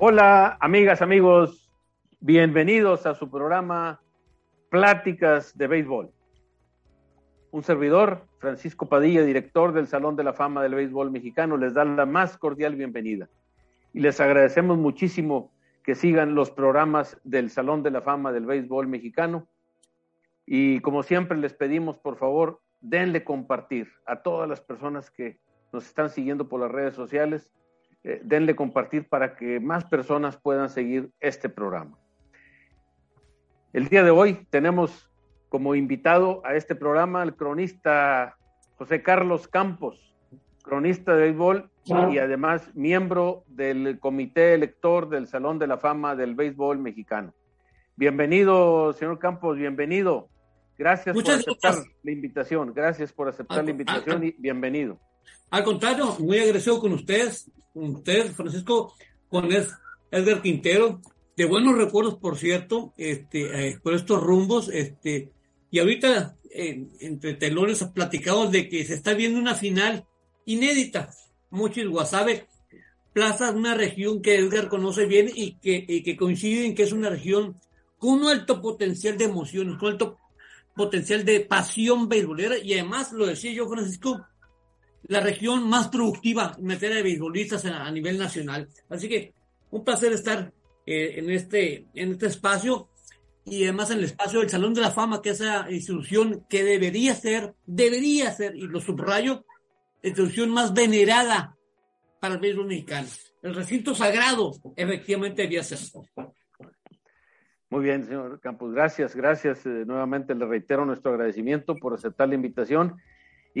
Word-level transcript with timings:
Hola, 0.00 0.56
amigas, 0.60 1.02
amigos, 1.02 1.72
bienvenidos 2.20 3.04
a 3.04 3.16
su 3.16 3.28
programa 3.28 4.00
Pláticas 4.70 5.58
de 5.58 5.66
Béisbol. 5.66 6.12
Un 7.50 7.64
servidor, 7.64 8.24
Francisco 8.38 8.88
Padilla, 8.88 9.24
director 9.24 9.72
del 9.72 9.88
Salón 9.88 10.14
de 10.14 10.22
la 10.22 10.34
Fama 10.34 10.62
del 10.62 10.76
Béisbol 10.76 11.10
Mexicano, 11.10 11.56
les 11.56 11.74
da 11.74 11.84
la 11.84 12.06
más 12.06 12.38
cordial 12.38 12.76
bienvenida. 12.76 13.28
Y 13.92 13.98
les 13.98 14.20
agradecemos 14.20 14.78
muchísimo 14.78 15.50
que 15.82 15.96
sigan 15.96 16.36
los 16.36 16.52
programas 16.52 17.20
del 17.24 17.50
Salón 17.50 17.82
de 17.82 17.90
la 17.90 18.00
Fama 18.00 18.30
del 18.30 18.46
Béisbol 18.46 18.86
Mexicano. 18.86 19.48
Y 20.46 20.78
como 20.78 21.02
siempre 21.02 21.36
les 21.38 21.54
pedimos, 21.54 21.98
por 21.98 22.18
favor, 22.18 22.60
denle 22.80 23.24
compartir 23.24 23.88
a 24.06 24.22
todas 24.22 24.48
las 24.48 24.60
personas 24.60 25.10
que 25.10 25.40
nos 25.72 25.86
están 25.86 26.08
siguiendo 26.08 26.48
por 26.48 26.60
las 26.60 26.70
redes 26.70 26.94
sociales 26.94 27.50
eh, 28.04 28.20
denle 28.24 28.54
compartir 28.54 29.08
para 29.08 29.36
que 29.36 29.60
más 29.60 29.84
personas 29.84 30.36
puedan 30.36 30.70
seguir 30.70 31.10
este 31.20 31.48
programa. 31.48 31.98
El 33.72 33.88
día 33.88 34.02
de 34.02 34.10
hoy 34.10 34.46
tenemos 34.50 35.10
como 35.48 35.74
invitado 35.74 36.42
a 36.44 36.54
este 36.54 36.74
programa 36.74 37.22
al 37.22 37.36
cronista 37.36 38.36
José 38.76 39.02
Carlos 39.02 39.48
Campos, 39.48 40.14
cronista 40.62 41.14
de 41.14 41.22
béisbol 41.22 41.70
y 42.10 42.18
además 42.18 42.70
miembro 42.74 43.44
del 43.46 43.98
comité 43.98 44.54
elector 44.54 45.08
del 45.08 45.26
Salón 45.26 45.58
de 45.58 45.66
la 45.66 45.78
Fama 45.78 46.14
del 46.14 46.34
Béisbol 46.34 46.78
Mexicano. 46.78 47.32
Bienvenido, 47.96 48.92
señor 48.92 49.18
Campos, 49.18 49.56
bienvenido. 49.56 50.28
Gracias 50.76 51.16
por 51.16 51.28
aceptar 51.28 51.74
la 52.02 52.10
invitación. 52.12 52.72
Gracias 52.72 53.12
por 53.12 53.28
aceptar 53.28 53.64
la 53.64 53.70
invitación 53.70 54.22
y 54.22 54.30
bienvenido. 54.38 55.00
Al 55.50 55.64
contrario, 55.64 56.16
muy 56.18 56.38
agradecido 56.38 56.78
con 56.80 56.92
ustedes, 56.92 57.50
con 57.72 57.96
ustedes, 57.96 58.34
Francisco, 58.34 58.94
con 59.28 59.48
Edgar 60.10 60.42
Quintero. 60.42 61.00
De 61.36 61.44
buenos 61.44 61.76
recuerdos, 61.76 62.16
por 62.16 62.36
cierto, 62.36 62.92
este, 62.96 63.68
eh, 63.68 63.78
por 63.82 63.94
estos 63.94 64.22
rumbos. 64.22 64.68
Este, 64.68 65.30
y 65.70 65.78
ahorita, 65.78 66.36
entre 66.50 67.34
telones, 67.34 67.84
platicamos 67.94 68.50
de 68.50 68.68
que 68.68 68.84
se 68.84 68.94
está 68.94 69.14
viendo 69.14 69.38
una 69.38 69.54
final 69.54 70.04
inédita. 70.46 71.10
Muchos 71.50 71.86
Guasave, 71.86 72.46
Plaza, 73.12 73.50
una 73.50 73.74
región 73.74 74.22
que 74.22 74.36
Edgar 74.36 74.68
conoce 74.68 75.06
bien 75.06 75.30
y 75.34 75.54
que, 75.54 75.84
y 75.86 76.02
que 76.02 76.16
coincide 76.16 76.66
en 76.66 76.74
que 76.74 76.82
es 76.82 76.92
una 76.92 77.10
región 77.10 77.58
con 77.98 78.20
un 78.20 78.26
alto 78.26 78.60
potencial 78.60 79.18
de 79.18 79.24
emociones, 79.24 79.76
con 79.78 79.92
alto 79.92 80.18
potencial 80.76 81.24
de 81.24 81.40
pasión 81.40 82.08
beisbolera. 82.08 82.58
Y 82.58 82.74
además, 82.74 83.12
lo 83.12 83.26
decía 83.26 83.52
yo, 83.52 83.68
Francisco, 83.68 84.24
la 85.04 85.20
región 85.20 85.68
más 85.68 85.88
productiva 85.88 86.54
en 86.58 86.66
materia 86.66 86.96
de 86.96 87.02
beisbolistas 87.02 87.64
a, 87.64 87.90
nivel 87.90 88.18
nacional. 88.18 88.68
Así 88.88 89.08
que 89.08 89.32
un 89.70 89.84
placer 89.84 90.12
estar 90.12 90.52
eh, 90.86 91.14
en, 91.16 91.30
este, 91.30 91.86
en 91.94 92.12
este 92.12 92.26
espacio 92.26 92.88
y 93.44 93.64
además 93.64 93.90
en 93.90 93.98
el 93.98 94.04
espacio 94.04 94.40
del 94.40 94.50
Salón 94.50 94.74
de 94.74 94.82
la 94.82 94.90
Fama, 94.90 95.22
que 95.22 95.30
es 95.30 95.40
esa 95.40 95.70
institución 95.70 96.44
que 96.48 96.64
debería 96.64 97.14
ser, 97.14 97.54
debería 97.66 98.30
ser, 98.30 98.54
y 98.56 98.62
lo 98.62 98.80
subrayo, 98.80 99.44
la 100.02 100.10
institución 100.10 100.50
más 100.50 100.74
venerada 100.74 101.56
para 102.20 102.34
el 102.34 102.40
béisbol 102.40 102.66
mexicano. 102.66 103.08
El 103.42 103.54
recinto 103.54 103.94
sagrado, 103.94 104.52
efectivamente, 104.76 105.42
debía 105.42 105.62
ser. 105.62 105.78
Muy 107.70 107.84
bien, 107.84 108.04
señor 108.04 108.40
Campos, 108.40 108.72
gracias, 108.72 109.14
gracias. 109.14 109.64
Eh, 109.66 109.84
nuevamente 109.86 110.34
le 110.34 110.46
reitero 110.46 110.84
nuestro 110.84 111.12
agradecimiento 111.12 111.76
por 111.76 111.94
aceptar 111.94 112.28
la 112.28 112.34
invitación 112.34 112.96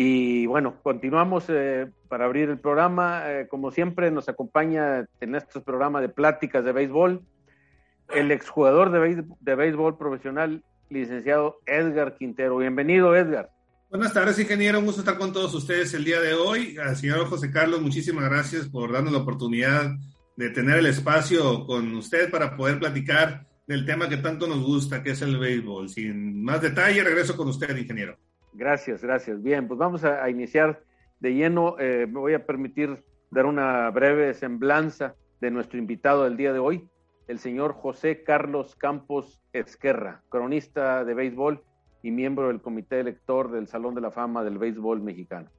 y 0.00 0.46
bueno, 0.46 0.76
continuamos 0.84 1.46
eh, 1.48 1.90
para 2.06 2.26
abrir 2.26 2.50
el 2.50 2.60
programa. 2.60 3.32
Eh, 3.32 3.48
como 3.48 3.72
siempre, 3.72 4.12
nos 4.12 4.28
acompaña 4.28 5.08
en 5.20 5.34
este 5.34 5.60
programa 5.60 6.00
de 6.00 6.08
pláticas 6.08 6.64
de 6.64 6.70
béisbol 6.70 7.20
el 8.14 8.30
exjugador 8.30 8.92
de, 8.92 9.24
de 9.40 9.54
béisbol 9.56 9.98
profesional, 9.98 10.62
licenciado 10.88 11.58
Edgar 11.66 12.16
Quintero. 12.16 12.58
Bienvenido, 12.58 13.16
Edgar. 13.16 13.50
Buenas 13.90 14.14
tardes, 14.14 14.38
ingeniero. 14.38 14.78
Un 14.78 14.84
gusto 14.86 15.00
estar 15.00 15.18
con 15.18 15.32
todos 15.32 15.52
ustedes 15.52 15.92
el 15.94 16.04
día 16.04 16.20
de 16.20 16.34
hoy. 16.34 16.76
Al 16.78 16.94
señor 16.94 17.26
José 17.26 17.50
Carlos, 17.50 17.80
muchísimas 17.80 18.30
gracias 18.30 18.68
por 18.68 18.92
darnos 18.92 19.12
la 19.12 19.18
oportunidad 19.18 19.96
de 20.36 20.50
tener 20.50 20.78
el 20.78 20.86
espacio 20.86 21.66
con 21.66 21.92
usted 21.96 22.30
para 22.30 22.56
poder 22.56 22.78
platicar 22.78 23.48
del 23.66 23.84
tema 23.84 24.08
que 24.08 24.18
tanto 24.18 24.46
nos 24.46 24.62
gusta, 24.62 25.02
que 25.02 25.10
es 25.10 25.22
el 25.22 25.38
béisbol. 25.38 25.88
Sin 25.88 26.44
más 26.44 26.62
detalle, 26.62 27.02
regreso 27.02 27.36
con 27.36 27.48
usted, 27.48 27.76
ingeniero. 27.76 28.16
Gracias, 28.52 29.02
gracias. 29.02 29.42
Bien, 29.42 29.68
pues 29.68 29.78
vamos 29.78 30.04
a, 30.04 30.28
iniciar 30.30 30.82
de 31.20 31.34
lleno. 31.34 31.76
Eh, 31.78 32.06
me 32.06 32.18
voy 32.18 32.34
a 32.34 32.46
permitir 32.46 33.04
dar 33.30 33.46
una 33.46 33.90
breve 33.90 34.34
semblanza 34.34 35.14
de 35.40 35.50
nuestro 35.50 35.78
invitado 35.78 36.24
del 36.24 36.36
día 36.36 36.52
de 36.52 36.58
hoy, 36.58 36.88
el 37.28 37.38
señor 37.38 37.74
José 37.74 38.24
Carlos 38.24 38.74
Campos 38.74 39.40
Esquerra, 39.52 40.22
cronista 40.30 41.04
de 41.04 41.14
béisbol 41.14 41.62
y 42.02 42.10
miembro 42.10 42.48
del 42.48 42.62
comité 42.62 43.00
elector 43.00 43.50
del 43.50 43.68
Salón 43.68 43.94
de 43.94 44.00
la 44.00 44.10
Fama 44.10 44.42
del 44.42 44.58
Béisbol 44.58 45.02
Mexicano. 45.02 45.50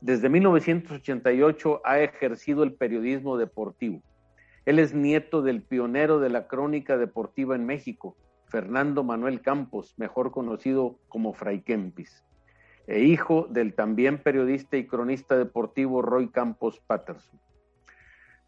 Desde 0.00 0.28
1988 0.28 1.82
ha 1.84 2.00
ejercido 2.00 2.62
el 2.62 2.74
periodismo 2.74 3.36
deportivo. 3.36 4.00
Él 4.64 4.78
es 4.78 4.94
nieto 4.94 5.42
del 5.42 5.62
pionero 5.62 6.20
de 6.20 6.30
la 6.30 6.46
crónica 6.46 6.96
deportiva 6.96 7.56
en 7.56 7.66
México, 7.66 8.16
Fernando 8.46 9.02
Manuel 9.02 9.42
Campos, 9.42 9.94
mejor 9.98 10.30
conocido 10.30 10.98
como 11.08 11.34
Fray 11.34 11.62
Kempis 11.62 12.24
e 12.88 13.00
hijo 13.00 13.46
del 13.50 13.74
también 13.74 14.16
periodista 14.16 14.78
y 14.78 14.86
cronista 14.86 15.36
deportivo 15.36 16.00
Roy 16.00 16.28
Campos 16.30 16.80
Patterson. 16.86 17.38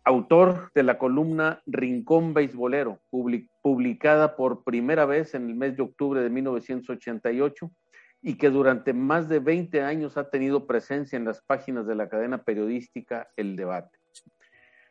Autor 0.03 0.73
de 0.75 0.83
la 0.83 0.97
columna 0.97 1.61
Rincón 1.67 2.33
Beisbolero, 2.33 3.01
publicada 3.11 4.37
por 4.37 4.65
primera 4.65 5.05
vez 5.05 5.35
en 5.35 5.51
el 5.51 5.55
mes 5.55 5.77
de 5.77 5.83
octubre 5.83 6.23
de 6.23 6.31
1988 6.31 7.71
y 8.23 8.37
que 8.37 8.49
durante 8.49 8.95
más 8.95 9.29
de 9.29 9.41
20 9.41 9.83
años 9.83 10.17
ha 10.17 10.31
tenido 10.31 10.67
presencia 10.67 11.19
en 11.19 11.27
las 11.27 11.43
páginas 11.43 11.87
de 11.87 11.97
la 11.97 12.09
cadena 12.09 12.43
periodística 12.43 13.29
El 13.37 13.57
Debate. 13.57 13.99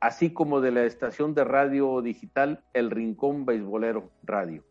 así 0.00 0.32
como 0.32 0.60
de 0.60 0.72
la 0.72 0.84
estación 0.84 1.34
de 1.34 1.44
radio 1.44 2.02
digital 2.02 2.64
El 2.74 2.90
Rincón 2.90 3.46
Beisbolero 3.46 4.10
Radio. 4.24 4.64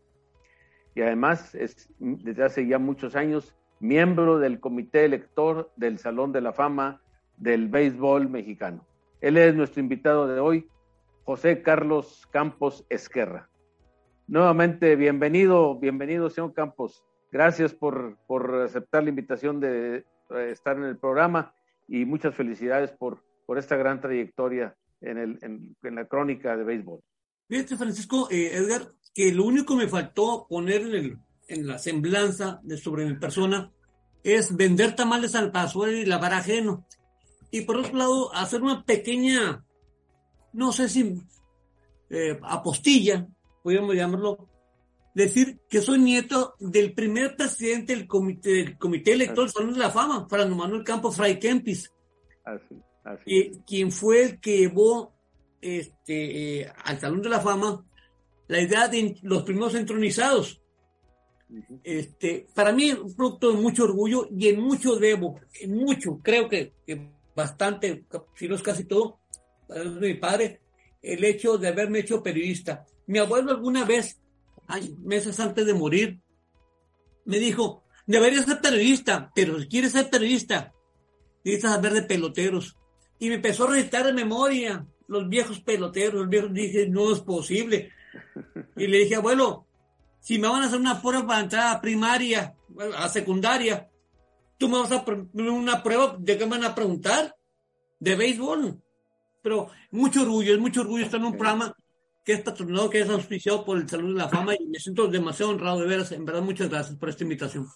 Y 0.94 1.00
además 1.02 1.54
es 1.54 1.88
desde 1.98 2.44
hace 2.44 2.66
ya 2.66 2.78
muchos 2.78 3.16
años 3.16 3.54
miembro 3.80 4.38
del 4.38 4.60
comité 4.60 5.04
elector 5.04 5.70
del 5.76 5.98
Salón 5.98 6.32
de 6.32 6.40
la 6.40 6.52
Fama 6.52 7.02
del 7.36 7.68
Béisbol 7.68 8.28
Mexicano. 8.28 8.86
Él 9.20 9.36
es 9.36 9.54
nuestro 9.54 9.80
invitado 9.80 10.26
de 10.26 10.40
hoy, 10.40 10.68
José 11.24 11.62
Carlos 11.62 12.26
Campos 12.30 12.86
Esquerra. 12.88 13.48
Nuevamente, 14.28 14.96
bienvenido, 14.96 15.78
bienvenido, 15.78 16.28
señor 16.30 16.52
Campos. 16.52 17.04
Gracias 17.30 17.72
por, 17.72 18.18
por 18.26 18.62
aceptar 18.62 19.04
la 19.04 19.10
invitación 19.10 19.60
de 19.60 19.98
eh, 19.98 20.50
estar 20.50 20.76
en 20.76 20.82
el 20.82 20.98
programa 20.98 21.54
y 21.86 22.04
muchas 22.04 22.34
felicidades 22.34 22.90
por, 22.90 23.22
por 23.46 23.56
esta 23.56 23.76
gran 23.76 24.00
trayectoria 24.00 24.76
en, 25.00 25.18
el, 25.18 25.38
en, 25.42 25.94
la 25.94 26.06
crónica 26.06 26.56
de 26.56 26.64
béisbol. 26.64 27.00
Fíjate, 27.48 27.76
Francisco, 27.76 28.28
eh, 28.28 28.50
Edgar, 28.52 28.92
que 29.14 29.32
lo 29.32 29.44
único 29.44 29.76
que 29.76 29.84
me 29.84 29.88
faltó 29.88 30.48
poner 30.48 30.82
en, 30.82 31.22
el, 31.46 31.66
la 31.68 31.78
semblanza 31.78 32.58
de 32.64 32.78
sobre 32.78 33.06
mi 33.06 33.14
persona 33.14 33.72
es 34.24 34.56
vender 34.56 34.96
tamales 34.96 35.36
al 35.36 35.52
paso 35.52 35.86
y 35.88 36.04
lavar 36.04 36.34
ajeno. 36.34 36.84
Y 37.52 37.60
por 37.60 37.76
otro 37.76 37.96
lado, 37.96 38.34
hacer 38.34 38.60
una 38.60 38.84
pequeña, 38.84 39.64
no 40.52 40.72
sé 40.72 40.88
si 40.88 41.22
eh, 42.10 42.40
apostilla, 42.42 43.28
podríamos 43.66 43.96
llamarlo, 43.96 44.48
decir 45.12 45.58
que 45.68 45.80
soy 45.80 45.98
nieto 45.98 46.54
del 46.60 46.94
primer 46.94 47.34
presidente 47.34 47.96
del 47.96 48.06
comité, 48.06 48.50
del 48.50 48.78
comité 48.78 49.14
electoral 49.14 49.50
Salón 49.50 49.72
de 49.72 49.80
la 49.80 49.90
Fama, 49.90 50.24
Fernando 50.30 50.54
Manuel 50.54 50.84
Campos 50.84 51.16
Fray 51.16 51.40
Kempis. 51.40 51.92
Así, 52.44 52.80
así. 53.02 53.60
quien 53.66 53.90
fue 53.90 54.22
el 54.22 54.40
que 54.40 54.58
llevó 54.58 55.16
este, 55.60 56.60
eh, 56.60 56.72
al 56.84 57.00
Salón 57.00 57.22
de 57.22 57.28
la 57.28 57.40
Fama 57.40 57.84
la 58.46 58.60
idea 58.60 58.86
de 58.86 59.16
los 59.22 59.42
primeros 59.42 59.74
entronizados. 59.74 60.62
Este, 61.82 62.46
para 62.54 62.70
mí 62.70 62.90
es 62.90 62.98
un 63.00 63.16
producto 63.16 63.50
de 63.50 63.58
mucho 63.58 63.82
orgullo 63.82 64.28
y 64.30 64.46
en 64.46 64.60
mucho 64.60 64.94
debo, 64.94 65.40
en 65.60 65.76
mucho, 65.76 66.20
creo 66.22 66.48
que, 66.48 66.72
bastante, 67.34 68.04
si 68.36 68.46
no 68.46 68.54
es 68.54 68.62
casi 68.62 68.84
todo, 68.84 69.18
para 69.66 69.82
mi 69.82 70.14
padre, 70.14 70.60
el 71.02 71.24
hecho 71.24 71.58
de 71.58 71.66
haberme 71.66 71.98
hecho 71.98 72.22
periodista. 72.22 72.86
Mi 73.06 73.18
abuelo 73.18 73.52
alguna 73.52 73.84
vez, 73.84 74.20
meses 75.04 75.38
antes 75.40 75.64
de 75.64 75.74
morir, 75.74 76.20
me 77.24 77.38
dijo, 77.38 77.84
deberías 78.06 78.46
ser 78.46 78.60
periodista, 78.60 79.30
pero 79.34 79.60
si 79.60 79.68
quieres 79.68 79.92
ser 79.92 80.10
periodista, 80.10 80.72
necesitas 81.44 81.72
saber 81.72 81.92
de 81.92 82.02
peloteros. 82.02 82.76
Y 83.18 83.28
me 83.28 83.36
empezó 83.36 83.64
a 83.64 83.70
recitar 83.70 84.06
de 84.06 84.12
memoria 84.12 84.86
los 85.08 85.28
viejos 85.28 85.60
peloteros, 85.60 86.14
los 86.14 86.28
viejos, 86.28 86.52
dije, 86.52 86.88
no 86.88 87.12
es 87.12 87.20
posible. 87.20 87.92
Y 88.76 88.86
le 88.86 88.98
dije, 88.98 89.16
abuelo, 89.16 89.66
si 90.20 90.38
me 90.38 90.48
van 90.48 90.62
a 90.62 90.66
hacer 90.66 90.80
una 90.80 91.00
prueba 91.00 91.26
para 91.26 91.40
entrar 91.40 91.76
a 91.76 91.80
primaria, 91.80 92.54
a 92.96 93.08
secundaria, 93.08 93.88
tú 94.58 94.68
me 94.68 94.78
vas 94.78 94.90
a 94.90 95.04
una 95.34 95.82
prueba 95.82 96.16
de 96.18 96.36
qué 96.36 96.44
me 96.44 96.58
van 96.58 96.64
a 96.64 96.74
preguntar, 96.74 97.36
de 98.00 98.16
béisbol. 98.16 98.82
Pero 99.42 99.70
mucho 99.92 100.22
orgullo, 100.22 100.54
es 100.54 100.60
mucho 100.60 100.80
orgullo 100.80 101.04
estar 101.04 101.20
en 101.20 101.26
un 101.26 101.36
programa 101.36 101.72
que 102.26 102.32
es 102.32 102.40
patrocinado, 102.40 102.90
que 102.90 103.00
es 103.00 103.08
auspiciado 103.08 103.64
por 103.64 103.78
el 103.78 103.88
Salud 103.88 104.12
de 104.12 104.18
la 104.18 104.28
Fama 104.28 104.54
y 104.56 104.66
me 104.66 104.80
siento 104.80 105.06
demasiado 105.06 105.52
honrado 105.52 105.80
de 105.80 105.86
veras. 105.86 106.10
En 106.10 106.24
verdad, 106.24 106.42
muchas 106.42 106.68
gracias 106.68 106.98
por 106.98 107.08
esta 107.08 107.22
invitación. 107.22 107.66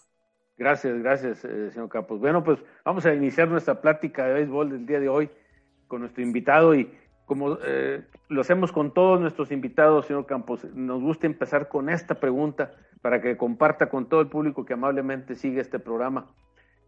Gracias, 0.59 0.99
gracias, 0.99 1.45
eh, 1.45 1.71
señor 1.71 1.89
Campos. 1.89 2.19
Bueno, 2.19 2.43
pues 2.43 2.59
vamos 2.85 3.07
a 3.07 3.15
iniciar 3.15 3.47
nuestra 3.47 3.81
plática 3.81 4.27
de 4.27 4.35
béisbol 4.35 4.71
del 4.71 4.87
día 4.87 4.99
de 4.99 5.09
hoy 5.09 5.31
con 5.87 6.01
nuestro 6.01 6.25
invitado 6.25 6.75
y 6.75 6.93
como 7.27 7.59
eh, 7.65 8.03
lo 8.29 8.41
hacemos 8.41 8.73
con 8.73 8.93
todos 8.93 9.21
nuestros 9.21 9.53
invitados, 9.53 10.07
señor 10.07 10.27
Campos, 10.27 10.65
nos 10.75 11.01
gusta 11.01 11.29
empezar 11.29 11.69
con 11.69 11.89
esta 11.89 12.17
pregunta 12.17 12.73
para 13.03 13.23
que 13.23 13.37
comparta 13.37 13.89
con 13.89 14.09
todo 14.09 14.21
el 14.21 14.27
público 14.27 14.65
que 14.65 14.73
amablemente 14.73 15.37
sigue 15.37 15.61
este 15.61 15.79
programa. 15.79 16.35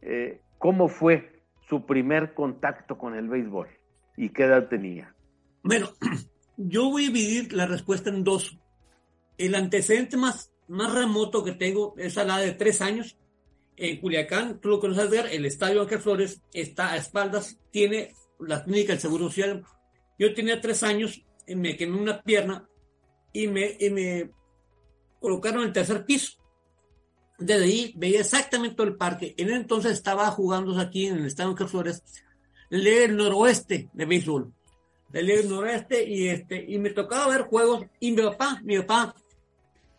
Eh, 0.01 0.41
¿Cómo 0.59 0.89
fue 0.89 1.45
su 1.69 1.87
primer 1.87 2.35
contacto 2.35 2.99
con 2.99 3.15
el 3.15 3.29
béisbol 3.29 3.69
y 4.17 4.31
qué 4.31 4.45
edad 4.47 4.67
tenía? 4.67 5.15
Bueno, 5.63 5.91
yo 6.57 6.91
voy 6.91 7.05
a 7.05 7.07
dividir 7.11 7.53
la 7.53 7.67
respuesta 7.67 8.11
en 8.11 8.25
dos. 8.25 8.59
El 9.39 9.55
antecedente 9.55 10.17
más, 10.17 10.53
más 10.69 10.93
remoto 10.95 11.45
que 11.45 11.53
tengo 11.53 11.95
es 11.97 12.19
a 12.19 12.25
la 12.25 12.39
de 12.39 12.53
tres 12.53 12.81
años. 12.81 13.17
En 13.77 14.01
Culiacán, 14.01 14.61
tú 14.61 14.69
lo 14.69 14.81
conoces 14.81 15.11
ver, 15.11 15.27
el 15.33 15.47
estadio 15.47 15.83
Ángel 15.83 16.01
Flores 16.01 16.43
está 16.53 16.93
a 16.93 16.97
espaldas, 16.97 17.59
tiene 17.71 18.15
la 18.39 18.63
clínica 18.63 18.93
del 18.93 19.01
Seguro 19.01 19.29
Social 19.29 19.65
yo 20.23 20.35
tenía 20.35 20.61
tres 20.61 20.85
años, 20.85 21.21
y 21.49 21.57
me 21.57 21.77
quemé 21.77 21.99
una 21.99 22.23
pierna 22.23 22.69
y 23.33 23.49
me, 23.49 23.77
me 23.91 24.31
colocaron 25.19 25.63
en 25.63 25.69
el 25.69 25.73
tercer 25.73 26.05
piso. 26.05 26.39
Desde 27.39 27.65
ahí 27.65 27.93
veía 27.97 28.21
exactamente 28.21 28.77
todo 28.77 28.87
el 28.87 28.97
parque. 28.97 29.35
En 29.37 29.49
ese 29.49 29.57
entonces 29.57 29.93
estaba 29.93 30.31
jugando 30.31 30.79
aquí 30.79 31.07
en 31.07 31.19
el 31.19 31.27
estado 31.27 31.55
de 31.55 31.67
Flores, 31.67 32.05
el 32.71 33.17
noroeste 33.17 33.91
de 33.93 34.05
béisbol. 34.05 34.53
El 35.13 35.49
noroeste 35.49 36.05
y 36.09 36.29
este, 36.29 36.65
y 36.67 36.79
me 36.79 36.91
tocaba 36.91 37.29
ver 37.29 37.43
juegos. 37.43 37.85
Y 38.01 38.13
mi 38.13 38.23
papá, 38.23 38.61
mi 38.65 38.79
papá, 38.79 39.15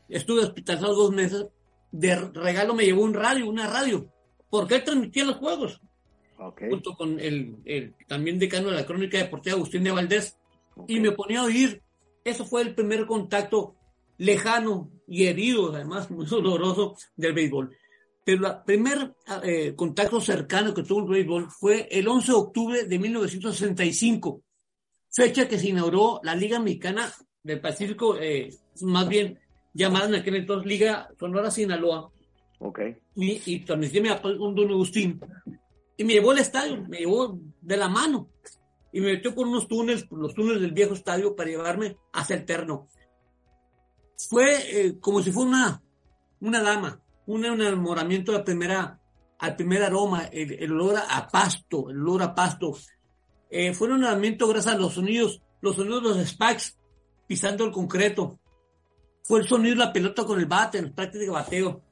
estuve 0.09 0.41
hospitalizado 0.41 0.95
dos 0.95 1.11
meses. 1.11 1.45
De 1.91 2.15
regalo 2.15 2.73
me 2.73 2.85
llevó 2.85 3.03
un 3.03 3.13
radio, 3.13 3.47
una 3.47 3.67
radio, 3.67 4.07
porque 4.49 4.75
él 4.75 4.83
transmitía 4.83 5.25
los 5.25 5.37
juegos 5.37 5.79
junto 6.51 6.95
con 6.95 7.19
el, 7.19 7.57
el, 7.65 7.93
también 8.07 8.39
decano 8.39 8.69
de 8.69 8.75
la 8.75 8.85
crónica 8.85 9.17
deportiva 9.17 9.55
Agustín 9.55 9.83
de 9.83 9.91
Valdés, 9.91 10.37
y 10.87 10.99
me 10.99 11.11
ponía 11.11 11.41
a 11.41 11.45
oír. 11.45 11.81
Eso 12.23 12.45
fue 12.45 12.61
el 12.61 12.73
primer 12.73 13.05
contacto 13.05 13.75
lejano 14.17 14.89
y 15.07 15.25
herido, 15.25 15.73
además 15.73 16.09
muy 16.09 16.25
doloroso, 16.29 16.95
del 17.15 17.33
béisbol. 17.33 17.75
Pero 18.25 18.47
el 18.47 18.63
primer 18.65 19.13
eh, 19.43 19.73
contacto 19.75 20.21
cercano 20.21 20.73
que 20.73 20.83
tuvo 20.83 21.01
el 21.01 21.09
béisbol 21.09 21.51
fue 21.51 21.87
el 21.91 22.07
11 22.07 22.31
de 22.31 22.37
octubre 22.37 22.83
de 22.85 22.99
1965, 22.99 24.41
fecha 25.13 25.47
que 25.47 25.59
se 25.59 25.69
inauguró 25.69 26.19
la 26.23 26.35
Liga 26.35 26.59
Mexicana 26.59 27.11
del 27.43 27.61
Pacífico, 27.61 28.17
eh, 28.17 28.49
más 28.81 29.07
bien 29.07 29.39
llamada 29.73 30.07
en 30.07 30.15
aquel 30.15 30.35
entonces 30.35 30.67
Liga 30.67 31.09
Sonora 31.19 31.51
Sinaloa. 31.51 32.09
Okay. 32.59 32.95
Y, 33.15 33.41
y 33.45 33.59
transmití 33.65 33.99
un 33.99 34.55
don 34.55 34.69
Agustín 34.69 35.19
y 35.97 36.03
me 36.03 36.13
llevó 36.13 36.31
al 36.31 36.39
estadio, 36.39 36.83
me 36.87 36.99
llevó 36.99 37.39
de 37.61 37.77
la 37.77 37.87
mano 37.87 38.29
y 38.91 39.01
me 39.01 39.13
metió 39.13 39.33
por 39.33 39.47
unos 39.47 39.67
túneles, 39.67 40.03
por 40.05 40.19
los 40.19 40.33
túneles 40.33 40.61
del 40.61 40.71
viejo 40.71 40.93
estadio 40.93 41.35
para 41.35 41.49
llevarme 41.49 41.97
hacia 42.13 42.35
el 42.35 42.45
terno. 42.45 42.87
Fue 44.29 44.85
eh, 44.87 44.99
como 44.99 45.21
si 45.21 45.31
fuera 45.31 45.49
una, 45.49 45.83
una 46.41 46.61
dama, 46.61 47.01
un, 47.25 47.45
enamoramiento 47.45 48.31
de 48.31 48.39
primera, 48.39 48.99
al 49.39 49.55
primer 49.55 49.83
aroma, 49.83 50.25
el, 50.31 50.71
olor 50.71 50.95
a 51.09 51.27
pasto, 51.27 51.89
el 51.89 51.99
olor 52.01 52.23
a 52.23 52.35
pasto. 52.35 52.73
Eh, 53.55 53.71
fue 53.75 53.87
un 53.87 53.97
enamoramiento 53.97 54.47
gracias 54.47 54.73
a 54.73 54.77
los 54.79 54.95
sonidos, 54.95 55.39
los 55.61 55.75
sonidos 55.75 56.01
de 56.01 56.09
los 56.09 56.27
spikes 56.27 56.73
pisando 57.27 57.63
el 57.63 57.71
concreto. 57.71 58.39
Fue 59.21 59.41
el 59.41 59.47
sonido 59.47 59.75
de 59.75 59.85
la 59.85 59.93
pelota 59.93 60.25
con 60.25 60.39
el 60.39 60.47
bate, 60.47 60.79
en 60.79 60.91
práctica 60.91 61.23
de 61.23 61.29
bateo. 61.29 61.83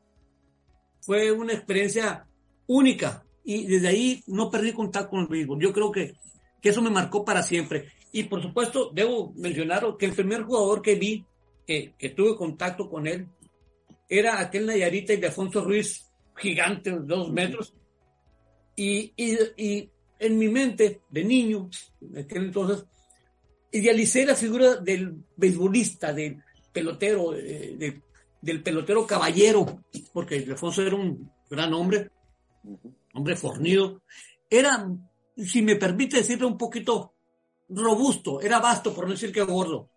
Fue 1.01 1.31
una 1.31 1.53
experiencia 1.53 2.27
única, 2.65 3.23
y 3.43 3.67
desde 3.67 3.89
ahí 3.89 4.23
no 4.25 4.49
perdí 4.49 4.73
contacto 4.73 5.11
con 5.11 5.19
el 5.19 5.27
béisbol. 5.27 5.61
Yo 5.61 5.71
creo 5.71 5.91
que, 5.91 6.15
que 6.59 6.69
eso 6.69 6.81
me 6.81 6.89
marcó 6.89 7.23
para 7.23 7.43
siempre. 7.43 7.91
Y 8.11 8.23
por 8.23 8.41
supuesto, 8.41 8.89
debo 8.91 9.31
mencionar 9.35 9.85
que 9.99 10.07
el 10.07 10.13
primer 10.13 10.41
jugador 10.41 10.81
que 10.81 10.95
vi, 10.95 11.23
que, 11.67 11.93
tuve 12.15 12.37
contacto 12.37 12.89
con 12.89 13.05
él, 13.05 13.27
era 14.09 14.39
aquel 14.39 14.65
Nayarita 14.65 15.13
y 15.13 15.17
de 15.17 15.27
Alfonso 15.27 15.63
Ruiz, 15.63 16.11
gigante, 16.35 16.89
dos 16.89 17.31
metros. 17.31 17.75
Y, 18.75 19.13
en 20.21 20.37
mi 20.37 20.47
mente, 20.47 21.01
de 21.09 21.23
niño, 21.23 21.69
en 22.01 22.19
aquel 22.19 22.45
entonces, 22.45 22.85
idealicé 23.71 24.25
la 24.25 24.35
figura 24.35 24.75
del 24.75 25.15
beisbolista, 25.35 26.13
del 26.13 26.41
pelotero, 26.71 27.31
de, 27.31 28.01
del 28.41 28.63
pelotero 28.63 29.05
caballero, 29.05 29.83
porque 30.13 30.35
Alfonso 30.35 30.81
era 30.81 30.95
un 30.95 31.29
gran 31.49 31.73
hombre 31.73 32.09
hombre 33.13 33.35
fornido, 33.35 34.01
era, 34.49 34.87
si 35.37 35.61
me 35.61 35.75
permite 35.75 36.17
decirlo, 36.17 36.47
un 36.47 36.57
poquito 36.57 37.13
robusto, 37.69 38.41
era 38.41 38.59
vasto, 38.59 38.93
por 38.93 39.05
no 39.05 39.11
decir 39.11 39.31
que 39.31 39.41
gordo, 39.41 39.89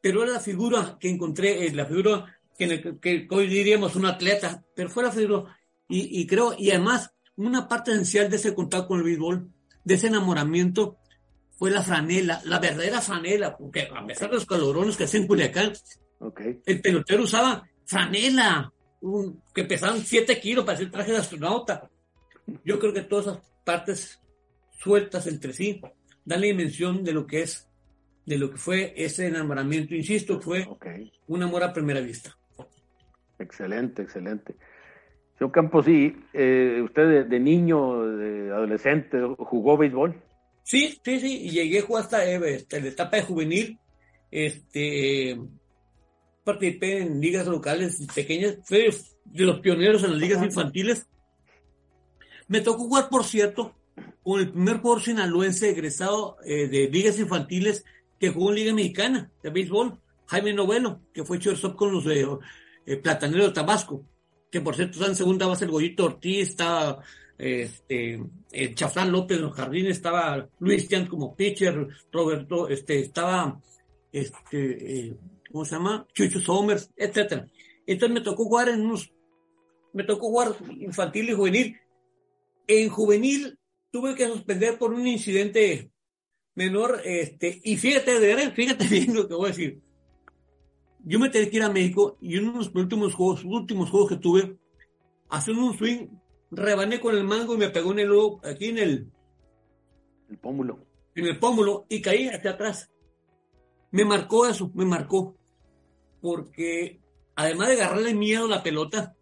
pero 0.00 0.22
era 0.22 0.32
la 0.32 0.40
figura 0.40 0.96
que 0.98 1.08
encontré, 1.08 1.66
eh, 1.66 1.74
la 1.74 1.86
figura 1.86 2.38
que, 2.56 3.26
hoy 3.30 3.46
diríamos 3.48 3.96
un 3.96 4.06
atleta, 4.06 4.64
pero 4.74 4.88
fue 4.88 5.02
la 5.02 5.12
figura, 5.12 5.58
y, 5.88 6.26
creo, 6.26 6.54
y 6.56 6.70
además, 6.70 7.12
una 7.36 7.68
parte 7.68 7.90
esencial 7.90 8.30
de 8.30 8.36
ese 8.36 8.54
contacto 8.54 8.88
con 8.88 8.98
el 8.98 9.04
béisbol, 9.04 9.51
de 9.84 9.94
ese 9.94 10.08
enamoramiento, 10.08 10.98
fue 11.58 11.70
la 11.70 11.82
franela, 11.82 12.40
la 12.44 12.58
verdadera 12.58 13.00
franela, 13.00 13.56
porque 13.56 13.88
a 13.94 14.06
pesar 14.06 14.30
de 14.30 14.36
los 14.36 14.46
calorones 14.46 14.96
que 14.96 15.04
hacen 15.04 15.22
en 15.22 15.28
Culiacán, 15.28 15.72
el 16.66 16.80
pelotero 16.80 17.22
usaba 17.24 17.68
franela, 17.84 18.72
que 19.54 19.64
pesaban 19.64 20.00
7 20.00 20.40
kilos 20.40 20.64
para 20.64 20.76
hacer 20.76 20.90
traje 20.90 21.12
de 21.12 21.18
astronauta. 21.18 21.88
Yo 22.64 22.78
creo 22.78 22.92
que 22.92 23.02
todas 23.02 23.26
esas 23.26 23.38
partes 23.64 24.20
sueltas 24.78 25.26
entre 25.26 25.52
sí 25.52 25.80
dan 26.24 26.40
la 26.40 26.46
dimensión 26.46 27.04
de 27.04 27.12
lo 27.12 27.26
que 27.26 27.42
es, 27.42 27.68
de 28.26 28.38
lo 28.38 28.50
que 28.50 28.56
fue 28.56 28.94
ese 28.96 29.26
enamoramiento. 29.26 29.94
Insisto, 29.94 30.40
fue 30.40 30.66
un 31.26 31.42
amor 31.42 31.62
a 31.62 31.72
primera 31.72 32.00
vista. 32.00 32.36
Excelente, 33.38 34.02
excelente. 34.02 34.56
Señor 35.42 35.52
Campos, 35.54 35.88
¿y 35.88 36.14
eh, 36.34 36.80
usted 36.84 37.26
de, 37.26 37.40
niño, 37.40 38.06
de 38.16 38.52
adolescente, 38.52 39.18
jugó 39.38 39.76
béisbol? 39.76 40.14
Sí, 40.62 41.00
sí, 41.04 41.18
sí, 41.18 41.46
y 41.46 41.50
llegué 41.50 41.84
hasta, 41.98 42.24
eh, 42.24 42.54
hasta 42.58 42.78
la 42.78 42.86
etapa 42.86 43.16
de 43.16 43.22
juvenil. 43.24 43.76
Este, 44.30 45.36
participé 46.44 46.98
en 46.98 47.20
ligas 47.20 47.48
locales 47.48 48.06
pequeñas, 48.14 48.58
fui 48.62 48.86
de 49.24 49.44
los 49.44 49.58
pioneros 49.58 50.04
en 50.04 50.12
las 50.12 50.20
ligas 50.20 50.44
infantiles. 50.44 51.08
Me 52.46 52.60
tocó 52.60 52.84
jugar, 52.84 53.08
por 53.08 53.24
cierto, 53.24 53.74
con 54.22 54.38
el 54.38 54.52
primer 54.52 54.76
jugador 54.76 55.02
sinaloense 55.02 55.70
egresado 55.70 56.36
eh, 56.44 56.68
de 56.68 56.88
ligas 56.88 57.18
infantiles 57.18 57.84
que 58.20 58.28
jugó 58.28 58.50
en 58.50 58.54
Liga 58.54 58.74
Mexicana 58.74 59.32
de 59.42 59.50
béisbol, 59.50 59.98
Jaime 60.26 60.52
Novelo, 60.52 61.00
que 61.12 61.24
fue 61.24 61.38
shortstop 61.38 61.74
con 61.74 61.90
los 61.90 62.06
eh, 62.06 62.28
eh, 62.86 62.96
Plataneros 62.98 63.48
de 63.48 63.52
Tabasco, 63.54 64.04
que 64.52 64.60
por 64.60 64.76
cierto 64.76 64.98
está 64.98 65.06
en 65.06 65.16
segunda 65.16 65.46
base 65.46 65.64
el 65.64 65.70
Goyito 65.70 66.04
Ortiz, 66.04 66.50
estaba 66.50 67.02
este, 67.38 68.22
eh, 68.52 68.74
Chaflán 68.74 69.10
López 69.10 69.38
en 69.38 69.44
los 69.44 69.54
jardines, 69.54 69.96
estaba 69.96 70.46
Luis 70.60 70.86
Tian 70.86 71.06
como 71.06 71.34
pitcher, 71.34 71.88
Roberto, 72.12 72.68
este, 72.68 73.00
estaba, 73.00 73.58
este, 74.12 75.08
eh, 75.08 75.16
¿cómo 75.50 75.64
se 75.64 75.74
llama? 75.74 76.06
Chucho 76.12 76.38
Somers, 76.38 76.90
etcétera. 76.94 77.48
Entonces 77.86 78.14
me 78.14 78.20
tocó 78.20 78.44
jugar 78.44 78.68
en 78.68 78.82
unos, 78.82 79.10
me 79.94 80.04
tocó 80.04 80.28
jugar 80.28 80.54
infantil 80.78 81.30
y 81.30 81.32
juvenil. 81.32 81.80
En 82.66 82.90
juvenil 82.90 83.58
tuve 83.90 84.14
que 84.14 84.26
suspender 84.26 84.76
por 84.76 84.92
un 84.92 85.06
incidente 85.06 85.90
menor, 86.54 87.00
este, 87.06 87.58
y 87.64 87.78
fíjate, 87.78 88.20
de 88.20 88.34
verdad, 88.34 88.52
fíjate 88.54 88.86
bien 88.90 89.14
lo 89.14 89.26
que 89.26 89.34
voy 89.34 89.46
a 89.46 89.48
decir. 89.48 89.80
Yo 91.04 91.18
me 91.18 91.30
tenía 91.30 91.50
que 91.50 91.56
ir 91.56 91.62
a 91.62 91.68
México 91.68 92.16
y 92.20 92.36
en 92.36 92.48
unos 92.48 92.70
últimos 92.74 93.14
juegos, 93.14 93.44
últimos 93.44 93.90
juegos 93.90 94.10
que 94.10 94.16
tuve, 94.16 94.56
haciendo 95.28 95.66
un 95.66 95.76
swing, 95.76 96.08
rebané 96.50 97.00
con 97.00 97.16
el 97.16 97.24
mango 97.24 97.54
y 97.54 97.58
me 97.58 97.70
pegó 97.70 97.92
en 97.92 97.98
el 98.00 98.10
aquí 98.44 98.66
en 98.66 98.78
el, 98.78 99.12
el 100.28 100.38
pómulo. 100.38 100.86
En 101.14 101.26
el 101.26 101.38
pómulo 101.38 101.86
y 101.88 102.00
caí 102.00 102.28
hacia 102.28 102.52
atrás. 102.52 102.90
Me 103.90 104.04
marcó 104.04 104.46
eso, 104.46 104.70
me 104.74 104.84
marcó. 104.84 105.36
Porque 106.20 107.00
además 107.34 107.68
de 107.68 107.74
agarrarle 107.74 108.14
miedo 108.14 108.46
a 108.46 108.48
la 108.48 108.62
pelota, 108.62 109.16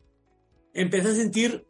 empecé 0.75 1.09
a 1.09 1.15
sentir 1.15 1.67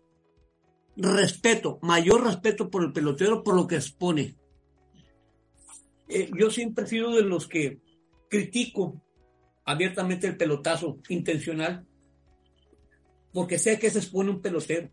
respeto, 0.96 1.78
mayor 1.82 2.24
respeto 2.24 2.68
por 2.68 2.82
el 2.82 2.92
pelotero, 2.92 3.42
por 3.42 3.54
lo 3.54 3.66
que 3.66 3.76
expone. 3.76 4.36
Eh, 6.08 6.30
yo 6.36 6.50
siempre 6.50 6.84
he 6.84 6.88
sido 6.88 7.14
de 7.14 7.22
los 7.22 7.46
que 7.46 7.80
critico 8.28 9.00
abiertamente 9.70 10.26
el 10.26 10.36
pelotazo 10.36 10.98
intencional, 11.08 11.86
porque 13.32 13.58
sé 13.58 13.78
que 13.78 13.90
se 13.90 13.98
expone 13.98 14.30
un 14.30 14.40
pelotero. 14.40 14.88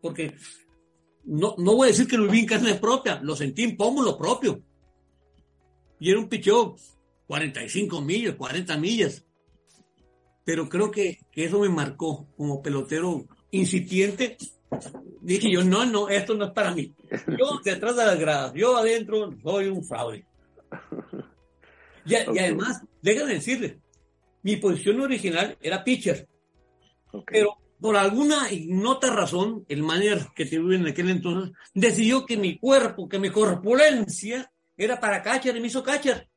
Porque 0.00 0.34
no, 1.24 1.54
no 1.58 1.76
voy 1.76 1.88
a 1.88 1.90
decir 1.90 2.06
que 2.06 2.16
lo 2.16 2.24
viví 2.24 2.40
en 2.40 2.46
carne 2.46 2.74
propia, 2.76 3.20
lo 3.22 3.36
sentí 3.36 3.64
en 3.64 3.76
pómulo 3.76 4.16
propio. 4.16 4.62
Y 6.00 6.10
era 6.10 6.18
un 6.18 6.28
picheo 6.28 6.76
45 7.26 8.00
millas, 8.00 8.36
40 8.36 8.76
millas. 8.78 9.24
Pero 10.44 10.68
creo 10.68 10.90
que, 10.90 11.18
que 11.30 11.44
eso 11.44 11.60
me 11.60 11.68
marcó 11.68 12.26
como 12.36 12.62
pelotero 12.62 13.26
incipiente. 13.50 14.38
Dije 15.20 15.50
yo, 15.52 15.64
no, 15.64 15.84
no, 15.84 16.08
esto 16.08 16.34
no 16.34 16.46
es 16.46 16.52
para 16.52 16.74
mí. 16.74 16.94
Yo 17.38 17.60
detrás 17.64 17.96
de 17.96 18.06
las 18.06 18.18
gradas, 18.18 18.52
yo 18.54 18.76
adentro 18.76 19.34
soy 19.42 19.66
un 19.66 19.84
fraude. 19.84 20.24
Y, 22.06 22.14
y 22.14 22.38
además, 22.38 22.82
déjenme 23.02 23.34
decirle, 23.34 23.80
mi 24.48 24.56
posición 24.56 24.98
original 25.02 25.58
era 25.60 25.84
pitcher. 25.84 26.26
Okay. 27.12 27.40
Pero 27.40 27.58
por 27.78 27.96
alguna 27.96 28.50
ignota 28.50 29.10
razón, 29.14 29.66
el 29.68 29.82
manager 29.82 30.28
que 30.34 30.46
tuve 30.46 30.76
en 30.76 30.86
aquel 30.86 31.10
entonces 31.10 31.54
decidió 31.74 32.24
que 32.24 32.38
mi 32.38 32.58
cuerpo, 32.58 33.08
que 33.08 33.18
mi 33.18 33.28
corpulencia 33.28 34.50
era 34.74 34.98
para 34.98 35.22
catcher 35.22 35.54
y 35.54 35.60
me 35.60 35.66
hizo 35.66 35.82
catcher. 35.82 36.28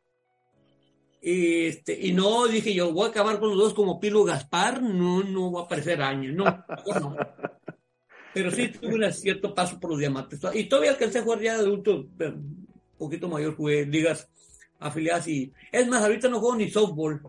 Este, 1.21 1.97
y 2.05 2.11
no, 2.11 2.47
dije 2.47 2.73
yo, 2.73 2.91
voy 2.91 3.05
a 3.05 3.09
acabar 3.11 3.39
con 3.39 3.49
los 3.49 3.57
dos 3.57 3.73
como 3.73 3.99
Pilo 3.99 4.25
Gaspar, 4.25 4.81
no, 4.81 5.23
no 5.23 5.53
va 5.53 5.61
a 5.61 5.67
parecer 5.69 6.01
año, 6.01 6.33
no, 6.33 6.45
no. 6.99 7.15
Pero 8.33 8.51
sí 8.51 8.67
tuve 8.69 8.95
un 8.95 9.13
cierto 9.13 9.53
paso 9.53 9.79
por 9.79 9.91
los 9.91 9.99
diamantes. 9.99 10.41
Y 10.53 10.65
todavía 10.65 10.91
alcancé 10.91 11.19
a 11.19 11.23
jugar 11.23 11.41
ya 11.41 11.53
de 11.53 11.61
adulto, 11.61 12.07
un 12.19 12.67
poquito 12.97 13.29
mayor, 13.29 13.55
jugué 13.55 13.85
ligas 13.85 14.29
afiliadas 14.79 15.29
y... 15.29 15.53
Es 15.71 15.87
más, 15.87 16.01
ahorita 16.03 16.27
no 16.27 16.39
juego 16.39 16.57
ni 16.57 16.69
softball. 16.69 17.21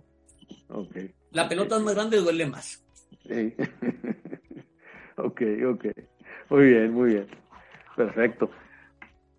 Okay. 0.72 1.14
La 1.32 1.48
pelota 1.48 1.76
es 1.76 1.82
más 1.82 1.94
grande, 1.94 2.18
duele 2.18 2.46
más. 2.46 2.82
Sí. 3.26 3.54
ok, 5.16 5.42
ok. 5.68 5.86
Muy 6.50 6.64
bien, 6.64 6.92
muy 6.92 7.10
bien. 7.10 7.26
Perfecto. 7.96 8.50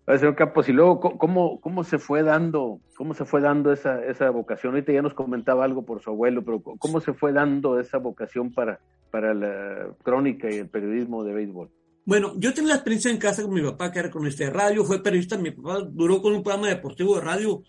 Señor 0.06 0.34
Campos, 0.36 0.68
y 0.68 0.72
luego, 0.72 1.00
¿cómo, 1.00 1.60
cómo 1.60 1.82
se 1.82 1.98
fue 1.98 2.22
dando, 2.22 2.80
cómo 2.94 3.14
se 3.14 3.24
fue 3.24 3.40
dando 3.40 3.72
esa, 3.72 4.04
esa 4.04 4.28
vocación? 4.30 4.74
Ahorita 4.74 4.92
ya 4.92 5.00
nos 5.00 5.14
comentaba 5.14 5.64
algo 5.64 5.84
por 5.84 6.02
su 6.02 6.10
abuelo, 6.10 6.44
pero 6.44 6.60
¿cómo 6.60 7.00
se 7.00 7.14
fue 7.14 7.32
dando 7.32 7.80
esa 7.80 7.98
vocación 7.98 8.52
para, 8.52 8.80
para 9.10 9.32
la 9.32 9.94
crónica 10.02 10.50
y 10.50 10.58
el 10.58 10.68
periodismo 10.68 11.24
de 11.24 11.32
béisbol? 11.32 11.70
Bueno, 12.04 12.34
yo 12.36 12.52
tenía 12.52 12.70
la 12.70 12.74
experiencia 12.76 13.10
en 13.10 13.16
casa 13.16 13.42
con 13.42 13.54
mi 13.54 13.62
papá, 13.62 13.90
que 13.90 13.98
era 13.98 14.10
cronista 14.10 14.44
de 14.44 14.50
radio, 14.50 14.84
fue 14.84 15.02
periodista, 15.02 15.38
mi 15.38 15.52
papá 15.52 15.80
duró 15.88 16.20
con 16.20 16.34
un 16.34 16.42
programa 16.42 16.68
deportivo 16.68 17.14
de 17.14 17.22
radio 17.22 17.62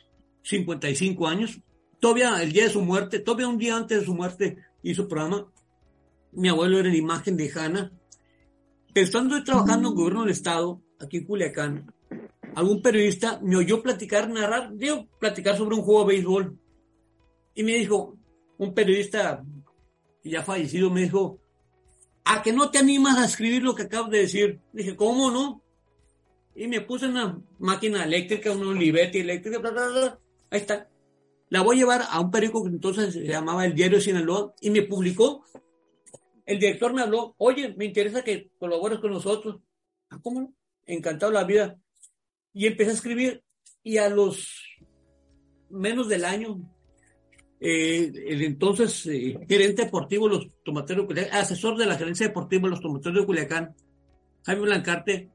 55 0.43 1.27
años. 1.27 1.61
Todavía 2.05 2.39
el 2.43 2.51
día 2.51 2.65
de 2.65 2.69
su 2.69 2.81
muerte, 2.81 3.17
todavía 3.17 3.47
un 3.47 3.57
día 3.57 3.75
antes 3.75 4.01
de 4.01 4.05
su 4.05 4.13
muerte 4.13 4.57
hizo 4.83 5.07
programa. 5.07 5.51
Mi 6.33 6.49
abuelo 6.49 6.77
era 6.77 6.89
la 6.89 6.95
imagen 6.95 7.35
de 7.35 7.51
Hanna. 7.51 7.91
Estando 8.93 9.43
trabajando 9.43 9.87
en 9.87 9.93
el 9.93 9.97
gobierno 9.97 10.21
del 10.21 10.29
estado, 10.29 10.83
aquí 10.99 11.17
en 11.17 11.25
Culiacán, 11.25 11.91
algún 12.53 12.83
periodista 12.83 13.39
me 13.41 13.57
oyó 13.57 13.81
platicar, 13.81 14.29
narrar, 14.29 14.75
digo, 14.75 15.07
platicar 15.19 15.57
sobre 15.57 15.77
un 15.77 15.81
juego 15.81 16.01
de 16.01 16.13
béisbol. 16.13 16.59
Y 17.55 17.63
me 17.63 17.73
dijo, 17.73 18.15
un 18.59 18.75
periodista 18.75 19.43
ya 20.23 20.43
fallecido, 20.43 20.91
me 20.91 21.01
dijo, 21.01 21.39
¿a 22.23 22.43
que 22.43 22.53
no 22.53 22.69
te 22.69 22.77
animas 22.77 23.17
a 23.17 23.25
escribir 23.25 23.63
lo 23.63 23.73
que 23.73 23.81
acabo 23.81 24.11
de 24.11 24.19
decir? 24.19 24.59
Dije, 24.73 24.95
¿cómo 24.95 25.31
no? 25.31 25.63
Y 26.53 26.67
me 26.67 26.81
puse 26.81 27.07
una 27.07 27.41
máquina 27.57 28.03
eléctrica, 28.03 28.51
una 28.51 28.67
Olivetti 28.67 29.21
eléctrica, 29.21 29.57
bla, 29.57 29.71
bla, 29.71 29.87
bla. 29.87 30.19
ahí 30.51 30.59
está. 30.59 30.87
La 31.49 31.61
voy 31.61 31.75
a 31.75 31.79
llevar 31.79 32.01
a 32.09 32.19
un 32.19 32.31
periódico 32.31 32.63
que 32.63 32.69
entonces 32.69 33.13
se 33.13 33.25
llamaba 33.25 33.65
El 33.65 33.75
Diario 33.75 33.97
de 33.97 34.03
Sinaloa 34.03 34.53
y 34.61 34.69
me 34.71 34.81
publicó. 34.81 35.45
El 36.45 36.59
director 36.59 36.93
me 36.93 37.01
habló, 37.01 37.35
oye, 37.37 37.73
me 37.77 37.85
interesa 37.85 38.23
que 38.23 38.51
colabores 38.57 38.99
con 38.99 39.11
nosotros. 39.11 39.61
Ah, 40.09 40.19
¿cómo 40.21 40.41
no? 40.41 40.53
Encantado 40.85 41.31
la 41.31 41.43
vida. 41.43 41.77
Y 42.53 42.67
empecé 42.67 42.91
a 42.91 42.93
escribir 42.93 43.43
y 43.83 43.97
a 43.97 44.09
los 44.09 44.49
menos 45.69 46.07
del 46.07 46.25
año, 46.25 46.59
eh, 47.59 48.11
el 48.27 48.41
entonces 48.43 49.05
eh, 49.07 49.37
gerente 49.47 49.83
deportivo 49.83 50.27
de 50.27 50.35
los 50.35 50.47
tomateros 50.63 51.03
de 51.03 51.07
Culiacán, 51.07 51.39
asesor 51.39 51.77
de 51.77 51.85
la 51.85 51.97
gerencia 51.97 52.27
deportiva 52.27 52.63
de 52.63 52.69
los 52.69 52.81
tomateros 52.81 53.19
de 53.19 53.25
Culiacán, 53.25 53.75
Jaime 54.43 54.61
Blancarte, 54.61 55.29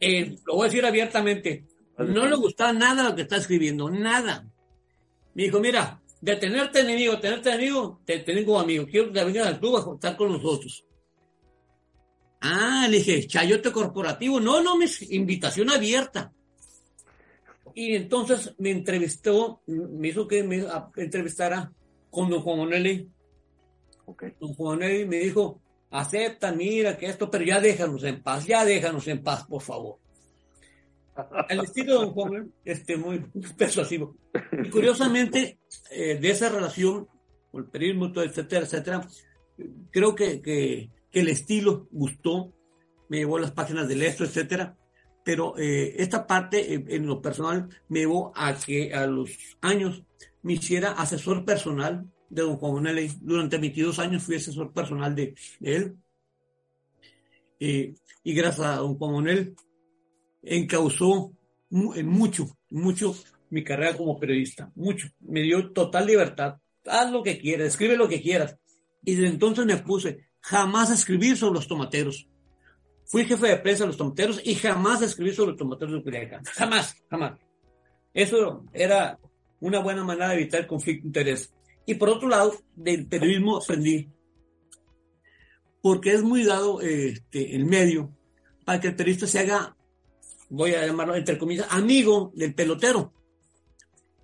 eh, 0.00 0.36
lo 0.46 0.54
voy 0.54 0.66
a 0.66 0.70
decir 0.70 0.84
abiertamente, 0.84 1.64
no 1.98 2.26
le 2.26 2.36
gustaba 2.36 2.72
nada 2.72 3.08
lo 3.08 3.14
que 3.14 3.22
está 3.22 3.36
escribiendo, 3.36 3.90
nada. 3.90 4.46
Me 5.34 5.44
dijo, 5.44 5.60
mira, 5.60 6.00
de 6.20 6.36
tenerte 6.36 6.80
enemigo, 6.80 7.18
tenerte 7.18 7.50
enemigo, 7.50 8.00
te 8.04 8.20
tengo 8.20 8.58
amigo, 8.58 8.86
quiero 8.86 9.12
que 9.12 9.24
vengas 9.24 9.46
al 9.46 9.60
club 9.60 9.76
a 9.76 9.94
estar 9.94 10.16
con 10.16 10.32
nosotros. 10.32 10.84
Ah, 12.40 12.86
le 12.90 12.98
dije, 12.98 13.26
chayote 13.26 13.72
corporativo. 13.72 14.38
No, 14.38 14.62
no, 14.62 14.76
mi 14.76 14.84
invitación 15.10 15.70
abierta. 15.70 16.32
Y 17.74 17.94
entonces 17.94 18.54
me 18.58 18.70
entrevistó, 18.70 19.62
me 19.66 20.08
hizo 20.08 20.28
que 20.28 20.42
me 20.42 20.64
entrevistara 20.96 21.72
con 22.10 22.30
don 22.30 22.42
Juan. 22.42 23.10
Okay. 24.06 24.34
Don 24.38 24.54
Juan 24.54 24.76
Onelli 24.76 25.06
me 25.06 25.16
dijo, 25.16 25.60
acepta, 25.90 26.52
mira 26.52 26.96
que 26.96 27.06
esto, 27.06 27.30
pero 27.30 27.44
ya 27.44 27.60
déjanos 27.60 28.04
en 28.04 28.22
paz, 28.22 28.46
ya 28.46 28.64
déjanos 28.64 29.08
en 29.08 29.22
paz, 29.22 29.44
por 29.46 29.62
favor. 29.62 29.98
El 31.48 31.60
estilo 31.60 31.92
de 32.00 32.06
don 32.06 32.12
Juan, 32.12 32.52
este, 32.64 32.96
muy 32.96 33.18
persuasivo. 33.58 34.16
Y 34.64 34.70
curiosamente, 34.70 35.58
eh, 35.90 36.18
de 36.18 36.30
esa 36.30 36.48
relación, 36.48 37.08
con 37.50 37.64
el 37.64 37.70
periodismo, 37.70 38.12
etcétera, 38.22 38.64
etcétera, 38.64 39.08
creo 39.90 40.14
que, 40.14 40.42
que 40.42 40.90
que 41.14 41.20
el 41.20 41.28
estilo 41.28 41.86
gustó, 41.92 42.52
me 43.08 43.18
llevó 43.18 43.36
a 43.36 43.42
las 43.42 43.52
páginas 43.52 43.86
del 43.86 44.02
esto, 44.02 44.24
etcétera. 44.24 44.76
Pero 45.24 45.56
eh, 45.56 45.94
esta 46.02 46.26
parte, 46.26 46.74
eh, 46.74 46.84
en 46.88 47.06
lo 47.06 47.22
personal, 47.22 47.68
me 47.88 48.00
llevó 48.00 48.32
a 48.34 48.52
que 48.54 48.92
a 48.92 49.06
los 49.06 49.30
años 49.60 50.02
me 50.42 50.54
hiciera 50.54 50.90
asesor 50.90 51.44
personal 51.44 52.10
de 52.28 52.42
don 52.42 52.56
Juan 52.56 52.72
Bonelli. 52.72 53.12
Durante 53.20 53.58
22 53.58 54.00
años 54.00 54.24
fui 54.24 54.34
asesor 54.34 54.72
personal 54.72 55.14
de, 55.14 55.36
de 55.60 55.76
él. 55.76 55.96
Eh, 57.60 57.94
y 58.24 58.34
gracias 58.34 58.66
a 58.66 58.76
don 58.78 58.98
Juan 58.98 59.12
Bonelli 59.12 59.54
encauzó 60.44 61.32
en 61.70 62.06
mucho, 62.06 62.56
mucho 62.70 63.14
mi 63.50 63.64
carrera 63.64 63.96
como 63.96 64.18
periodista. 64.18 64.70
Mucho. 64.74 65.08
Me 65.20 65.40
dio 65.42 65.72
total 65.72 66.06
libertad. 66.06 66.56
Haz 66.86 67.10
lo 67.10 67.22
que 67.22 67.38
quieras, 67.38 67.68
escribe 67.68 67.96
lo 67.96 68.08
que 68.08 68.20
quieras. 68.20 68.56
Y 69.04 69.14
desde 69.14 69.28
entonces 69.28 69.66
me 69.66 69.76
puse 69.78 70.28
jamás 70.40 70.90
a 70.90 70.94
escribir 70.94 71.36
sobre 71.36 71.54
los 71.54 71.68
tomateros. 71.68 72.28
Fui 73.06 73.24
jefe 73.24 73.48
de 73.48 73.56
prensa 73.56 73.84
de 73.84 73.88
los 73.88 73.96
tomateros 73.96 74.40
y 74.44 74.54
jamás 74.54 75.02
a 75.02 75.06
escribir 75.06 75.34
sobre 75.34 75.50
los 75.50 75.58
tomateros 75.58 75.94
de 75.94 76.02
Culiacán. 76.02 76.44
Jamás, 76.44 76.96
jamás. 77.10 77.38
Eso 78.12 78.64
era 78.72 79.18
una 79.60 79.80
buena 79.80 80.04
manera 80.04 80.28
de 80.28 80.36
evitar 80.36 80.66
conflicto 80.66 81.02
de 81.02 81.08
interés. 81.08 81.52
Y 81.86 81.94
por 81.94 82.08
otro 82.08 82.28
lado, 82.28 82.54
del 82.74 83.06
periodismo 83.06 83.58
aprendí, 83.58 84.08
porque 85.82 86.12
es 86.12 86.22
muy 86.22 86.44
dado 86.44 86.80
este, 86.80 87.54
el 87.54 87.66
medio 87.66 88.10
para 88.64 88.80
que 88.80 88.88
el 88.88 88.96
periodista 88.96 89.26
se 89.26 89.40
haga, 89.40 89.76
voy 90.54 90.74
a 90.74 90.86
llamarlo 90.86 91.16
entre 91.16 91.36
comillas, 91.36 91.66
amigo 91.70 92.32
del 92.34 92.54
pelotero. 92.54 93.12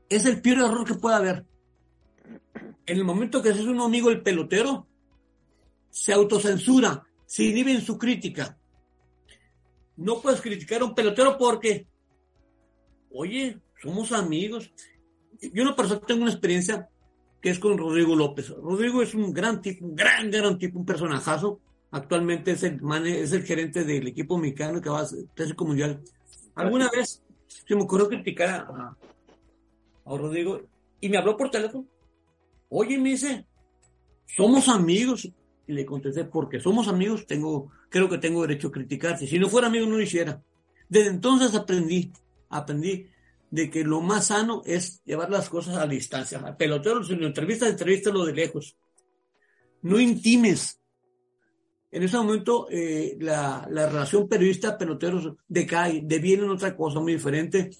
Es 0.09 0.27
el 0.27 0.41
peor 0.41 0.59
error 0.59 0.87
que 0.87 0.95
puede 0.95 1.17
haber. 1.17 1.45
En 2.87 2.97
el 2.97 3.05
momento 3.05 3.43
que 3.43 3.53
se 3.53 3.61
es 3.61 3.67
un 3.67 3.81
amigo 3.81 4.09
del 4.09 4.23
pelotero, 4.23 4.87
se 5.91 6.13
autocensura, 6.13 7.05
se 7.27 7.45
inhibe 7.45 7.73
en 7.73 7.83
su 7.83 7.99
crítica. 7.99 8.57
No 9.97 10.21
puedes 10.21 10.41
criticar 10.41 10.83
a 10.83 10.87
un 10.87 10.95
pelotero 10.95 11.37
porque, 11.37 11.87
oye, 13.13 13.59
somos 13.83 14.13
amigos. 14.13 14.73
Yo 15.53 15.63
una 15.63 15.77
persona 15.77 16.01
tengo 16.01 16.23
una 16.23 16.31
experiencia 16.31 16.89
que 17.41 17.51
es 17.51 17.59
con 17.59 17.77
Rodrigo 17.77 18.15
López. 18.15 18.51
Rodrigo 18.51 19.03
es 19.03 19.15
un 19.15 19.33
gran 19.33 19.61
tipo, 19.61 19.85
un 19.85 19.97
gran, 19.97 20.31
gran 20.31 20.59
tipo, 20.59 20.79
un 20.79 20.87
personajazo. 20.87 21.61
Actualmente 21.91 22.53
es 22.53 22.63
el, 22.63 22.81
es 23.07 23.33
el 23.33 23.43
gerente 23.43 23.85
del 23.85 24.07
equipo 24.07 24.39
mexicano 24.39 24.81
que 24.81 24.91
va 24.91 25.01
a 25.01 25.09
Clásico 25.35 25.65
Mundial. 25.65 26.01
Alguna 26.55 26.91
vez 26.91 27.23
se 27.47 27.75
me 27.75 27.83
ocurrió 27.83 28.09
criticar 28.09 28.49
a, 28.49 28.97
a 30.05 30.17
Rodrigo 30.17 30.63
y 31.01 31.09
me 31.09 31.19
habló 31.19 31.37
por 31.37 31.51
teléfono. 31.51 31.87
Oye, 32.69 32.99
me 32.99 33.11
dice, 33.11 33.47
somos 34.27 34.69
amigos. 34.69 35.29
Y 35.67 35.73
le 35.73 35.87
contesté, 35.87 36.25
porque 36.25 36.59
somos 36.59 36.89
amigos, 36.89 37.27
tengo, 37.27 37.71
creo 37.89 38.09
que 38.09 38.19
tengo 38.19 38.43
derecho 38.43 38.69
a 38.69 38.73
criticarte. 38.73 39.27
Si 39.27 39.39
no 39.39 39.49
fuera 39.49 39.69
amigo, 39.69 39.87
no 39.87 39.97
lo 39.97 40.03
hiciera. 40.03 40.43
Desde 40.89 41.11
entonces 41.11 41.55
aprendí, 41.55 42.13
aprendí 42.49 43.07
de 43.51 43.71
que 43.71 43.85
lo 43.85 44.01
más 44.01 44.27
sano 44.27 44.63
es 44.65 45.03
llevar 45.05 45.31
las 45.31 45.49
cosas 45.49 45.77
a 45.77 45.87
distancia. 45.87 46.57
Pelotero, 46.57 47.05
si 47.05 47.15
lo 47.15 47.27
entrevistas, 47.27 48.13
lo 48.13 48.25
de 48.25 48.33
lejos. 48.33 48.77
No 49.83 50.01
intimes. 50.01 50.80
En 51.93 52.03
ese 52.03 52.17
momento, 52.17 52.69
eh, 52.71 53.17
la, 53.21 53.67
la, 53.71 53.89
relación 53.89 54.29
periodista-peloteros 54.29 55.35
decae, 55.49 56.03
deviene 56.05 56.45
en 56.45 56.51
otra 56.51 56.77
cosa 56.77 57.01
muy 57.01 57.15
diferente 57.15 57.71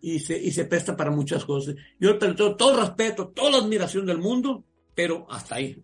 y 0.00 0.20
se, 0.20 0.38
y 0.38 0.52
se 0.52 0.64
presta 0.64 0.96
para 0.96 1.10
muchas 1.10 1.44
cosas. 1.44 1.74
Yo 1.98 2.10
el 2.10 2.18
pelotero, 2.18 2.56
todo 2.56 2.80
respeto, 2.80 3.28
toda 3.28 3.52
la 3.52 3.58
admiración 3.58 4.06
del 4.06 4.18
mundo, 4.18 4.64
pero 4.94 5.26
hasta 5.28 5.56
ahí 5.56 5.82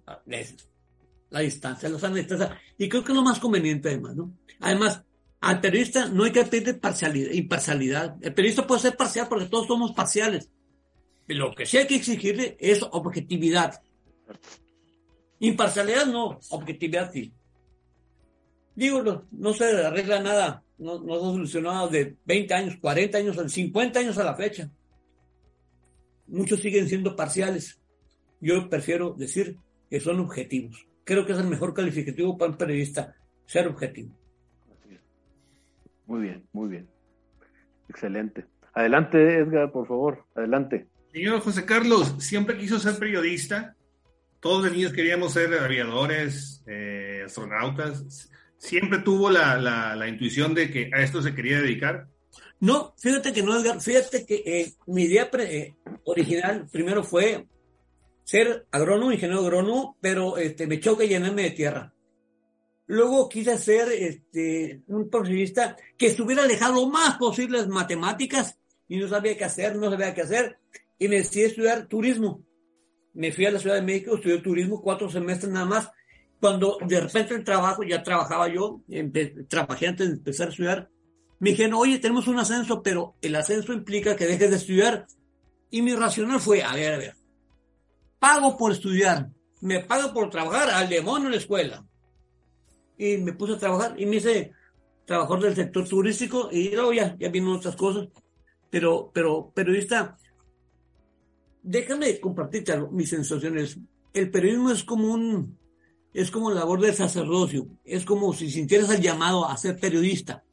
la 1.30 1.40
distancia, 1.40 1.88
la 1.88 1.98
sana 1.98 2.16
distancia. 2.16 2.56
Y 2.78 2.88
creo 2.88 3.02
que 3.02 3.10
es 3.10 3.16
lo 3.16 3.22
más 3.22 3.40
conveniente 3.40 3.88
además, 3.88 4.14
¿no? 4.14 4.32
Además, 4.60 5.02
al 5.40 5.60
periodista 5.60 6.06
no 6.06 6.24
hay 6.24 6.30
que 6.30 6.44
pedir 6.44 6.78
parcialidad, 6.80 7.32
imparcialidad. 7.32 8.16
El 8.22 8.32
periodista 8.32 8.66
puede 8.66 8.82
ser 8.82 8.96
parcial 8.96 9.26
porque 9.28 9.46
todos 9.46 9.66
somos 9.66 9.92
parciales. 9.92 10.48
Lo 11.26 11.54
que 11.54 11.66
sí 11.66 11.76
hay 11.76 11.86
que 11.86 11.96
exigirle 11.96 12.56
es 12.60 12.82
objetividad. 12.82 13.82
Imparcialidad 15.40 16.06
no, 16.06 16.38
objetividad 16.50 17.10
sí. 17.12 17.32
Digo, 18.74 19.26
no, 19.30 19.52
se 19.52 19.64
arregla 19.64 20.20
nada, 20.20 20.62
no, 20.78 20.98
no 21.00 21.14
se 21.14 21.20
solucionado 21.20 21.88
de 21.88 22.16
20 22.24 22.54
años, 22.54 22.76
40 22.80 23.18
años, 23.18 23.52
50 23.52 23.98
años 24.00 24.18
a 24.18 24.24
la 24.24 24.34
fecha. 24.34 24.70
Muchos 26.26 26.60
siguen 26.60 26.88
siendo 26.88 27.14
parciales. 27.14 27.78
Yo 28.40 28.68
prefiero 28.68 29.14
decir 29.16 29.56
que 29.88 30.00
son 30.00 30.20
objetivos 30.20 30.86
creo 31.04 31.26
que 31.26 31.32
es 31.32 31.38
el 31.38 31.48
mejor 31.48 31.74
calificativo 31.74 32.36
para 32.36 32.50
un 32.50 32.56
periodista, 32.56 33.14
ser 33.46 33.68
objetivo. 33.68 34.10
Muy 36.06 36.22
bien, 36.22 36.44
muy 36.52 36.68
bien. 36.68 36.88
Excelente. 37.88 38.46
Adelante, 38.72 39.38
Edgar, 39.38 39.70
por 39.70 39.86
favor, 39.86 40.24
adelante. 40.34 40.88
Señor 41.12 41.40
José 41.40 41.64
Carlos, 41.64 42.16
siempre 42.18 42.58
quiso 42.58 42.78
ser 42.78 42.98
periodista. 42.98 43.76
Todos 44.40 44.64
los 44.64 44.72
niños 44.72 44.92
queríamos 44.92 45.32
ser 45.32 45.54
aviadores, 45.54 46.62
eh, 46.66 47.22
astronautas. 47.24 48.30
¿Siempre 48.58 49.00
tuvo 49.00 49.30
la, 49.30 49.56
la, 49.58 50.08
intuición 50.08 50.54
de 50.54 50.70
que 50.70 50.90
a 50.92 51.02
esto 51.02 51.22
se 51.22 51.34
quería 51.34 51.60
dedicar? 51.60 52.08
No, 52.60 52.94
fíjate 52.98 53.32
que 53.32 53.42
no, 53.42 53.58
Edgar. 53.58 53.80
Fíjate 53.80 54.24
que 54.24 54.42
eh, 54.46 54.72
mi 54.86 55.02
idea 55.04 55.28
eh, 55.38 55.74
original 56.04 56.66
primero 56.70 57.04
fue 57.04 57.46
ser 58.24 58.66
agrónomo, 58.70 59.12
ingeniero 59.12 59.42
agrónomo, 59.42 59.98
pero 60.00 60.38
este, 60.38 60.66
me 60.66 60.80
choca 60.80 61.04
llenarme 61.04 61.42
de 61.42 61.50
tierra. 61.50 61.94
Luego 62.86 63.28
quise 63.28 63.56
ser 63.58 63.88
este, 63.92 64.82
un 64.88 65.08
profesionista 65.08 65.76
que 65.96 66.06
estuviera 66.06 66.42
alejado 66.42 66.74
lo 66.74 66.90
más 66.90 67.16
posible 67.16 67.58
las 67.58 67.68
matemáticas 67.68 68.58
y 68.88 68.98
no 68.98 69.08
sabía 69.08 69.36
qué 69.36 69.44
hacer, 69.44 69.76
no 69.76 69.90
sabía 69.90 70.14
qué 70.14 70.22
hacer. 70.22 70.58
Y 70.98 71.08
me 71.08 71.16
decidí 71.16 71.44
estudiar 71.44 71.86
turismo. 71.86 72.44
Me 73.14 73.32
fui 73.32 73.46
a 73.46 73.50
la 73.50 73.58
Ciudad 73.58 73.76
de 73.76 73.82
México, 73.82 74.16
estudié 74.16 74.38
turismo 74.38 74.82
cuatro 74.82 75.08
semestres 75.08 75.52
nada 75.52 75.66
más. 75.66 75.90
Cuando 76.44 76.76
de 76.86 77.00
repente 77.00 77.34
el 77.34 77.42
trabajo, 77.42 77.84
ya 77.84 78.02
trabajaba 78.02 78.48
yo, 78.52 78.82
trabajé 79.48 79.86
antes 79.86 80.08
de 80.08 80.16
empezar 80.16 80.48
a 80.48 80.50
estudiar, 80.50 80.90
me 81.38 81.52
dijeron, 81.52 81.72
oye, 81.72 81.98
tenemos 81.98 82.28
un 82.28 82.38
ascenso, 82.38 82.82
pero 82.82 83.14
el 83.22 83.34
ascenso 83.34 83.72
implica 83.72 84.14
que 84.14 84.26
dejes 84.26 84.50
de 84.50 84.56
estudiar. 84.56 85.06
Y 85.70 85.80
mi 85.80 85.94
racional 85.94 86.40
fue, 86.40 86.62
a 86.62 86.74
ver, 86.74 86.92
a 86.92 86.98
ver, 86.98 87.16
pago 88.18 88.58
por 88.58 88.72
estudiar, 88.72 89.30
me 89.62 89.80
pago 89.84 90.12
por 90.12 90.28
trabajar 90.28 90.68
al 90.68 90.90
demonio 90.90 91.28
en 91.28 91.32
la 91.32 91.38
escuela. 91.38 91.86
Y 92.98 93.16
me 93.16 93.32
puse 93.32 93.54
a 93.54 93.58
trabajar 93.58 93.98
y 93.98 94.04
me 94.04 94.16
hice 94.16 94.52
trabajador 95.06 95.44
del 95.44 95.56
sector 95.56 95.88
turístico 95.88 96.50
y 96.52 96.72
luego 96.72 96.92
ya, 96.92 97.16
ya 97.18 97.30
vino 97.30 97.54
otras 97.54 97.74
cosas. 97.74 98.08
Pero, 98.68 99.10
pero 99.14 99.50
periodista, 99.50 100.18
déjame 101.62 102.20
compartirte 102.20 102.78
mis 102.90 103.08
sensaciones. 103.08 103.78
El 104.12 104.30
periodismo 104.30 104.72
es 104.72 104.84
como 104.84 105.10
un, 105.10 105.63
es 106.14 106.30
como 106.30 106.50
labor 106.50 106.80
del 106.80 106.94
sacerdocio, 106.94 107.66
es 107.84 108.04
como 108.04 108.32
si 108.32 108.50
sintieras 108.50 108.88
el 108.90 109.02
llamado 109.02 109.46
a 109.46 109.56
ser 109.56 109.78
periodista. 109.78 110.44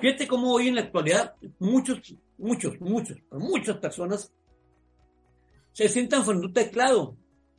Fíjate 0.00 0.28
cómo 0.28 0.52
hoy 0.52 0.68
en 0.68 0.76
la 0.76 0.82
actualidad 0.82 1.34
muchos, 1.58 2.14
muchos, 2.38 2.80
muchos, 2.80 3.18
muchas 3.32 3.76
personas 3.78 4.32
se 5.72 5.88
sientan 5.88 6.24
frente 6.24 6.44
a 6.44 6.46
un 6.48 6.52
teclado 6.52 7.16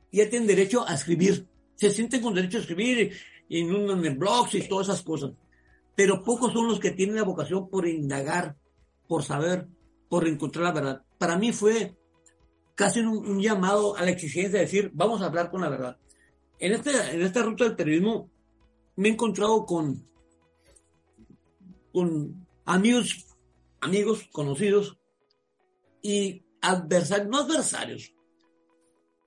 y 0.10 0.18
ya 0.18 0.30
tienen 0.30 0.48
derecho 0.48 0.88
a 0.88 0.94
escribir. 0.94 1.48
Se 1.76 1.90
sienten 1.90 2.22
con 2.22 2.34
derecho 2.34 2.58
a 2.58 2.62
escribir 2.62 3.14
en, 3.50 3.76
un, 3.76 4.06
en 4.06 4.18
blogs 4.18 4.56
y 4.56 4.68
todas 4.68 4.88
esas 4.88 5.02
cosas. 5.02 5.32
Pero 5.96 6.24
pocos 6.24 6.54
son 6.54 6.68
los 6.68 6.80
que 6.80 6.92
tienen 6.92 7.18
la 7.18 7.24
vocación 7.24 7.70
por 7.70 7.88
indagar, 7.88 8.56
por 9.08 9.24
saber, 9.24 9.68
por 10.08 10.28
encontrar 10.28 10.66
la 10.66 10.72
verdad. 10.72 11.04
Para 11.18 11.38
mí 11.38 11.52
fue 11.52 11.96
casi 12.76 13.02
un, 13.02 13.42
llamado 13.42 13.98
a 13.98 14.04
la 14.04 14.12
exigencia 14.12 14.60
de 14.60 14.66
decir, 14.66 14.92
vamos 14.94 15.22
a 15.22 15.26
hablar 15.26 15.52
con 15.52 15.62
la 15.62 15.70
verdad. 15.70 15.98
En, 16.60 16.74
este, 16.74 16.92
en 16.92 17.22
esta 17.22 17.42
ruta 17.42 17.64
del 17.64 17.76
periodismo 17.76 18.30
me 18.96 19.10
he 19.10 19.12
encontrado 19.14 19.66
con, 19.66 20.06
con 21.94 22.46
amigos, 22.66 23.26
amigos, 23.80 24.28
conocidos, 24.32 24.98
y 26.02 26.44
adversarios, 26.62 27.30
no 27.30 27.40
adversarios, 27.40 28.14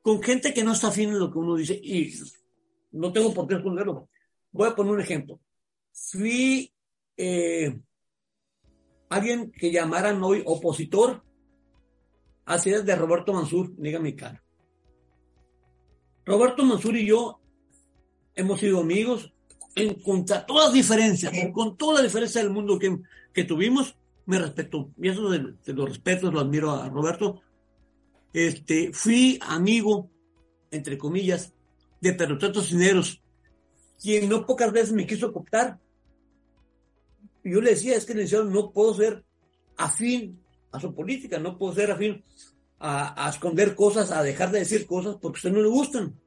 con 0.02 0.22
gente 0.22 0.52
que 0.52 0.64
no 0.64 0.72
está 0.72 0.88
afín 0.88 1.10
en 1.10 1.18
lo 1.18 1.30
que 1.30 1.38
uno 1.38 1.54
dice 1.56 1.80
y 1.82 2.12
no 2.92 3.12
tengo 3.12 3.32
por 3.32 3.46
qué 3.46 3.54
esconderlo. 3.54 4.08
Voy 4.50 4.68
a 4.68 4.74
poner 4.74 4.92
un 4.92 5.00
ejemplo. 5.00 5.40
Fui 5.92 6.72
eh, 7.16 7.78
alguien 9.08 9.50
que 9.52 9.70
llamaran 9.70 10.22
hoy 10.22 10.42
opositor 10.44 11.22
a 12.44 12.58
de 12.58 12.96
Roberto 12.96 13.32
Mansur, 13.32 13.72
Liga 13.78 13.98
Mexicana. 13.98 14.41
Roberto 16.24 16.64
Mansur 16.64 16.96
y 16.96 17.06
yo 17.06 17.40
hemos 18.34 18.60
sido 18.60 18.80
amigos 18.80 19.32
en 19.74 19.94
contra 19.94 20.44
todas 20.46 20.66
las 20.66 20.74
diferencias, 20.74 21.32
con 21.52 21.76
toda 21.76 21.94
la 21.98 22.02
diferencia 22.02 22.42
del 22.42 22.50
mundo 22.50 22.78
que, 22.78 22.98
que 23.32 23.44
tuvimos, 23.44 23.96
me 24.26 24.38
respetó. 24.38 24.90
Y 24.98 25.08
eso 25.08 25.30
de, 25.30 25.54
los 25.72 25.88
respetos, 25.88 26.32
lo 26.32 26.40
admiro 26.40 26.70
a 26.70 26.88
Roberto. 26.88 27.40
Este, 28.32 28.92
fui 28.92 29.38
amigo, 29.42 30.10
entre 30.70 30.98
comillas, 30.98 31.52
de 32.00 32.12
Perrotratos 32.12 32.68
Cineros, 32.68 33.22
quien 34.00 34.28
no 34.28 34.46
pocas 34.46 34.72
veces 34.72 34.92
me 34.92 35.06
quiso 35.06 35.32
cooptar. 35.32 35.78
Yo 37.44 37.60
le 37.60 37.70
decía, 37.70 37.96
es 37.96 38.04
que 38.04 38.14
licenciado, 38.14 38.44
no 38.44 38.72
puedo 38.72 38.94
ser 38.94 39.24
afín 39.76 40.40
a 40.70 40.80
su 40.80 40.94
política, 40.94 41.38
no 41.38 41.58
puedo 41.58 41.74
ser 41.74 41.90
afín 41.90 42.22
a, 42.84 43.30
esconder 43.30 43.74
cosas, 43.74 44.10
a 44.10 44.22
dejar 44.22 44.50
de 44.50 44.60
decir 44.60 44.86
cosas 44.86 45.16
porque 45.20 45.36
a 45.36 45.38
usted 45.38 45.52
no 45.52 45.62
le 45.62 45.68
gustan. 45.68 46.18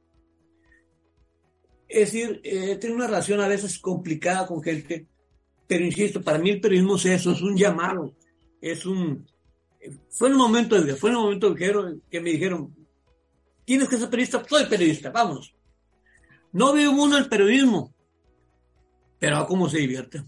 Es 1.88 2.12
decir, 2.12 2.40
eh, 2.42 2.76
tiene 2.80 2.96
una 2.96 3.06
relación 3.06 3.40
a 3.40 3.48
veces 3.48 3.78
complicada 3.78 4.46
con 4.46 4.62
gente 4.62 5.06
pero 5.66 5.84
insisto, 5.84 6.22
para 6.22 6.38
mí 6.38 6.50
el 6.50 6.60
periodismo 6.60 6.96
es 6.96 7.06
eso, 7.06 7.32
es 7.32 7.42
un 7.42 7.56
llamado, 7.56 8.14
es 8.60 8.86
un... 8.86 9.26
Fue 10.10 10.28
en 10.28 10.34
el 10.34 10.38
momento, 10.38 10.76
fue 10.96 11.10
el 11.10 11.16
momento 11.16 11.54
que, 11.54 12.20
me 12.20 12.30
dijeron, 12.30 12.74
tienes 13.64 13.88
que 13.88 13.98
ser 13.98 14.10
periodista, 14.10 14.44
soy 14.48 14.66
periodista, 14.66 15.10
vamos. 15.10 15.54
No 16.52 16.72
veo 16.72 16.90
uno 16.90 17.18
el 17.18 17.28
periodismo, 17.28 17.92
pero 19.18 19.46
cómo 19.46 19.68
se 19.68 19.78
divierte. 19.78 20.24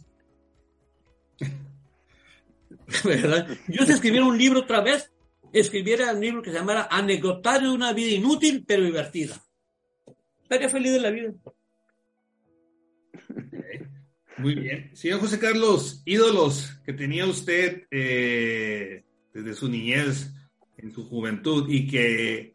¿Verdad? 3.05 3.49
Yo 3.69 3.85
si 3.85 3.93
escribiera 3.93 4.27
un 4.27 4.39
libro 4.39 4.61
otra 4.61 4.81
vez, 4.81 5.11
escribiera 5.53 6.13
un 6.13 6.21
libro 6.21 6.43
que 6.43 6.51
se 6.51 6.57
llamara 6.57 6.89
Anecdotario 6.91 7.71
de 7.71 7.75
una 7.75 7.93
vida 7.93 8.15
inútil 8.15 8.65
pero 8.67 8.85
divertida. 8.85 9.43
Estaría 10.43 10.69
feliz 10.69 10.93
de 10.93 11.01
la 11.01 11.11
vida. 11.11 11.33
Muy 14.39 14.55
bien. 14.55 14.91
Señor 14.95 15.21
José 15.21 15.39
Carlos, 15.39 16.03
ídolos 16.05 16.81
que 16.85 16.93
tenía 16.93 17.27
usted 17.27 17.87
eh, 17.91 19.05
desde 19.35 19.55
su 19.55 19.69
niñez, 19.69 20.33
en 20.77 20.93
su 20.93 21.05
juventud, 21.09 21.69
y 21.69 21.89
que 21.89 22.55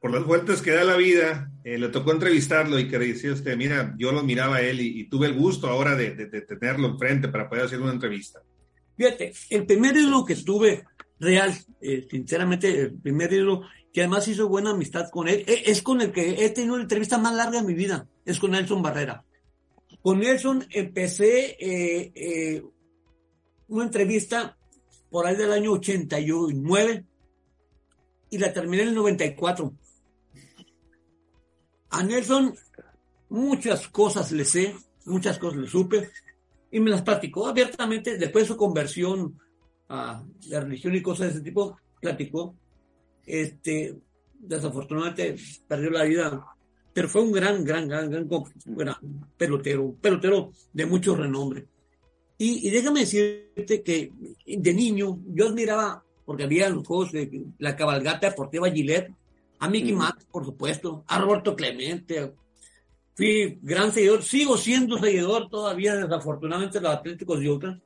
por 0.00 0.12
las 0.12 0.24
vueltas 0.24 0.62
que 0.62 0.70
da 0.70 0.84
la 0.84 0.96
vida, 0.96 1.50
eh, 1.64 1.78
le 1.78 1.88
tocó 1.88 2.12
entrevistarlo 2.12 2.78
y 2.78 2.86
que 2.86 2.98
decía 2.98 3.32
usted, 3.32 3.56
mira, 3.56 3.94
yo 3.98 4.12
lo 4.12 4.22
miraba 4.22 4.56
a 4.56 4.60
él 4.60 4.80
y, 4.80 5.08
tuve 5.08 5.26
el 5.26 5.34
gusto 5.34 5.66
ahora 5.66 5.96
de, 5.96 6.10
tenerlo 6.42 6.86
enfrente 6.86 7.26
para 7.26 7.48
poder 7.48 7.64
hacer 7.64 7.80
una 7.80 7.92
entrevista. 7.92 8.40
Fíjate, 8.96 9.32
el 9.50 9.66
primer 9.66 9.96
ídolo 9.96 10.24
que 10.24 10.36
tuve 10.36 10.84
real, 11.18 11.54
eh, 11.80 12.06
sinceramente, 12.10 12.80
el 12.80 12.94
primer 12.94 13.32
ídolo 13.32 13.62
que 13.92 14.02
además 14.02 14.28
hizo 14.28 14.48
buena 14.48 14.70
amistad 14.70 15.08
con 15.10 15.28
él, 15.28 15.44
e, 15.46 15.70
es 15.70 15.82
con 15.82 16.00
el 16.00 16.12
que 16.12 16.44
he 16.44 16.50
tenido 16.50 16.76
la 16.76 16.82
entrevista 16.82 17.18
más 17.18 17.34
larga 17.34 17.60
de 17.60 17.66
mi 17.66 17.74
vida, 17.74 18.06
es 18.24 18.38
con 18.38 18.50
Nelson 18.50 18.82
Barrera. 18.82 19.24
Con 20.02 20.20
Nelson 20.20 20.66
empecé 20.70 21.56
eh, 21.58 22.12
eh, 22.14 22.62
una 23.68 23.84
entrevista 23.84 24.56
por 25.10 25.26
ahí 25.26 25.36
del 25.36 25.52
año 25.52 25.72
89 25.72 27.04
y 28.30 28.38
la 28.38 28.52
terminé 28.52 28.82
en 28.82 28.88
el 28.90 28.94
94. 28.94 29.72
A 31.90 32.02
Nelson 32.02 32.54
muchas 33.28 33.88
cosas 33.88 34.30
le 34.32 34.44
sé, 34.44 34.76
muchas 35.06 35.38
cosas 35.38 35.58
le 35.58 35.68
supe 35.68 36.10
y 36.70 36.80
me 36.80 36.90
las 36.90 37.02
platicó 37.02 37.46
abiertamente 37.46 38.18
después 38.18 38.44
de 38.44 38.48
su 38.48 38.56
conversión 38.56 39.40
a 39.88 40.24
la 40.48 40.60
religión 40.60 40.94
y 40.94 41.02
cosas 41.02 41.28
de 41.28 41.32
ese 41.34 41.42
tipo, 41.42 41.78
platicó. 42.00 42.54
Este, 43.24 43.96
desafortunadamente 44.38 45.36
perdió 45.66 45.90
la 45.90 46.04
vida 46.04 46.56
pero 46.96 47.10
fue 47.10 47.20
un 47.20 47.30
gran, 47.30 47.62
gran, 47.62 47.86
gran, 47.86 48.10
gran, 48.10 48.26
pelotero, 49.36 49.94
pelotero 50.00 50.50
de 50.72 50.86
mucho 50.86 51.14
renombre. 51.14 51.66
Y, 52.38 52.70
déjame 52.70 53.00
decirte 53.00 53.82
que 53.82 54.10
de 54.46 54.72
niño 54.72 55.18
yo 55.26 55.48
admiraba, 55.48 56.02
porque 56.24 56.44
había 56.44 56.70
los 56.70 56.86
juegos 56.86 57.12
de 57.12 57.48
la 57.58 57.76
cabalgata 57.76 58.30
deportiva 58.30 58.70
Gillette, 58.70 59.12
a 59.58 59.68
Mickey 59.68 59.92
uh 59.92 60.00
por 60.32 60.46
supuesto, 60.46 61.04
a 61.06 61.18
Roberto 61.18 61.54
Clemente. 61.54 62.32
Fui 63.14 63.58
gran 63.60 63.92
seguidor, 63.92 64.22
sigo 64.22 64.56
siendo 64.56 64.96
seguidor 64.96 65.50
todavía, 65.50 65.96
desafortunadamente, 65.96 66.78
de 66.78 66.82
los 66.82 66.94
Atléticos 66.94 67.40
de 67.40 67.50
Utah. 67.50 67.78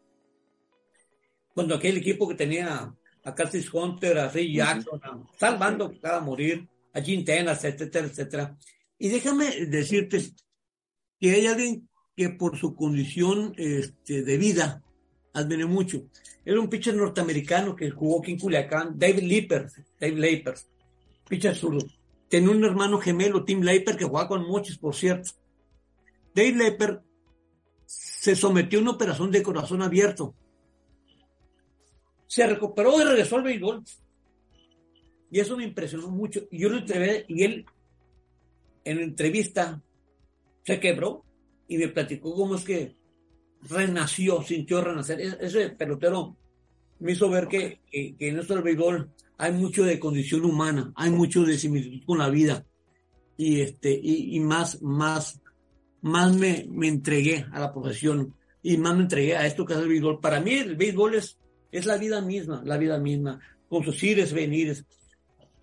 Cuando 1.55 1.75
aquel 1.75 1.97
equipo 1.97 2.29
que 2.29 2.35
tenía 2.35 2.95
a 3.25 3.35
Curtis 3.35 3.73
Hunter, 3.73 4.19
a 4.19 4.29
Ray 4.29 4.55
Jackson, 4.55 5.01
salvando 5.39 5.93
cada 6.01 6.21
morir, 6.21 6.69
a 6.93 7.01
Jim 7.01 7.25
Tenas, 7.25 7.65
etcétera, 7.65 8.07
etcétera. 8.07 8.59
Y 8.99 9.09
déjame 9.09 9.67
decirte 9.67 10.23
que 11.19 11.33
hay 11.33 11.47
alguien 11.47 11.89
que 12.17 12.31
por 12.31 12.59
su 12.59 12.75
condición 12.75 13.55
este, 13.57 14.23
de 14.23 14.37
vida 14.37 14.83
admire 15.33 15.67
mucho. 15.67 16.03
Era 16.45 16.61
un 16.61 16.69
pitcher 16.69 16.95
norteamericano 16.95 17.77
que 17.77 17.91
jugó 17.91 18.21
aquí 18.21 18.33
en 18.33 18.39
Culiacán, 18.39 18.99
David 18.99 19.23
Leeper, 19.23 19.69
David 19.99 20.19
Leeper, 20.19 20.55
pitcher 21.29 21.55
zurdo. 21.55 21.87
Tenía 22.29 22.51
un 22.51 22.65
hermano 22.65 22.99
gemelo, 22.99 23.45
Tim 23.45 23.61
Leeper, 23.61 23.97
que 23.97 24.05
jugaba 24.05 24.29
con 24.29 24.47
muchos, 24.47 24.79
por 24.79 24.95
cierto. 24.95 25.31
David 26.35 26.57
Leeper 26.57 27.01
se 27.87 28.37
sometió 28.37 28.79
a 28.79 28.83
una 28.83 28.93
operación 28.93 29.31
de 29.31 29.43
corazón 29.43 29.83
abierto. 29.83 30.35
Se 32.31 32.47
recuperó 32.47 33.01
y 33.01 33.05
regresó 33.05 33.39
al 33.39 33.43
béisbol. 33.43 33.83
Y 35.33 35.41
eso 35.41 35.57
me 35.57 35.65
impresionó 35.65 36.09
mucho. 36.11 36.47
Y 36.49 36.61
yo 36.61 36.69
lo 36.69 36.79
entrevé 36.79 37.25
y 37.27 37.43
él 37.43 37.67
en 38.85 39.01
entrevista 39.01 39.83
se 40.63 40.79
quebró 40.79 41.25
y 41.67 41.77
me 41.77 41.89
platicó 41.89 42.33
cómo 42.33 42.55
es 42.55 42.63
que 42.63 42.95
renació, 43.69 44.43
sintió 44.45 44.81
renacer. 44.81 45.21
E-, 45.21 45.39
ese 45.41 45.71
pelotero 45.71 46.37
me 47.01 47.13
hizo 47.13 47.29
ver 47.29 47.49
que, 47.49 47.81
en 47.91 48.39
esto 48.39 48.55
del 48.55 48.63
béisbol 48.63 49.11
hay 49.37 49.51
mucho 49.51 49.83
de 49.83 49.99
condición 49.99 50.45
humana, 50.45 50.93
hay 50.95 51.11
mucho 51.11 51.43
de 51.43 51.59
similitud 51.59 52.07
con 52.07 52.19
la 52.19 52.31
vida. 52.31 52.65
Y 53.37 53.61
este, 53.61 53.99
y, 54.01 54.39
más, 54.39 54.81
más, 54.83 55.41
más 56.01 56.37
me, 56.37 56.65
me, 56.71 56.87
entregué 56.87 57.45
a 57.51 57.59
la 57.59 57.73
profesión 57.73 58.37
y 58.63 58.77
más 58.77 58.95
me 58.95 59.03
entregué 59.03 59.37
a 59.37 59.47
esto 59.49 59.67
que 59.67 59.73
es 59.73 59.81
el 59.81 59.89
béisbol. 59.89 60.21
Para 60.21 60.41
mí 60.41 60.53
el 60.53 60.77
béisbol 60.77 61.17
es, 61.17 61.40
es 61.73 61.87
la 61.87 61.97
vida 61.97 62.21
misma, 62.21 62.63
la 62.65 62.79
vida 62.79 62.99
misma, 62.99 63.41
con 63.69 63.85
sus 63.85 64.03
ires, 64.03 64.33
venires. 64.33 64.85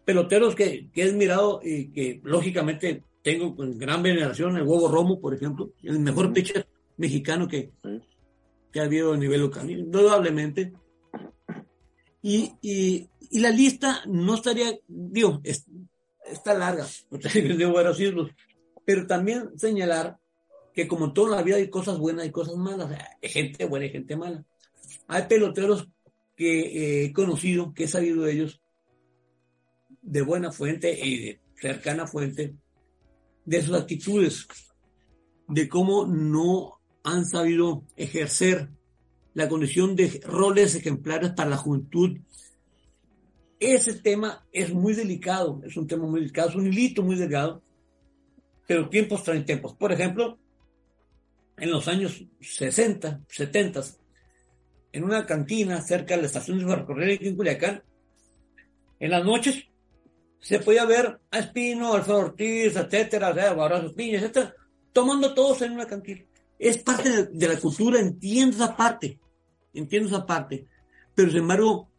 Peloteros 0.06 0.56
que, 0.56 0.90
que 0.92 1.04
he 1.04 1.10
admirado 1.10 1.60
y 1.64 1.90
que 1.90 2.22
lógicamente 2.24 3.04
tengo 3.22 3.56
con 3.56 3.78
gran 3.78 4.02
veneración 4.02 4.56
el 4.56 4.64
huevo 4.64 4.88
Romo, 4.88 5.20
por 5.20 5.34
ejemplo, 5.34 5.74
el 5.84 6.00
mejor 6.00 6.32
pitcher 6.32 6.66
mexicano 6.96 7.48
que, 7.48 7.72
que 8.72 8.80
ha 8.80 8.84
habido 8.84 9.14
a 9.14 9.18
nivel 9.18 9.42
local, 9.42 9.70
indudablemente. 9.70 10.72
Y, 12.22 12.54
y, 12.62 13.10
y, 13.30 13.40
la 13.40 13.50
lista 13.50 14.02
no 14.06 14.36
estaría, 14.36 14.74
digo, 14.88 15.42
está 15.44 16.54
larga, 16.54 16.88
pero 18.86 19.08
también 19.08 19.58
señalar 19.58 20.18
que 20.74 20.88
como 20.88 21.06
en 21.06 21.14
toda 21.14 21.36
la 21.36 21.44
vida 21.44 21.58
hay 21.58 21.70
cosas 21.70 21.98
buenas 21.98 22.26
y 22.26 22.32
cosas 22.32 22.56
malas, 22.56 22.90
hay 23.22 23.30
gente 23.30 23.66
buena 23.66 23.88
y 23.88 23.90
gente 23.90 24.16
mala. 24.16 24.46
Hay 25.08 25.24
peloteros 25.24 25.90
que 26.38 26.60
eh, 26.60 27.06
he 27.06 27.14
conocido, 27.14 27.74
que 27.74 27.86
he 27.86 27.88
sabido 27.88 28.24
de 28.24 28.32
ellos, 28.32 28.62
de 30.02 30.22
buena 30.22 30.52
fuente 30.52 30.98
y 30.98 31.18
de 31.18 31.42
cercana 31.60 32.08
fuente, 32.08 32.56
de 33.44 33.62
sus 33.64 33.76
actitudes, 33.76 34.48
de 35.48 35.68
cómo 35.68 36.06
no 36.06 36.80
han 37.04 37.26
sabido 37.26 37.84
ejercer 37.96 38.70
la 39.34 39.50
condición 39.50 39.96
de 39.96 40.22
roles 40.26 40.76
ejemplares 40.76 41.32
para 41.32 41.50
la 41.50 41.58
juventud. 41.58 42.18
Ese 43.60 43.96
tema 43.96 44.46
es 44.52 44.72
muy 44.72 44.94
delicado, 44.94 45.62
es 45.66 45.76
un 45.76 45.88
tema 45.88 46.06
muy 46.06 46.20
delicado, 46.20 46.50
es 46.50 46.56
un 46.56 46.68
hilito 46.68 47.02
muy 47.02 47.16
delgado, 47.16 47.64
pero 48.68 48.90
tiempos 48.90 49.24
traen 49.24 49.46
tiempos. 49.46 49.74
Por 49.74 49.92
ejemplo, 49.92 50.38
en 51.58 51.72
los 51.72 51.88
años 51.88 52.24
60, 52.42 53.22
70, 53.28 53.82
en 54.92 55.04
una 55.04 55.26
cantina 55.26 55.82
cerca 55.82 56.16
de 56.16 56.22
la 56.22 56.28
estación 56.28 56.60
de 56.60 56.66
ferrocarril 56.66 57.20
en 57.22 57.36
Culiacán, 57.36 57.84
en 59.00 59.12
las 59.12 59.24
noches 59.24 59.66
se 60.40 60.60
podía 60.60 60.86
ver 60.86 61.20
a 61.32 61.40
Espino, 61.40 61.94
Alfredo 61.94 62.20
Ortiz, 62.20 62.76
etcétera, 62.76 63.34
Barrazo 63.54 63.94
Piña, 63.94 64.20
etcétera, 64.20 64.54
tomando 64.94 65.34
todos 65.34 65.62
en 65.62 65.74
una 65.74 65.86
cantina. 65.86 66.24
Es 66.58 66.78
parte 66.80 67.26
de, 67.26 67.48
la 67.48 67.60
cultura, 67.60 68.00
entiendo 68.00 68.56
esa 68.56 68.76
parte, 68.76 69.20
entiendo 69.74 70.10
esa 70.10 70.26
parte, 70.26 70.68
pero 71.14 71.30
sin 71.30 71.40
embargo 71.40 71.90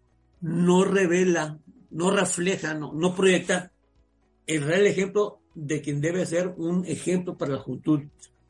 no 0.41 0.85
revela, 0.85 1.59
no 1.91 2.11
refleja, 2.11 2.75
no, 2.75 2.93
no 2.93 3.15
proyecta 3.15 3.73
el 4.47 4.63
real 4.63 4.87
ejemplo 4.87 5.41
de 5.55 5.81
quien 5.81 6.01
debe 6.01 6.25
ser 6.27 6.55
un 6.57 6.85
ejemplo 6.87 7.37
para 7.37 7.53
la 7.53 7.59
juventud. 7.59 8.03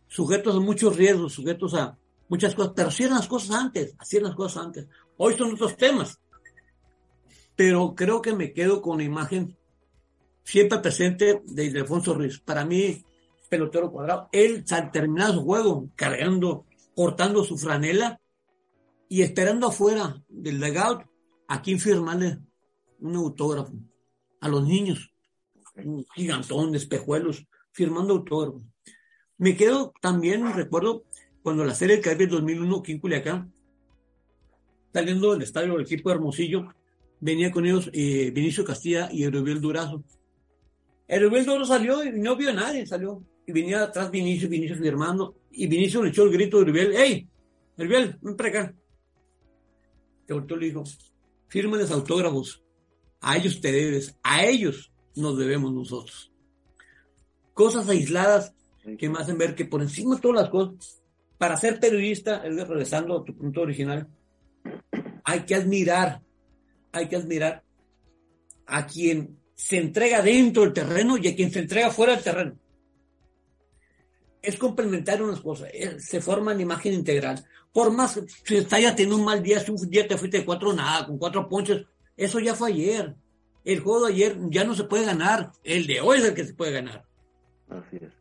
Sujetos 0.06 0.56
a 0.56 0.60
muchos 0.60 0.96
riesgos, 0.96 1.32
sujetos 1.32 1.74
a 1.74 1.98
muchas 2.28 2.54
cosas, 2.54 2.72
pero 2.74 2.88
hacían 2.88 3.10
las 3.10 3.26
cosas 3.26 3.56
antes, 3.56 3.94
hacían 3.98 4.24
las 4.24 4.34
cosas 4.34 4.64
antes. 4.64 4.88
Hoy 5.16 5.36
son 5.36 5.52
otros 5.52 5.76
temas. 5.76 6.20
Pero 7.56 7.94
creo 7.94 8.22
que 8.22 8.32
me 8.32 8.52
quedo 8.52 8.80
con 8.80 8.98
la 8.98 9.04
imagen 9.04 9.56
siempre 10.44 10.78
presente 10.78 11.42
de 11.44 11.64
Ildefonso 11.64 12.14
Ruiz. 12.14 12.38
Para 12.38 12.64
mí, 12.64 13.04
pelotero 13.48 13.90
cuadrado, 13.90 14.28
él 14.32 14.64
al 14.70 14.90
terminar 14.90 15.32
su 15.32 15.42
juego, 15.42 15.90
cargando, 15.96 16.66
cortando 16.94 17.44
su 17.44 17.58
franela 17.58 18.20
y 19.08 19.22
esperando 19.22 19.66
afuera 19.66 20.22
del 20.28 20.60
legado 20.60 21.04
a 21.48 21.62
quien 21.62 21.80
firmarle 21.80 22.38
un 23.00 23.16
autógrafo 23.16 23.72
a 24.40 24.48
los 24.48 24.64
niños, 24.64 25.12
un 25.76 26.04
gigantón 26.14 26.72
de 26.72 26.78
espejuelos, 26.78 27.46
firmando 27.72 28.14
autógrafos. 28.14 28.62
Me 29.36 29.56
quedo 29.56 29.92
también, 30.00 30.52
recuerdo, 30.54 31.04
cuando 31.48 31.64
la 31.64 31.74
serie 31.74 31.96
del 31.96 32.04
Caribe 32.04 32.26
2001 32.26 32.76
aquí 32.76 32.92
en 32.92 32.98
Culiacán, 32.98 33.50
saliendo 34.92 35.32
del 35.32 35.40
estadio 35.40 35.72
del 35.72 35.86
equipo 35.86 36.10
de 36.10 36.16
Hermosillo, 36.16 36.74
venía 37.20 37.50
con 37.50 37.64
ellos 37.64 37.88
eh, 37.94 38.30
Vinicio 38.34 38.66
Castilla 38.66 39.08
y 39.10 39.22
Erubiel 39.24 39.58
Durazo. 39.58 40.04
El 41.06 41.22
Rubén 41.22 41.46
Doro 41.46 41.64
salió 41.64 42.04
y 42.04 42.12
no 42.20 42.36
vio 42.36 42.50
a 42.50 42.52
nadie, 42.52 42.84
salió. 42.84 43.24
Y 43.46 43.52
venía 43.52 43.82
atrás 43.82 44.10
Vinicio, 44.10 44.46
Vinicio 44.46 44.76
firmando. 44.76 45.36
Y 45.50 45.66
Vinicio 45.68 46.02
le 46.02 46.10
echó 46.10 46.24
el 46.24 46.32
grito 46.32 46.58
de 46.58 46.66
Rubén, 46.66 46.92
¡Ey! 46.92 47.26
Rubén, 47.78 48.18
ven 48.20 48.36
para 48.36 48.48
acá. 48.50 48.74
Que 50.26 50.34
volteó 50.34 50.54
le 50.54 50.66
dijo, 50.66 50.84
los 51.54 51.90
autógrafos. 51.90 52.62
A 53.22 53.38
ellos 53.38 53.58
te 53.62 53.72
debes, 53.72 54.18
a 54.22 54.44
ellos 54.44 54.92
nos 55.16 55.38
debemos 55.38 55.72
nosotros. 55.72 56.30
Cosas 57.54 57.88
aisladas 57.88 58.52
que 58.98 59.08
me 59.08 59.18
hacen 59.18 59.38
ver 59.38 59.54
que 59.54 59.64
por 59.64 59.80
encima 59.80 60.16
de 60.16 60.20
todas 60.20 60.42
las 60.42 60.50
cosas, 60.50 60.97
para 61.38 61.56
ser 61.56 61.78
periodista, 61.78 62.42
regresando 62.42 63.18
a 63.18 63.24
tu 63.24 63.34
punto 63.34 63.62
original, 63.62 64.08
hay 65.24 65.40
que 65.40 65.54
admirar, 65.54 66.20
hay 66.92 67.08
que 67.08 67.16
admirar 67.16 67.62
a 68.66 68.86
quien 68.86 69.38
se 69.54 69.78
entrega 69.78 70.20
dentro 70.20 70.64
del 70.64 70.72
terreno 70.72 71.16
y 71.16 71.28
a 71.28 71.36
quien 71.36 71.50
se 71.50 71.60
entrega 71.60 71.90
fuera 71.90 72.14
del 72.14 72.24
terreno. 72.24 72.58
Es 74.42 74.56
complementar 74.56 75.22
unas 75.22 75.40
cosas, 75.40 75.70
se 75.98 76.20
forma 76.20 76.52
en 76.52 76.60
imagen 76.60 76.92
integral. 76.92 77.44
Por 77.72 77.92
más 77.92 78.20
si 78.44 78.56
está 78.56 78.80
ya 78.80 78.94
teniendo 78.94 79.16
un 79.16 79.24
mal 79.24 79.42
día, 79.42 79.60
si 79.60 79.70
un 79.70 79.90
día 79.90 80.08
te 80.08 80.16
fuiste 80.16 80.38
de 80.38 80.44
cuatro 80.44 80.72
nada, 80.72 81.06
con 81.06 81.18
cuatro 81.18 81.48
ponches, 81.48 81.86
eso 82.16 82.40
ya 82.40 82.54
fue 82.54 82.70
ayer. 82.70 83.14
El 83.64 83.80
juego 83.80 84.06
de 84.06 84.12
ayer 84.12 84.36
ya 84.48 84.64
no 84.64 84.74
se 84.74 84.84
puede 84.84 85.04
ganar, 85.04 85.52
el 85.62 85.86
de 85.86 86.00
hoy 86.00 86.18
es 86.18 86.24
el 86.24 86.34
que 86.34 86.44
se 86.44 86.54
puede 86.54 86.72
ganar. 86.72 87.04
Así 87.68 87.96
es. 87.96 88.17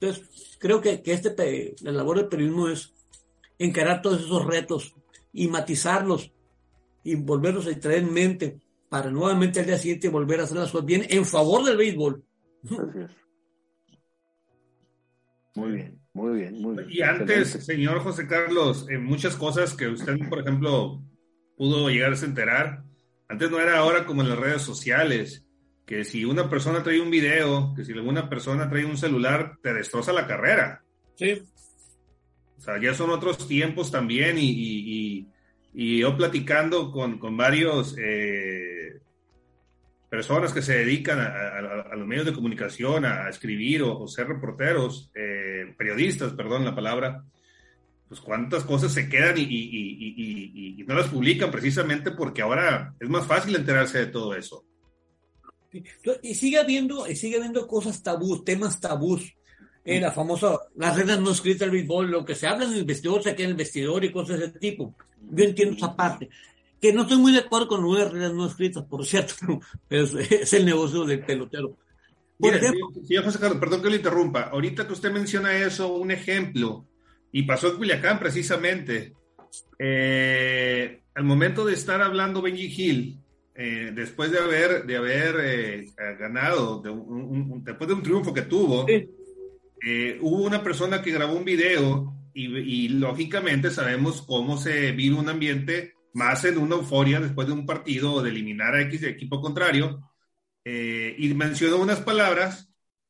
Entonces, 0.00 0.56
creo 0.58 0.80
que, 0.80 1.02
que 1.02 1.12
este, 1.12 1.74
la 1.82 1.92
labor 1.92 2.18
del 2.18 2.28
periodismo 2.28 2.68
es 2.68 2.92
encarar 3.58 4.02
todos 4.02 4.20
esos 4.20 4.44
retos 4.44 4.94
y 5.32 5.48
matizarlos 5.48 6.32
y 7.02 7.14
volverlos 7.14 7.66
a 7.66 7.80
traer 7.80 8.00
en 8.00 8.12
mente 8.12 8.60
para 8.88 9.10
nuevamente 9.10 9.60
al 9.60 9.66
día 9.66 9.78
siguiente 9.78 10.08
volver 10.08 10.40
a 10.40 10.44
hacer 10.44 10.58
las 10.58 10.70
cosas 10.70 10.86
bien 10.86 11.06
en 11.08 11.24
favor 11.24 11.64
del 11.64 11.76
béisbol. 11.76 12.22
Así 12.64 12.98
es. 13.04 13.26
Muy 15.54 15.72
bien, 15.72 16.00
muy 16.12 16.40
bien, 16.40 16.60
muy 16.60 16.76
bien. 16.76 16.88
Y 16.90 17.00
antes, 17.00 17.48
señor 17.64 18.00
José 18.00 18.26
Carlos, 18.26 18.86
en 18.90 19.02
muchas 19.04 19.36
cosas 19.36 19.74
que 19.74 19.88
usted, 19.88 20.16
por 20.28 20.40
ejemplo, 20.40 21.02
pudo 21.56 21.88
llegarse 21.88 22.26
a 22.26 22.28
enterar, 22.28 22.84
antes 23.28 23.50
no 23.50 23.58
era 23.58 23.78
ahora 23.78 24.04
como 24.04 24.20
en 24.20 24.28
las 24.28 24.38
redes 24.38 24.62
sociales, 24.62 25.45
que 25.86 26.04
si 26.04 26.24
una 26.24 26.50
persona 26.50 26.82
trae 26.82 27.00
un 27.00 27.10
video, 27.10 27.72
que 27.74 27.84
si 27.84 27.92
alguna 27.92 28.28
persona 28.28 28.68
trae 28.68 28.84
un 28.84 28.98
celular, 28.98 29.56
te 29.62 29.72
destroza 29.72 30.12
la 30.12 30.26
carrera. 30.26 30.82
Sí. 31.14 31.42
O 32.58 32.60
sea, 32.60 32.80
ya 32.80 32.92
son 32.92 33.10
otros 33.10 33.46
tiempos 33.46 33.92
también 33.92 34.36
y, 34.36 34.50
y, 34.50 35.28
y 35.72 35.98
yo 36.00 36.16
platicando 36.16 36.90
con, 36.90 37.18
con 37.18 37.36
varios 37.36 37.96
eh, 37.98 38.98
personas 40.10 40.52
que 40.52 40.62
se 40.62 40.78
dedican 40.78 41.20
a, 41.20 41.26
a, 41.26 41.58
a, 41.92 41.96
los 41.96 42.06
medios 42.06 42.26
de 42.26 42.32
comunicación, 42.32 43.04
a, 43.04 43.28
escribir 43.28 43.82
o, 43.82 43.96
o 43.96 44.08
ser 44.08 44.26
reporteros, 44.26 45.12
eh, 45.14 45.72
periodistas, 45.78 46.32
perdón 46.32 46.64
la 46.64 46.74
palabra, 46.74 47.24
pues 48.08 48.20
cuántas 48.20 48.64
cosas 48.64 48.92
se 48.92 49.08
quedan 49.08 49.38
y, 49.38 49.42
y, 49.42 50.84
no 50.86 50.94
las 50.94 51.08
publican 51.08 51.50
precisamente 51.50 52.12
porque 52.12 52.42
ahora 52.42 52.94
es 53.00 53.08
más 53.08 53.26
fácil 53.26 53.56
enterarse 53.56 53.98
de 53.98 54.06
todo 54.06 54.34
eso. 54.36 54.64
Y 56.22 56.34
sigue 56.34 56.58
habiendo, 56.58 57.04
sigue 57.06 57.36
habiendo 57.36 57.66
cosas 57.66 58.02
tabús, 58.02 58.44
temas 58.44 58.80
tabús. 58.80 59.34
Eh, 59.84 60.00
la 60.00 60.10
famosa, 60.10 60.58
las 60.76 60.96
reglas 60.96 61.20
no 61.20 61.30
escritas 61.30 61.60
del 61.60 61.70
béisbol, 61.70 62.10
lo 62.10 62.24
que 62.24 62.34
se 62.34 62.48
habla 62.48 62.64
en 62.64 62.72
el 62.72 62.84
vestidor 62.84 63.22
se 63.22 63.36
queda 63.36 63.44
en 63.44 63.50
el 63.52 63.56
vestidor 63.56 64.04
y 64.04 64.10
cosas 64.10 64.40
de 64.40 64.46
ese 64.46 64.58
tipo. 64.58 64.94
Yo 65.30 65.44
entiendo 65.44 65.76
esa 65.76 65.94
parte. 65.94 66.28
Que 66.80 66.92
no 66.92 67.02
estoy 67.02 67.18
muy 67.18 67.32
de 67.32 67.38
acuerdo 67.38 67.68
con 67.68 67.94
las 67.94 68.10
reglas 68.10 68.34
no 68.34 68.46
escritas, 68.46 68.84
por 68.84 69.06
cierto, 69.06 69.34
pero 69.38 69.60
es, 69.90 70.12
es 70.14 70.52
el 70.52 70.66
negocio 70.66 71.04
del 71.04 71.24
pelotero. 71.24 71.76
Mira, 72.38 72.56
ejemplo, 72.56 72.90
señor 73.06 73.24
José 73.24 73.38
Carlos, 73.38 73.60
perdón 73.60 73.82
que 73.82 73.90
le 73.90 73.96
interrumpa. 73.96 74.42
Ahorita 74.42 74.86
que 74.86 74.92
usted 74.92 75.10
menciona 75.10 75.56
eso, 75.56 75.94
un 75.94 76.10
ejemplo, 76.10 76.84
y 77.32 77.44
pasó 77.44 77.68
en 77.68 77.76
Culiacán 77.76 78.18
precisamente. 78.18 79.14
Eh, 79.78 81.00
al 81.14 81.24
momento 81.24 81.64
de 81.64 81.74
estar 81.74 82.02
hablando 82.02 82.42
Benji 82.42 82.66
Hill, 82.66 83.18
eh, 83.56 83.92
después 83.94 84.30
de 84.30 84.38
haber, 84.38 84.84
de 84.84 84.96
haber 84.96 85.36
eh, 85.40 85.86
ganado, 86.18 86.80
de 86.80 86.90
un, 86.90 87.50
un, 87.52 87.64
después 87.64 87.88
de 87.88 87.94
un 87.94 88.02
triunfo 88.02 88.34
que 88.34 88.42
tuvo, 88.42 88.86
sí. 88.86 89.08
Eh, 89.82 90.18
hubo 90.20 90.42
una 90.42 90.62
persona 90.62 91.02
que 91.02 91.12
grabó 91.12 91.34
un 91.34 91.44
video 91.44 92.14
y, 92.32 92.56
y, 92.56 92.88
lógicamente 92.88 93.70
sabemos 93.70 94.22
cómo 94.22 94.56
se 94.56 94.92
vive 94.92 95.16
un 95.16 95.28
ambiente 95.28 95.94
más 96.12 96.44
en 96.44 96.58
una 96.58 96.76
euforia 96.76 97.20
después 97.20 97.46
de 97.46 97.52
un 97.52 97.66
partido 97.66 98.14
o 98.14 98.22
de 98.22 98.30
eliminar 98.30 98.74
a 98.74 98.80
X 98.82 99.02
equipo 99.02 99.40
contrario 99.40 100.10
eh, 100.64 101.14
y 101.18 101.32
mencionó 101.34 101.76
unas 101.76 102.00
palabras 102.00 102.68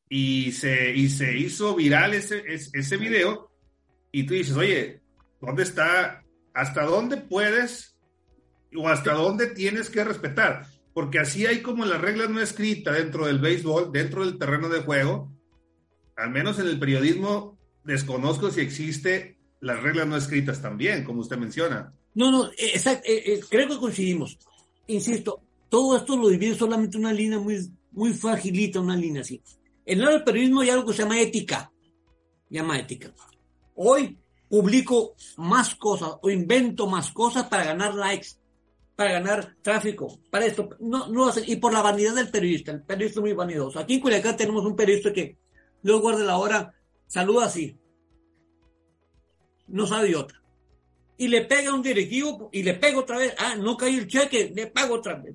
y 0.09 0.52
se, 0.52 0.94
y 0.94 1.09
se 1.09 1.37
hizo 1.38 1.74
viral 1.74 2.14
ese, 2.14 2.42
ese, 2.46 2.70
ese 2.78 2.96
video 2.96 3.50
y 4.12 4.24
tú 4.24 4.35
dices, 4.35 4.56
oye, 4.56 5.00
¿dónde 5.40 5.62
está? 5.62 6.24
¿Hasta 6.52 6.82
dónde 6.85 7.16
puedes 7.16 7.95
o 8.76 8.88
hasta 8.88 9.12
dónde 9.12 9.46
tienes 9.48 9.90
que 9.90 10.04
respetar? 10.04 10.66
Porque 10.92 11.18
así 11.18 11.46
hay 11.46 11.62
como 11.62 11.84
la 11.84 11.98
regla 11.98 12.26
no 12.26 12.40
escrita 12.40 12.92
dentro 12.92 13.26
del 13.26 13.38
béisbol, 13.38 13.92
dentro 13.92 14.24
del 14.24 14.38
terreno 14.38 14.68
de 14.68 14.80
juego, 14.80 15.32
al 16.16 16.30
menos 16.30 16.58
en 16.58 16.66
el 16.68 16.78
periodismo, 16.78 17.58
desconozco 17.84 18.50
si 18.50 18.60
existe 18.60 19.36
las 19.60 19.82
reglas 19.82 20.06
no 20.06 20.16
escritas 20.16 20.62
también, 20.62 21.04
como 21.04 21.20
usted 21.20 21.36
menciona. 21.36 21.92
No, 22.14 22.30
no, 22.30 22.50
exacto, 22.56 23.06
eh, 23.08 23.22
eh, 23.26 23.40
creo 23.48 23.68
que 23.68 23.76
coincidimos. 23.76 24.38
Insisto, 24.86 25.42
todo 25.68 25.96
esto 25.96 26.16
lo 26.16 26.28
divide 26.28 26.54
solamente 26.54 26.96
una 26.96 27.12
línea 27.12 27.38
muy, 27.38 27.70
muy 27.92 28.12
fragilita, 28.14 28.80
una 28.80 28.96
línea 28.96 29.22
así. 29.22 29.42
En 29.84 30.00
el 30.00 30.24
periodismo 30.24 30.62
hay 30.62 30.70
algo 30.70 30.86
que 30.86 30.94
se 30.94 31.02
llama 31.02 31.20
ética. 31.20 31.70
Llama 32.48 32.78
ética. 32.78 33.12
Hoy 33.74 34.16
publico 34.48 35.14
más 35.36 35.74
cosas 35.74 36.12
o 36.22 36.30
invento 36.30 36.86
más 36.86 37.10
cosas 37.10 37.44
para 37.44 37.64
ganar 37.64 37.94
likes, 37.94 38.36
para 38.96 39.12
ganar 39.12 39.54
tráfico, 39.61 40.18
para 40.30 40.46
esto. 40.46 40.70
No, 40.80 41.09
no 41.09 41.30
y 41.46 41.56
por 41.56 41.72
la 41.72 41.82
vanidad 41.82 42.14
del 42.14 42.30
periodista. 42.30 42.72
El 42.72 42.82
periodista 42.82 43.20
es 43.20 43.22
muy 43.22 43.35
vanidoso. 43.35 43.78
Aquí 43.78 43.94
en 43.94 44.00
Culiacán 44.00 44.37
tenemos 44.37 44.64
un 44.64 44.74
periodista 44.74 45.12
que 45.12 45.37
luego 45.82 46.00
guarda 46.00 46.24
la 46.24 46.38
hora, 46.38 46.74
saluda 47.06 47.44
así. 47.44 47.78
No 49.68 49.87
sabe 49.87 50.16
otra. 50.16 50.42
Y 51.18 51.28
le 51.28 51.44
pega 51.44 51.70
a 51.70 51.74
un 51.74 51.82
directivo 51.82 52.48
y 52.52 52.62
le 52.62 52.74
pega 52.74 52.98
otra 52.98 53.18
vez. 53.18 53.35
Ah, 53.38 53.54
no 53.56 53.76
cae 53.76 53.98
el 53.98 54.06
cheque, 54.06 54.52
le 54.54 54.66
pago 54.68 54.94
otra 54.94 55.16
vez. 55.16 55.35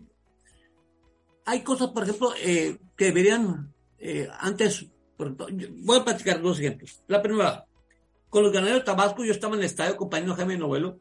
Hay 1.46 1.62
cosas, 1.62 1.90
por 1.90 2.04
ejemplo, 2.04 2.34
eh, 2.42 2.78
que 2.98 3.06
deberían 3.06 3.74
eh, 4.00 4.28
antes. 4.40 4.88
Voy 5.18 6.00
a 6.00 6.04
platicar 6.04 6.42
dos 6.42 6.60
ejemplos. 6.60 7.04
La 7.08 7.22
primera, 7.22 7.66
con 8.30 8.44
los 8.44 8.52
ganaderos 8.52 8.82
de 8.82 8.86
Tabasco, 8.86 9.24
yo 9.24 9.32
estaba 9.32 9.54
en 9.54 9.60
el 9.60 9.66
estadio 9.68 9.94
acompañando 9.94 10.34
a 10.34 10.38
Jaime 10.38 10.58
Novelo. 10.58 11.00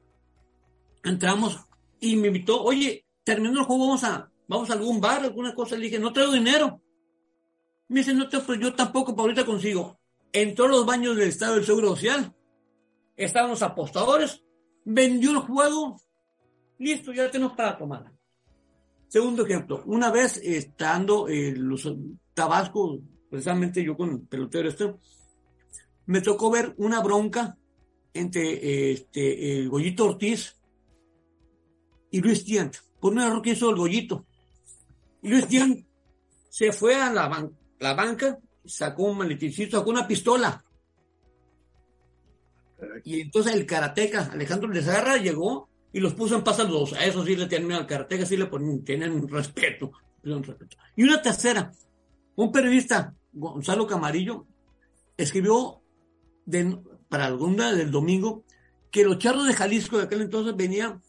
Entramos 1.03 1.59
y 2.01 2.17
me 2.17 2.29
invitó, 2.29 2.63
oye, 2.63 3.05
terminó 3.23 3.61
el 3.61 3.67
juego, 3.67 3.87
vamos 3.87 4.05
a, 4.05 4.31
vamos 4.49 4.71
a 4.71 4.73
algún 4.73 5.01
bar, 5.01 5.23
alguna 5.23 5.55
cosa. 5.55 5.77
Le 5.77 5.85
dije, 5.85 5.99
no 5.99 6.13
traigo 6.13 6.33
dinero. 6.33 6.81
Me 7.89 8.01
dice, 8.01 8.15
no 8.15 8.29
te, 8.29 8.41
pues 8.41 8.59
yo 8.59 8.75
tampoco, 8.75 9.15
para 9.15 9.25
ahorita 9.25 9.45
consigo. 9.45 9.99
Entró 10.33 10.67
a 10.67 10.69
los 10.69 10.87
baños 10.87 11.17
del 11.17 11.29
Estado 11.29 11.57
del 11.57 11.67
Seguro 11.67 11.91
Social. 11.91 12.35
Estaban 13.17 13.51
los 13.51 13.63
apostadores. 13.63 14.43
Vendió 14.85 15.31
el 15.33 15.39
juego. 15.39 16.01
Listo, 16.79 17.13
ya 17.13 17.31
tenemos 17.31 17.55
para 17.55 17.77
tomar. 17.77 18.11
Segundo 19.09 19.45
ejemplo, 19.45 19.83
una 19.87 20.11
vez 20.11 20.37
estando 20.39 21.29
en 21.29 21.69
los 21.69 21.93
Tabasco, 22.33 23.01
precisamente 23.29 23.83
yo 23.83 23.97
con 23.97 24.11
el 24.11 24.21
pelotero 24.21 24.69
este, 24.69 24.95
me 26.07 26.21
tocó 26.21 26.49
ver 26.49 26.75
una 26.79 27.01
bronca 27.01 27.59
entre 28.15 28.93
este, 28.93 29.59
el 29.59 29.69
Goyito 29.69 30.07
Ortiz 30.07 30.60
y 32.11 32.21
Luis 32.21 32.45
Tiant, 32.45 32.75
por 33.01 33.13
un 33.13 33.21
error 33.21 33.43
que 33.43 33.51
hizo 33.51 33.71
el 33.71 33.77
Goyito. 33.77 34.27
Luis 35.23 35.47
Tiant 35.47 35.85
se 36.49 36.73
fue 36.73 36.95
a 36.95 37.13
la, 37.13 37.49
la 37.79 37.95
banca, 37.95 38.39
sacó 38.65 39.05
un 39.05 39.19
maletincito, 39.19 39.79
sacó 39.79 39.91
una 39.91 40.07
pistola. 40.07 40.65
Y 43.05 43.21
entonces 43.21 43.55
el 43.55 43.67
karateca, 43.67 44.31
Alejandro 44.33 44.69
Lezarra, 44.71 45.17
llegó 45.17 45.69
y 45.93 46.01
los 46.01 46.15
puso 46.15 46.37
en 46.37 46.45
paz 46.45 46.61
a 46.61 46.65
los 46.65 46.73
dos. 46.73 46.93
A 46.95 47.05
eso 47.05 47.25
sí 47.25 47.37
le 47.37 47.47
tienen 47.47 47.73
al 47.73 47.87
karateca, 47.87 48.25
sí 48.27 48.37
le 48.37 48.47
ponen, 48.47 48.85
tienen 48.85 49.13
un 49.13 49.29
respeto. 49.29 49.93
Y 50.97 51.03
una 51.03 51.23
tercera, 51.23 51.73
un 52.37 52.53
periodista, 52.53 53.15
Gonzalo 53.33 53.87
Camarillo, 53.87 54.47
escribió 55.17 55.83
para 57.09 57.27
alguna 57.27 57.73
del 57.73 57.91
domingo 57.91 58.45
que 58.91 59.05
los 59.05 59.19
charros 59.19 59.47
de 59.47 59.55
Jalisco 59.55 59.99
de 59.99 60.05
aquel 60.05 60.23
entonces 60.23 60.57
venían 60.57 61.01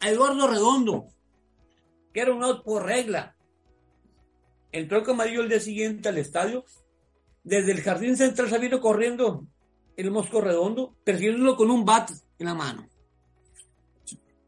a 0.00 0.10
Eduardo 0.10 0.48
Redondo, 0.48 1.08
que 2.12 2.20
era 2.20 2.32
un 2.32 2.42
out 2.42 2.64
por 2.64 2.84
regla. 2.84 3.36
Entró 4.72 5.02
Camarillo 5.02 5.42
el 5.42 5.48
día 5.48 5.60
siguiente 5.60 6.08
al 6.08 6.18
estadio, 6.18 6.64
desde 7.42 7.72
el 7.72 7.82
jardín 7.82 8.16
central 8.16 8.50
se 8.50 8.58
vino 8.58 8.80
corriendo 8.80 9.46
el 9.96 10.10
Mosco 10.10 10.40
Redondo, 10.40 10.94
persiguiéndolo 11.04 11.56
con 11.56 11.70
un 11.70 11.84
bat 11.84 12.10
en 12.38 12.46
la 12.46 12.54
mano. 12.54 12.88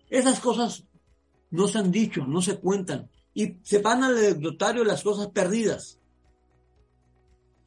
Esas 0.08 0.40
cosas 0.40 0.84
no 1.50 1.68
se 1.68 1.78
han 1.78 1.90
dicho, 1.90 2.26
no 2.26 2.40
se 2.42 2.58
cuentan, 2.58 3.10
y 3.34 3.58
se 3.62 3.78
van 3.78 4.04
al 4.04 4.16
anecdotario 4.16 4.84
las 4.84 5.02
cosas 5.02 5.28
perdidas. 5.28 5.98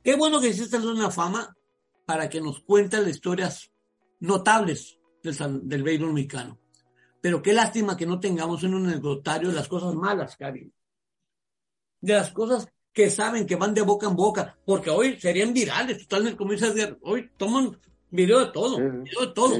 Qué 0.03 0.15
bueno 0.15 0.39
que 0.39 0.49
existe 0.49 0.77
una 0.77 1.09
fama 1.09 1.55
para 2.05 2.29
que 2.29 2.41
nos 2.41 2.61
cuenten 2.61 3.01
las 3.01 3.15
historias 3.15 3.71
notables 4.19 4.99
del, 5.23 5.35
del 5.67 5.83
béisbol 5.83 6.13
mexicano. 6.13 6.59
Pero 7.25 7.41
qué 7.41 7.53
lástima 7.53 7.97
que 7.97 8.05
no 8.05 8.19
tengamos 8.19 8.63
en 8.63 8.75
un 8.75 8.85
anecdotario 8.85 9.51
las 9.51 9.67
cosas 9.67 9.95
malas, 9.95 10.37
Karim. 10.37 10.71
De 11.99 12.13
las 12.13 12.31
cosas 12.31 12.67
que 12.93 13.09
saben 13.09 13.47
que 13.47 13.55
van 13.55 13.73
de 13.73 13.81
boca 13.81 14.05
en 14.05 14.15
boca, 14.15 14.55
porque 14.63 14.91
hoy 14.91 15.19
serían 15.19 15.51
virales, 15.51 15.97
totalmente 16.03 16.37
como 16.37 16.51
dices, 16.51 16.93
hoy 17.01 17.31
toman 17.35 17.75
video 18.11 18.45
de 18.45 18.51
todo, 18.51 18.77
video 18.77 19.21
de 19.21 19.33
todo. 19.33 19.55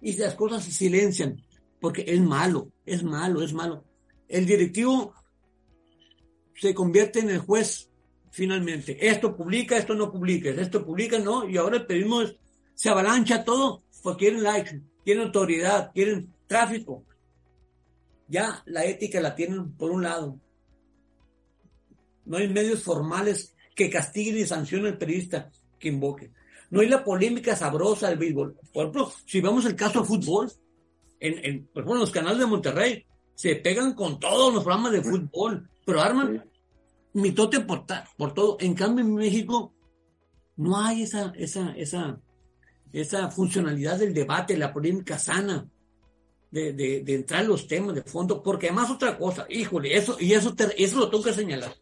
Y 0.00 0.16
las 0.16 0.34
cosas 0.34 0.64
se 0.64 0.72
silencian, 0.72 1.40
porque 1.80 2.04
es 2.08 2.20
malo, 2.20 2.72
es 2.84 3.04
malo, 3.04 3.40
es 3.40 3.52
malo. 3.52 3.84
el 4.26 4.46
directivo 4.46 5.14
se 6.56 6.74
convierte 6.74 7.20
en 7.20 7.30
el 7.30 7.38
juez 7.38 7.88
finalmente. 8.32 8.98
Esto 9.08 9.36
publica, 9.36 9.76
esto 9.76 9.94
no 9.94 10.10
publica, 10.10 10.50
esto 10.50 10.84
publica, 10.84 11.20
no, 11.20 11.48
y 11.48 11.56
ahora 11.56 11.76
el 11.76 11.86
periodismo 11.86 12.22
se 12.74 12.88
avalancha 12.88 13.44
todo 13.44 13.84
porque 14.02 14.24
quieren 14.24 14.42
likes, 14.42 14.82
quieren 15.06 15.26
autoridad, 15.26 15.92
quieren 15.94 16.34
tráfico. 16.48 17.04
Ya 18.26 18.60
la 18.66 18.84
ética 18.84 19.20
la 19.20 19.36
tienen 19.36 19.70
por 19.76 19.92
un 19.92 20.02
lado. 20.02 20.40
No 22.24 22.38
hay 22.38 22.48
medios 22.48 22.82
formales 22.82 23.54
que 23.76 23.88
castiguen 23.88 24.36
y 24.36 24.44
sancionen 24.44 24.94
al 24.94 24.98
periodista 24.98 25.48
que 25.78 25.88
invoque. 25.88 26.32
No 26.70 26.80
hay 26.80 26.88
la 26.88 27.04
polémica 27.04 27.54
sabrosa 27.54 28.08
del 28.08 28.18
béisbol. 28.18 28.58
Por 28.72 28.82
ejemplo, 28.82 29.12
si 29.24 29.40
vemos 29.40 29.64
el 29.64 29.76
caso 29.76 30.00
del 30.00 30.08
fútbol, 30.08 30.50
en, 31.20 31.44
en, 31.44 31.66
por 31.68 31.84
ejemplo, 31.84 32.00
los 32.00 32.10
canales 32.10 32.40
de 32.40 32.46
Monterrey 32.46 33.06
se 33.36 33.54
pegan 33.54 33.94
con 33.94 34.18
todos 34.18 34.52
los 34.52 34.64
programas 34.64 34.90
de 34.90 35.02
fútbol, 35.02 35.70
pero 35.84 36.00
arman 36.00 36.44
mitote 37.12 37.60
por, 37.60 37.84
por 38.16 38.34
todo. 38.34 38.56
En 38.58 38.74
cambio, 38.74 39.04
en 39.04 39.14
México 39.14 39.72
no 40.56 40.76
hay 40.76 41.02
esa, 41.02 41.32
esa, 41.36 41.70
esa, 41.76 42.20
esa 42.92 43.30
funcionalidad 43.30 43.98
del 43.98 44.14
debate, 44.14 44.56
la 44.56 44.72
polémica 44.72 45.18
sana, 45.18 45.68
de, 46.50 46.72
de, 46.72 47.14
entrar 47.14 47.42
en 47.42 47.48
los 47.48 47.66
temas 47.66 47.94
de 47.94 48.02
fondo, 48.02 48.42
porque 48.42 48.66
además 48.68 48.90
otra 48.90 49.18
cosa, 49.18 49.46
híjole, 49.48 49.96
eso, 49.96 50.16
y 50.18 50.32
eso, 50.32 50.54
eso 50.76 50.98
lo 50.98 51.10
tengo 51.10 51.24
que 51.24 51.32
señalar. 51.32 51.76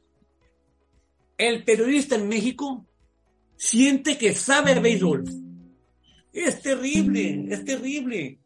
El 1.37 1.65
periodista 1.65 2.17
en 2.17 2.29
México 2.29 2.85
siente 3.57 4.19
que 4.19 4.35
sabe 4.35 4.79
béisbol. 4.81 5.25
Es 6.33 6.61
terrible, 6.63 7.47
es 7.51 7.65
terrible. 7.65 8.41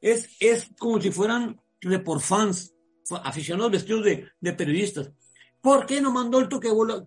Es, 0.00 0.28
es 0.40 0.68
como 0.78 1.00
si 1.00 1.10
fueran 1.10 1.60
report 1.80 2.20
fans, 2.20 2.74
aficionados 3.22 3.72
vestidos 3.72 4.04
de, 4.04 4.28
de 4.40 4.52
periodistas. 4.52 5.12
¿Por 5.60 5.86
qué 5.86 6.00
no 6.00 6.12
mandó 6.12 6.40
el 6.40 6.48
toque 6.48 6.70
bola? 6.70 7.06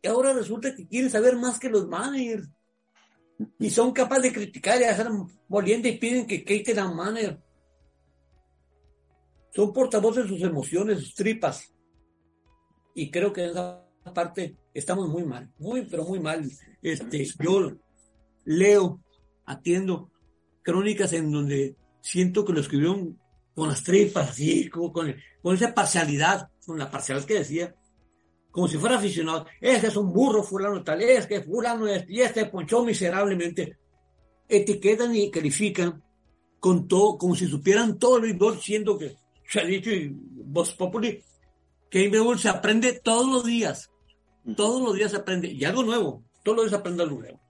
Y 0.00 0.06
ahora 0.06 0.32
resulta 0.32 0.74
que 0.74 0.86
quieren 0.86 1.10
saber 1.10 1.36
más 1.36 1.58
que 1.58 1.68
los 1.68 1.86
managers. 1.86 2.48
Y 3.58 3.70
son 3.70 3.92
capaces 3.92 4.24
de 4.24 4.32
criticar 4.32 4.80
y 4.80 4.84
hacer 4.84 5.08
moliendo 5.48 5.88
y 5.88 5.98
piden 5.98 6.26
que 6.26 6.44
quiten 6.44 6.78
a 6.78 6.90
manager. 6.90 7.40
Son 9.54 9.72
portavoces 9.72 10.24
de 10.24 10.28
sus 10.30 10.42
emociones, 10.42 11.00
sus 11.00 11.14
tripas. 11.14 11.72
Y 12.94 13.10
creo 13.10 13.32
que 13.32 13.44
en 13.44 13.50
esa 13.50 13.84
parte 14.14 14.56
estamos 14.72 15.08
muy 15.08 15.24
mal, 15.24 15.50
muy, 15.58 15.82
pero 15.86 16.04
muy 16.04 16.20
mal. 16.20 16.48
Este, 16.82 17.26
yo 17.40 17.72
leo, 18.44 19.00
atiendo 19.44 20.10
crónicas 20.62 21.12
en 21.12 21.30
donde 21.30 21.76
siento 22.00 22.44
que 22.44 22.52
lo 22.52 22.60
escribieron 22.60 23.18
con 23.54 23.68
las 23.68 23.82
tripas, 23.82 24.30
así, 24.30 24.68
con, 24.68 24.92
con 24.92 25.54
esa 25.54 25.74
parcialidad, 25.74 26.48
con 26.64 26.78
la 26.78 26.90
parcialidad 26.90 27.26
que 27.26 27.34
decía, 27.34 27.74
como 28.52 28.68
si 28.68 28.78
fuera 28.78 28.96
aficionado. 28.96 29.46
Este 29.60 29.88
es 29.88 29.96
un 29.96 30.12
burro, 30.12 30.44
fulano 30.44 30.84
tal, 30.84 31.02
es 31.02 31.26
que 31.26 31.40
fulano 31.40 31.88
es, 31.88 32.04
y 32.08 32.20
este 32.20 32.46
ponchó 32.46 32.84
miserablemente. 32.84 33.78
Etiquetan 34.46 35.16
y 35.16 35.30
califican 35.30 36.02
con 36.60 36.86
todo, 36.86 37.16
como 37.16 37.34
si 37.34 37.46
supieran 37.46 37.98
todo 37.98 38.18
el 38.18 38.22
béisbol, 38.22 38.60
siendo 38.60 38.98
que 38.98 39.16
se 39.48 39.60
ha 39.60 39.64
dicho 39.64 39.90
y 39.90 40.14
Voz 40.14 40.74
Populi, 40.74 41.24
que 41.90 42.04
el 42.04 42.10
béisbol 42.10 42.38
se 42.38 42.50
aprende 42.50 43.00
todos 43.00 43.26
los 43.26 43.44
días. 43.44 43.90
Todos 44.56 44.82
los 44.82 44.94
días 44.94 45.10
se 45.10 45.16
aprende, 45.16 45.48
y 45.48 45.64
algo 45.64 45.82
nuevo, 45.82 46.22
todos 46.44 46.58
los 46.58 46.64
días 46.66 46.72
se 46.72 46.80
aprende 46.80 47.02
algo 47.02 47.20
nuevo. 47.20 47.40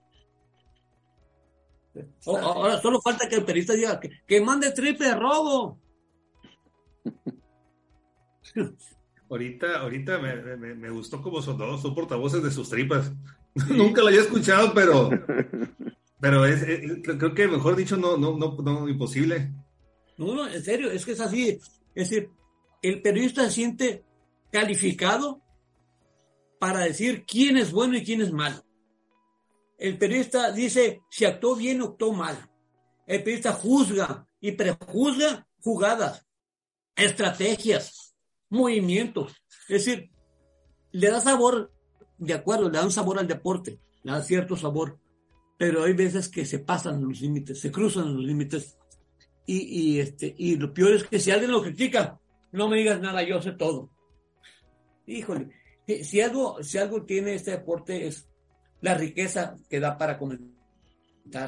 Ahora 2.25 2.81
solo 2.81 3.01
falta 3.01 3.27
que 3.27 3.35
el 3.35 3.45
periodista 3.45 3.73
diga 3.73 3.99
que, 3.99 4.09
que 4.25 4.41
mande 4.41 4.71
triple 4.71 5.09
de 5.09 5.15
robo. 5.15 5.79
Ahorita, 9.33 9.79
ahorita 9.79 10.19
me, 10.19 10.75
me, 10.75 10.89
gustó 10.91 11.19
como 11.19 11.41
son 11.41 11.57
todos, 11.57 11.81
son 11.81 11.95
portavoces 11.95 12.43
de 12.43 12.51
sus 12.51 12.69
tripas. 12.69 13.11
Nunca 13.69 14.01
lo 14.01 14.09
había 14.09 14.21
escuchado, 14.21 14.75
pero, 14.75 15.09
pero 16.21 16.45
es, 16.45 16.63
creo 17.01 17.33
que 17.33 17.47
mejor 17.47 17.75
dicho, 17.75 17.97
no, 17.97 18.15
no, 18.15 18.37
no, 18.37 18.55
no, 18.61 18.87
imposible. 18.87 19.51
No, 20.19 20.35
no, 20.35 20.47
en 20.47 20.63
serio, 20.63 20.91
es 20.91 21.03
que 21.03 21.13
es 21.13 21.19
así. 21.19 21.59
Es 21.95 22.09
decir, 22.09 22.29
el 22.83 23.01
periodista 23.01 23.45
se 23.45 23.51
siente 23.51 24.05
calificado 24.51 25.41
para 26.59 26.81
decir 26.81 27.25
quién 27.25 27.57
es 27.57 27.71
bueno 27.71 27.97
y 27.97 28.03
quién 28.03 28.21
es 28.21 28.31
malo. 28.31 28.63
El 29.79 29.97
periodista 29.97 30.51
dice 30.51 31.01
si 31.09 31.25
actuó 31.25 31.55
bien 31.55 31.81
o 31.81 31.85
actuó 31.85 32.13
mal. 32.13 32.37
El 33.07 33.23
periodista 33.23 33.53
juzga 33.53 34.27
y 34.39 34.51
prejuzga 34.51 35.47
jugadas, 35.59 36.23
estrategias, 36.95 38.02
movimientos. 38.53 39.33
Es 39.67 39.85
decir, 39.85 40.11
le 40.91 41.09
da 41.09 41.19
sabor, 41.19 41.73
de 42.17 42.33
acuerdo, 42.33 42.69
le 42.69 42.77
da 42.77 42.85
un 42.85 42.91
sabor 42.91 43.17
al 43.17 43.27
deporte, 43.27 43.79
le 44.03 44.11
da 44.11 44.21
cierto 44.21 44.55
sabor, 44.55 44.99
pero 45.57 45.83
hay 45.83 45.93
veces 45.93 46.29
que 46.29 46.45
se 46.45 46.59
pasan 46.59 47.03
los 47.03 47.19
límites, 47.19 47.59
se 47.59 47.71
cruzan 47.71 48.13
los 48.13 48.23
límites. 48.23 48.77
Y, 49.45 49.57
y, 49.57 49.99
este, 49.99 50.33
y 50.37 50.55
lo 50.55 50.73
peor 50.73 50.93
es 50.93 51.03
que 51.03 51.19
si 51.19 51.31
alguien 51.31 51.51
lo 51.51 51.63
critica, 51.63 52.19
no 52.51 52.69
me 52.69 52.77
digas 52.77 53.01
nada, 53.01 53.23
yo 53.23 53.41
sé 53.41 53.53
todo. 53.53 53.89
Híjole, 55.07 55.49
si 56.03 56.21
algo, 56.21 56.63
si 56.63 56.77
algo 56.77 57.03
tiene 57.03 57.33
este 57.33 57.51
deporte 57.51 58.07
es 58.07 58.29
la 58.81 58.93
riqueza 58.93 59.57
que 59.69 59.79
da 59.79 59.97
para 59.97 60.17
comentar. 60.17 60.53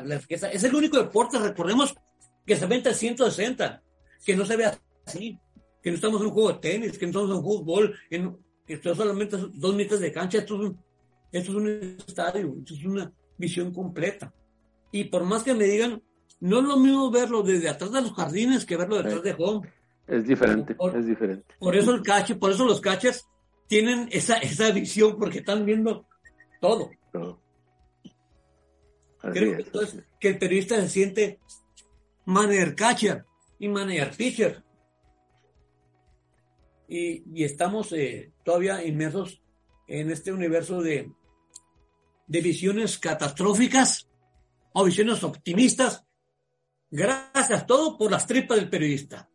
La 0.05 0.17
riqueza. 0.17 0.49
Es 0.49 0.63
el 0.63 0.73
único 0.73 0.97
deporte, 0.97 1.37
recordemos, 1.37 1.93
que 2.45 2.55
se 2.55 2.65
vende 2.65 2.89
a 2.89 2.93
160, 2.93 3.83
que 4.25 4.35
no 4.35 4.45
se 4.45 4.55
ve 4.57 4.71
así 5.05 5.39
que 5.85 5.91
no 5.91 5.97
estamos 5.97 6.19
en 6.19 6.27
un 6.27 6.33
juego 6.33 6.51
de 6.51 6.57
tenis, 6.57 6.97
que 6.97 7.05
no 7.05 7.11
estamos 7.11 7.29
en 7.29 7.35
un 7.35 7.43
fútbol, 7.43 7.95
en, 8.09 8.35
que 8.65 8.73
esto 8.73 8.95
solamente 8.95 9.37
dos 9.53 9.75
metros 9.75 9.99
de 9.99 10.11
cancha, 10.11 10.39
esto 10.39 10.55
es, 10.55 10.61
un, 10.61 10.79
esto 11.31 11.51
es 11.51 11.57
un 11.57 11.67
estadio, 12.07 12.55
esto 12.57 12.73
es 12.73 12.85
una 12.85 13.13
visión 13.37 13.71
completa. 13.71 14.33
Y 14.91 15.03
por 15.03 15.25
más 15.25 15.43
que 15.43 15.53
me 15.53 15.65
digan, 15.65 16.01
no 16.39 16.57
es 16.57 16.65
lo 16.65 16.77
mismo 16.77 17.11
verlo 17.11 17.43
desde 17.43 17.69
atrás 17.69 17.91
de 17.91 18.01
los 18.01 18.13
jardines 18.13 18.65
que 18.65 18.77
verlo 18.77 18.95
detrás 18.95 19.21
de 19.21 19.35
home. 19.37 19.71
Es 20.07 20.25
diferente, 20.25 20.75
es 20.95 21.05
diferente. 21.05 21.53
Por 21.59 21.75
eso 21.75 21.93
el 21.93 22.01
cache, 22.01 22.33
por 22.33 22.49
eso 22.49 22.65
los 22.65 22.81
catchers 22.81 23.27
tienen 23.67 24.09
esa, 24.11 24.37
esa 24.37 24.71
visión, 24.71 25.19
porque 25.19 25.37
están 25.37 25.65
viendo 25.65 26.07
todo. 26.61 26.89
Creo 27.11 27.39
que, 29.57 29.65
que 30.19 30.29
el 30.29 30.39
periodista 30.39 30.81
se 30.81 30.89
siente 30.89 31.39
manager 32.25 32.73
catcher 32.73 33.25
y 33.59 33.67
manager 33.67 34.17
pitcher 34.17 34.64
y, 36.87 37.43
estamos 37.43 37.91
eh, 37.93 38.33
todavía 38.43 38.83
inmersos 38.83 39.41
en 39.87 40.11
este 40.11 40.31
universo 40.31 40.81
de, 40.81 41.11
de 42.27 42.41
visiones 42.41 42.97
catastróficas 42.99 44.09
o 44.73 44.85
visiones 44.85 45.23
optimistas. 45.23 46.05
Gracias 46.89 47.65
todo 47.65 47.97
por 47.97 48.11
las 48.11 48.27
tripas 48.27 48.57
del 48.57 48.69
periodista. 48.69 49.29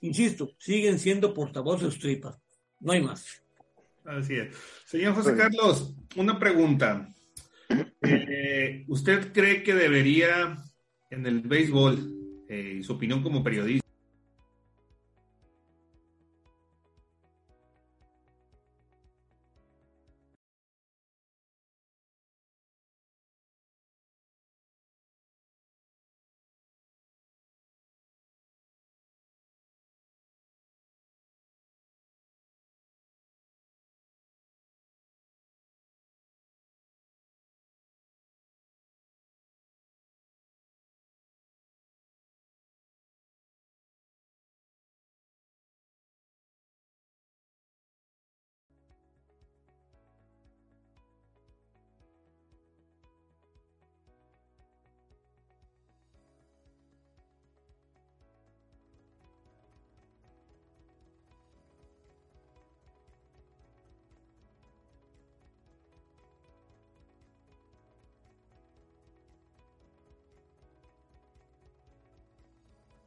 Insisto, 0.00 0.50
siguen 0.58 0.98
siendo 0.98 1.32
portavoces 1.32 1.84
de 1.84 1.90
sus 1.92 2.00
tripas. 2.00 2.38
No 2.80 2.92
hay 2.92 3.02
más. 3.02 3.42
Así 4.04 4.34
es. 4.34 4.54
Señor 4.86 5.14
José 5.14 5.36
Carlos, 5.36 5.94
una 6.16 6.38
pregunta. 6.38 7.14
Eh, 8.02 8.84
¿Usted 8.88 9.32
cree 9.32 9.62
que 9.62 9.74
debería 9.74 10.56
en 11.12 11.26
el 11.26 11.40
béisbol, 11.42 12.44
eh, 12.48 12.80
su 12.82 12.94
opinión 12.94 13.22
como 13.22 13.44
periodista, 13.44 13.81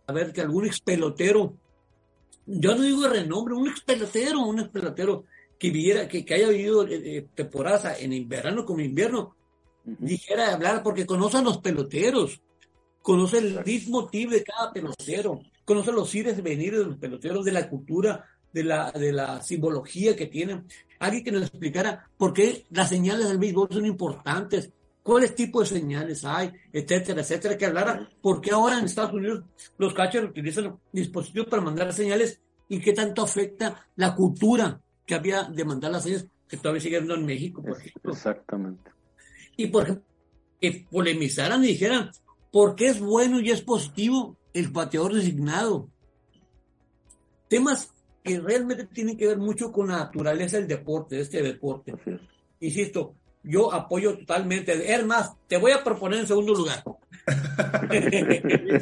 a 0.07 0.13
ver 0.13 0.33
que 0.33 0.41
algún 0.41 0.65
ex 0.65 0.79
pelotero 0.81 1.57
yo 2.45 2.75
no 2.75 2.81
digo 2.83 3.07
renombre, 3.07 3.55
un 3.55 3.67
ex 3.67 3.81
pelotero, 3.81 4.41
un 4.41 4.59
ex 4.59 4.69
pelotero 4.69 5.25
que 5.57 5.69
viviera, 5.71 6.07
que, 6.07 6.23
que 6.23 6.35
haya 6.35 6.49
vivido 6.49 6.87
eh, 6.87 7.27
temporadas 7.33 7.99
en 8.01 8.27
verano 8.27 8.65
como 8.65 8.81
invierno, 8.81 9.35
dijera 9.83 10.53
hablar 10.53 10.83
porque 10.83 11.05
conoce 11.05 11.37
a 11.37 11.41
los 11.41 11.57
peloteros, 11.59 12.41
conoce 13.01 13.39
el 13.39 13.57
ritmo 13.63 14.09
de 14.11 14.43
cada 14.43 14.71
pelotero, 14.71 15.39
conoce 15.63 15.91
los 15.91 16.13
ires 16.13 16.41
venir 16.41 16.77
de 16.77 16.85
los 16.85 16.97
peloteros, 16.97 17.45
de 17.45 17.51
la 17.51 17.69
cultura, 17.69 18.25
de 18.53 18.63
la, 18.63 18.91
de 18.91 19.11
la 19.11 19.41
simbología 19.41 20.15
que 20.15 20.27
tienen. 20.27 20.67
Alguien 20.99 21.23
que 21.23 21.31
nos 21.31 21.43
explicara 21.43 22.09
por 22.17 22.33
qué 22.33 22.65
las 22.69 22.89
señales 22.89 23.27
del 23.27 23.37
béisbol 23.37 23.69
son 23.71 23.85
importantes, 23.85 24.71
cuáles 25.05 25.35
tipos 25.35 25.69
de 25.69 25.79
señales 25.81 26.25
hay, 26.25 26.51
etcétera, 26.73 27.21
etcétera, 27.21 27.55
que 27.55 27.67
hablara 27.67 28.09
por 28.23 28.41
qué 28.41 28.49
ahora 28.49 28.79
en 28.79 28.85
Estados 28.85 29.13
Unidos 29.13 29.43
los 29.77 29.93
catchers 29.93 30.29
utilizan 30.29 30.79
dispositivos 30.91 31.47
para 31.47 31.61
mandar 31.61 31.93
señales 31.93 32.41
y 32.67 32.79
qué 32.79 32.91
tanto 32.91 33.21
afecta 33.21 33.85
la 33.97 34.15
cultura 34.15 34.81
que 35.05 35.13
había 35.13 35.43
de 35.43 35.63
mandar 35.63 35.91
las 35.91 36.01
señales, 36.01 36.25
que 36.47 36.57
todavía 36.57 36.81
sigue 36.81 36.97
en 36.97 37.23
México, 37.23 37.61
por 37.61 37.77
ejemplo. 37.77 38.13
Exactamente. 38.13 38.89
Y 39.55 39.67
por 39.67 39.83
ejemplo, 39.83 40.05
que 40.59 40.87
polemizaran 40.89 41.63
y 41.63 41.67
dijeran 41.67 42.09
por 42.51 42.73
qué 42.73 42.87
es 42.87 42.99
bueno 42.99 43.39
y 43.39 43.51
es 43.51 43.61
positivo 43.61 44.39
el 44.53 44.69
bateador 44.69 45.13
designado. 45.13 45.87
Temas 47.47 47.93
que 48.23 48.39
realmente 48.39 48.85
tienen 48.85 49.17
que 49.17 49.27
ver 49.27 49.37
mucho 49.37 49.71
con 49.71 49.89
la 49.89 49.97
naturaleza 49.97 50.57
del 50.57 50.67
deporte, 50.67 51.17
de 51.17 51.21
este 51.21 51.43
deporte. 51.43 51.93
Insisto, 52.59 53.13
yo 53.45 53.73
apoyo 53.73 54.17
totalmente. 54.17 54.93
Es 54.93 55.05
más, 55.05 55.33
te 55.47 55.57
voy 55.57 55.71
a 55.71 55.83
proponer 55.83 56.19
en 56.19 56.27
segundo 56.27 56.53
lugar. 56.53 56.83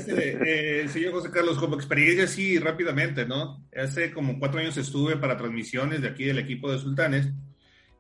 eh, 0.08 0.86
señor 0.90 1.14
José 1.14 1.32
Carlos, 1.32 1.58
como 1.58 1.76
experiencia, 1.76 2.28
sí, 2.28 2.58
rápidamente, 2.60 3.26
¿no? 3.26 3.64
Hace 3.76 4.12
como 4.12 4.40
cuatro 4.40 4.60
años 4.60 4.78
estuve 4.78 5.18
para 5.18 5.38
transmisiones 5.38 6.02
de 6.02 6.10
aquí 6.10 6.26
del 6.26 6.40
equipo 6.40 6.72
de 6.72 6.80
Sultanes 6.80 7.30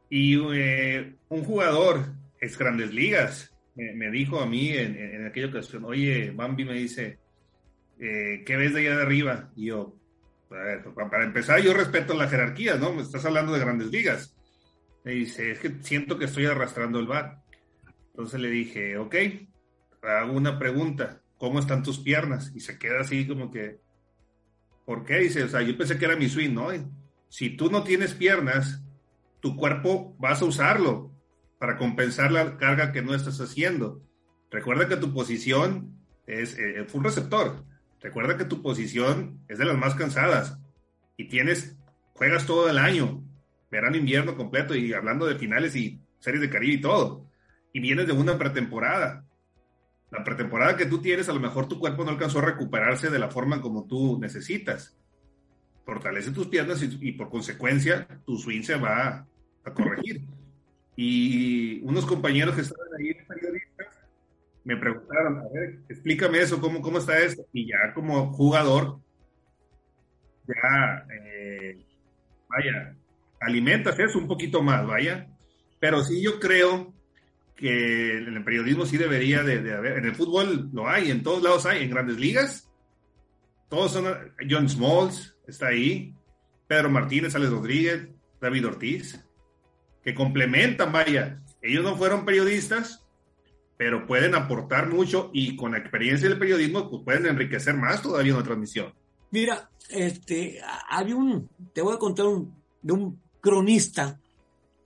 y 0.10 0.38
eh, 0.54 1.16
un 1.30 1.44
jugador, 1.44 2.08
ex 2.40 2.58
grandes 2.58 2.94
ligas, 2.94 3.52
me, 3.76 4.12
dijo 4.12 4.40
a 4.40 4.46
mí 4.46 4.70
en, 4.70 4.96
en, 4.96 5.26
aquella 5.26 5.48
ocasión, 5.48 5.86
oye, 5.86 6.32
Bambi 6.32 6.64
me 6.64 6.74
dice, 6.74 7.18
eh, 8.00 8.44
¿qué 8.46 8.56
ves 8.56 8.74
de 8.74 8.82
allá 8.82 8.98
de 8.98 9.04
arriba? 9.04 9.50
Y 9.56 9.68
yo, 9.68 9.96
a 10.52 10.56
ver, 10.56 10.84
para 11.10 11.24
empezar, 11.24 11.62
yo 11.62 11.74
respeto 11.74 12.14
la 12.14 12.28
jerarquía, 12.28 12.76
¿no? 12.76 12.94
Me 12.94 13.02
estás 13.02 13.26
hablando 13.26 13.54
de 13.54 13.60
grandes 13.60 13.88
ligas 13.88 14.36
me 15.04 15.12
dice, 15.12 15.52
es 15.52 15.60
que 15.60 15.76
siento 15.82 16.18
que 16.18 16.26
estoy 16.26 16.46
arrastrando 16.46 17.00
el 17.00 17.08
bar. 17.08 17.44
Entonces 18.12 18.40
le 18.40 18.50
dije, 18.50 18.98
ok, 18.98 19.16
hago 20.02 20.34
una 20.34 20.60
pregunta, 20.60 21.22
¿cómo 21.38 21.60
están 21.60 21.84
tus 21.84 22.00
piernas? 22.00 22.52
Y 22.56 22.60
se 22.60 22.78
queda 22.78 23.02
así 23.02 23.28
como 23.28 23.52
que, 23.52 23.80
¿por 24.86 25.04
qué? 25.04 25.18
Dice, 25.20 25.44
o 25.44 25.50
sea, 25.50 25.62
yo 25.62 25.78
pensé 25.78 25.98
que 25.98 26.06
era 26.06 26.16
mi 26.16 26.30
swing, 26.30 26.54
¿no? 26.54 26.70
Si 27.30 27.50
tú 27.52 27.70
no 27.70 27.84
tienes 27.84 28.14
piernas, 28.14 28.84
tu 29.40 29.56
cuerpo 29.58 30.16
vas 30.20 30.42
a 30.42 30.46
usarlo 30.46 31.12
para 31.60 31.78
compensar 31.78 32.32
la 32.32 32.58
carga 32.58 32.92
que 32.92 33.02
no 33.02 33.16
estás 33.16 33.42
haciendo. 33.42 34.02
Recuerda 34.52 34.88
que 34.88 34.98
tu 34.98 35.14
posición 35.14 35.98
es 36.28 36.58
eh, 36.60 36.86
un 36.94 37.04
receptor. 37.04 37.66
Recuerda 38.00 38.38
que 38.38 38.46
tu 38.46 38.62
posición 38.62 39.40
es 39.48 39.58
de 39.58 39.66
las 39.66 39.78
más 39.78 39.96
cansadas 39.96 40.60
y 41.18 41.28
tienes, 41.28 41.78
juegas 42.14 42.46
todo 42.46 42.70
el 42.70 42.78
año 42.78 43.23
verano, 43.74 43.98
invierno 43.98 44.38
completo 44.38 44.76
y 44.76 44.94
hablando 44.94 45.26
de 45.26 45.36
finales 45.36 45.76
y 45.76 46.00
series 46.20 46.42
de 46.42 46.50
Caribe 46.50 46.74
y 46.74 46.82
todo. 46.82 47.26
Y 47.74 47.80
vienes 47.80 48.08
de 48.08 48.14
una 48.14 48.38
pretemporada. 48.38 49.26
La 50.12 50.24
pretemporada 50.24 50.78
que 50.78 50.86
tú 50.86 51.02
tienes, 51.02 51.28
a 51.28 51.34
lo 51.34 51.40
mejor 51.40 51.68
tu 51.68 51.80
cuerpo 51.80 52.06
no 52.06 52.12
alcanzó 52.12 52.40
a 52.40 52.46
recuperarse 52.46 53.10
de 53.10 53.18
la 53.18 53.30
forma 53.30 53.62
como 53.62 53.88
tú 53.88 54.20
necesitas. 54.22 54.96
Fortalece 55.86 56.32
tus 56.32 56.48
piernas 56.48 56.84
y, 56.84 57.12
por 57.14 57.30
consecuencia 57.30 58.08
tu 58.26 58.38
swing 58.38 58.62
se 58.62 58.76
va 58.76 59.28
a, 59.66 59.74
corregir. 59.74 60.22
Y 60.96 61.82
unos 61.82 62.06
compañeros 62.06 62.54
que 62.54 62.62
estaban 62.62 62.88
ahí, 63.00 63.16
periodistas, 63.28 63.88
me 64.64 64.78
preguntaron, 64.78 65.40
a 65.40 65.48
ver, 65.52 65.80
explícame 65.90 66.38
eso, 66.38 66.62
cómo, 66.62 66.84
cómo 66.84 67.00
está 67.00 67.18
esto. 67.18 67.44
Y 67.52 67.68
ya 67.68 67.96
como 67.96 68.32
jugador, 68.32 69.00
ya, 70.48 71.08
eh, 71.12 71.84
vaya, 72.48 72.96
alimentas 73.46 73.98
eso 74.00 74.18
un 74.18 74.28
poquito 74.28 74.62
más, 74.62 74.86
vaya. 74.86 75.28
Pero 75.80 76.04
sí 76.04 76.22
yo 76.22 76.40
creo 76.40 76.94
que 77.56 78.18
en 78.18 78.36
el 78.36 78.44
periodismo 78.44 78.86
sí 78.86 78.98
debería 78.98 79.44
de, 79.44 79.74
haber, 79.74 79.98
en 79.98 80.06
el 80.06 80.16
fútbol 80.16 80.70
lo 80.74 80.90
hay, 80.90 81.12
en 81.12 81.24
todos 81.24 81.44
lados 81.44 81.66
hay, 81.66 81.84
en 81.84 81.90
grandes 81.90 82.18
ligas. 82.18 82.70
Todos 83.70 83.92
son, 83.94 84.06
John 84.50 84.70
Smalls 84.70 85.36
está 85.48 85.68
ahí, 85.68 86.14
Pedro 86.68 86.90
Martínez, 86.90 87.36
Alex 87.36 87.52
Rodríguez, 87.52 88.08
David 88.40 88.68
Ortiz, 88.68 89.24
que 90.04 90.14
complementan, 90.14 90.92
vaya. 90.92 91.42
Ellos 91.62 91.84
no 91.84 91.96
fueron 91.96 92.26
periodistas, 92.26 93.06
pero 93.78 94.06
pueden 94.06 94.36
aportar 94.36 94.90
mucho 94.90 95.30
y 95.34 95.56
con 95.56 95.72
la 95.72 95.78
experiencia 95.80 96.30
del 96.30 96.40
periodismo 96.40 96.90
pues 96.90 97.04
pueden 97.04 97.26
enriquecer 97.26 97.76
más 97.76 98.02
todavía 98.02 98.36
una 98.36 98.44
transmisión. 98.44 98.94
Mira, 99.32 99.70
este, 99.90 100.62
hay 100.90 101.14
un, 101.14 101.50
te 101.74 101.82
voy 101.82 101.96
a 101.96 101.98
contar 101.98 102.28
un, 102.28 102.54
de 102.82 102.94
un 102.94 103.20
cronista 103.44 104.22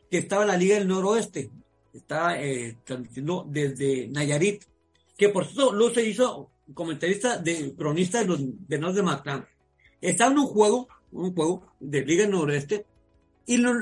que 0.09 0.17
estaba 0.17 0.41
en 0.41 0.47
la 0.47 0.57
Liga 0.57 0.75
del 0.77 0.87
Noroeste, 0.87 1.51
estaba 1.93 2.41
eh, 2.41 2.77
transmitiendo 2.83 3.45
desde 3.47 4.07
Nayarit, 4.07 4.63
que 5.15 5.29
por 5.29 5.45
cierto 5.45 5.73
lo 5.73 5.91
se 5.91 6.03
hizo 6.03 6.49
comentarista 6.73 7.37
de 7.37 7.75
cronista 7.75 8.19
de 8.19 8.25
los 8.25 8.39
Venados 8.67 8.95
de 8.95 9.03
Matlán. 9.03 9.47
Estaba 10.01 10.31
en 10.31 10.39
un 10.39 10.47
juego, 10.47 10.87
un 11.11 11.35
juego 11.35 11.67
de 11.79 12.03
Liga 12.03 12.23
del 12.23 12.31
Noroeste, 12.31 12.85
y 13.45 13.57
lo, 13.57 13.73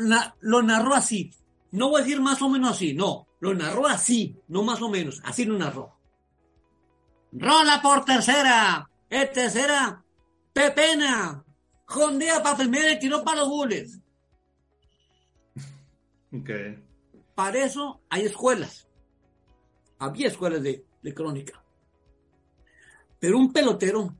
lo 0.42 0.62
narró 0.62 0.94
así. 0.94 1.32
No 1.72 1.90
voy 1.90 2.02
a 2.02 2.04
decir 2.04 2.20
más 2.20 2.42
o 2.42 2.50
menos 2.50 2.72
así, 2.72 2.94
no, 2.94 3.28
lo 3.40 3.54
narró 3.54 3.88
así, 3.88 4.36
no 4.50 4.62
más 4.64 4.82
o 4.82 4.90
menos, 4.90 5.22
así 5.24 5.46
lo 5.46 5.58
narró. 5.58 5.96
Rola 7.32 7.82
por 7.82 8.04
tercera, 8.04 8.90
es 9.10 9.32
tercera, 9.32 10.04
Pepena, 10.52 11.44
jondea 11.86 12.44
para 12.44 12.58
primera 12.58 12.92
y 12.92 13.00
tiró 13.00 13.24
para 13.24 13.42
los 13.42 13.50
gules. 13.50 14.00
Para 17.36 17.66
eso 17.66 18.02
hay 18.10 18.26
escuelas. 18.26 18.88
Había 20.00 20.28
escuelas 20.28 20.62
de, 20.64 20.84
crónica. 21.14 21.62
Pero 23.20 23.38
un 23.38 23.54
pelotero, 23.54 24.16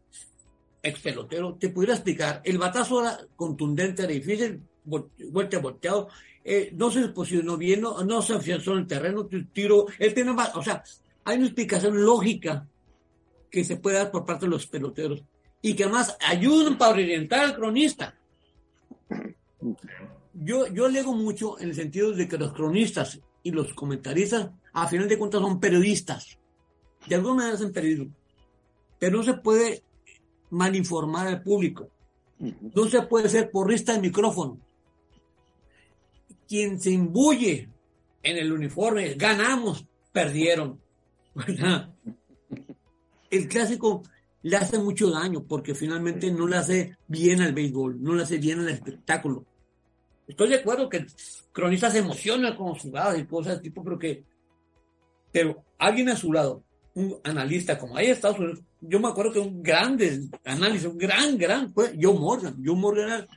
ex 0.82 1.00
pelotero, 1.00 1.56
te 1.56 1.70
pudiera 1.70 1.96
explicar, 1.96 2.42
el 2.44 2.58
batazo 2.58 3.02
era 3.02 3.20
contundente, 3.36 4.04
era 4.04 4.12
difícil, 4.12 4.62
vuelta 4.84 5.60
volteado, 5.60 6.10
eh, 6.44 6.72
no 6.74 6.92
se 6.92 7.08
posicionó 7.10 7.58
bien, 7.58 7.82
no, 7.82 8.04
no 8.04 8.22
se 8.22 8.34
afianzó 8.34 8.74
en 8.74 8.80
el 8.80 8.88
terreno, 8.88 9.28
tiro, 9.52 9.88
él 9.98 10.14
tiene 10.14 10.32
o 10.32 10.64
sea, 10.64 10.84
hay 11.24 11.38
una 11.38 11.48
explicación 11.48 12.04
lógica 12.04 12.68
que 13.50 13.64
se 13.64 13.78
puede 13.78 13.98
dar 13.98 14.12
por 14.12 14.26
parte 14.26 14.46
de 14.46 14.52
los 14.52 14.68
peloteros 14.68 15.24
y 15.62 15.76
que 15.76 15.84
además 15.84 16.16
ayudan 16.28 16.78
para 16.78 16.94
orientar 16.94 17.40
al 17.40 17.56
cronista 17.56 18.16
yo, 20.36 20.68
yo 20.68 20.88
lego 20.88 21.14
mucho 21.14 21.60
en 21.60 21.70
el 21.70 21.76
sentido 21.76 22.12
de 22.12 22.28
que 22.28 22.38
los 22.38 22.54
cronistas 22.54 23.20
y 23.44 23.52
los 23.52 23.74
comentaristas, 23.74 24.52
a 24.74 24.88
final 24.88 25.08
de 25.08 25.18
cuentas, 25.18 25.42
son 25.42 25.60
periodistas. 25.60 26.38
De 27.08 27.16
alguna 27.16 27.36
manera 27.36 27.56
hacen 27.56 27.72
periodismo. 27.72 28.14
Pero 29.00 29.18
no 29.18 29.24
se 29.24 29.36
puede 29.36 29.84
malinformar 30.50 31.28
al 31.28 31.44
público. 31.44 31.90
No 32.40 32.88
se 32.88 33.02
puede 33.04 33.30
ser 33.30 33.52
porrista 33.52 33.94
de 33.94 34.02
micrófono. 34.02 34.60
Quien 36.48 36.80
se 36.82 36.92
imbuye 36.92 37.70
en 38.24 38.38
el 38.38 38.52
uniforme, 38.52 39.14
ganamos, 39.14 39.86
perdieron. 40.12 40.80
El 43.32 43.48
clásico 43.48 44.04
le 44.44 44.58
hace 44.58 44.78
mucho 44.78 45.10
daño 45.10 45.44
porque 45.44 45.76
finalmente 45.76 46.32
no 46.32 46.48
le 46.48 46.58
hace 46.58 46.98
bien 47.08 47.42
al 47.42 47.54
béisbol, 47.54 48.02
no 48.02 48.14
le 48.14 48.24
hace 48.24 48.38
bien 48.38 48.60
al 48.60 48.70
espectáculo. 48.70 49.46
Estoy 50.28 50.50
de 50.50 50.56
acuerdo 50.56 50.90
que 50.90 51.06
cronistas 51.52 51.94
se 51.94 52.00
emocionan 52.00 52.56
con 52.56 52.74
jugadas 52.76 53.20
y 53.20 53.26
cosas 53.26 53.58
de 53.58 53.62
tipo, 53.62 53.84
pero 53.84 54.00
que, 54.00 54.24
pero 55.32 55.64
alguien 55.78 56.10
a 56.10 56.16
su 56.16 56.34
lado, 56.34 56.64
un 56.96 57.20
analista 57.24 57.78
como 57.78 57.98
hay 57.98 58.08
Estados 58.08 58.40
Unidos, 58.40 58.62
yo 58.82 59.00
me 59.00 59.10
acuerdo 59.10 59.34
que 59.34 59.40
un 59.40 59.62
grande 59.62 60.22
análisis, 60.44 60.88
un 60.88 60.98
gran, 60.98 61.38
gran, 61.38 61.74
fue 61.74 61.96
Joe 62.00 62.18
Morgan. 62.18 62.62
Joe 62.64 62.76
Morgan 62.76 63.08
era 63.08 63.28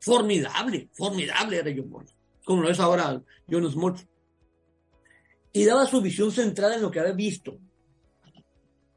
formidable, 0.00 0.88
formidable 0.92 1.58
era 1.58 1.70
Joe 1.70 1.86
Morgan, 1.86 2.14
como 2.44 2.62
lo 2.62 2.70
es 2.70 2.80
ahora 2.80 3.22
Jonas 3.46 3.72
Smoltz. 3.72 4.06
Y 5.52 5.64
daba 5.64 5.86
su 5.86 6.00
visión 6.00 6.32
centrada 6.32 6.74
en 6.74 6.82
lo 6.82 6.90
que 6.90 7.00
había 7.00 7.12
visto, 7.12 7.56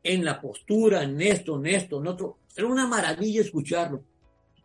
en 0.03 0.25
la 0.25 0.41
postura, 0.41 1.03
en 1.03 1.21
esto, 1.21 1.57
en 1.57 1.67
esto, 1.67 1.99
en 1.99 2.07
otro. 2.07 2.39
Era 2.55 2.67
una 2.67 2.87
maravilla 2.87 3.41
escucharlo. 3.41 4.03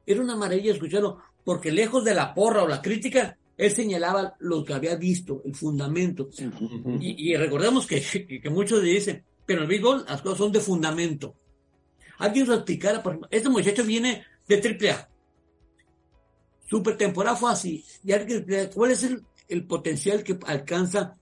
Era 0.06 0.20
una 0.20 0.34
maravilla 0.34 0.72
escucharlo 0.72 1.18
porque 1.44 1.72
lejos 1.72 2.04
de 2.04 2.14
la 2.14 2.34
porra 2.34 2.62
o 2.62 2.68
la 2.68 2.82
crítica, 2.82 3.36
él 3.56 3.70
señalaba 3.70 4.34
lo 4.40 4.64
que 4.64 4.74
había 4.74 4.96
visto, 4.96 5.42
el 5.44 5.54
fundamento. 5.54 6.28
Y, 7.00 7.36
recordemos 7.36 7.86
que, 7.86 8.00
que, 8.42 8.50
muchos 8.50 8.82
dicen, 8.82 9.24
pero 9.46 9.60
en 9.60 9.62
el 9.64 9.68
béisbol 9.68 10.04
las 10.08 10.22
cosas 10.22 10.38
son 10.38 10.52
de 10.52 10.60
fundamento. 10.60 11.34
Alguien 12.18 12.46
lo 12.46 12.54
explicara, 12.54 13.02
por 13.02 13.12
ejemplo, 13.12 13.28
este 13.30 13.48
muchacho 13.48 13.84
viene 13.84 14.24
de 14.48 14.56
AAA, 14.56 15.08
su 16.72 16.82
pretemporada 16.82 17.36
fue 17.36 17.52
así. 17.52 17.84
¿Cuál 18.74 18.92
es 18.92 19.02
el, 19.02 19.22
el 19.46 19.66
potencial 19.66 20.24
que 20.24 20.38
alcanza 20.46 21.18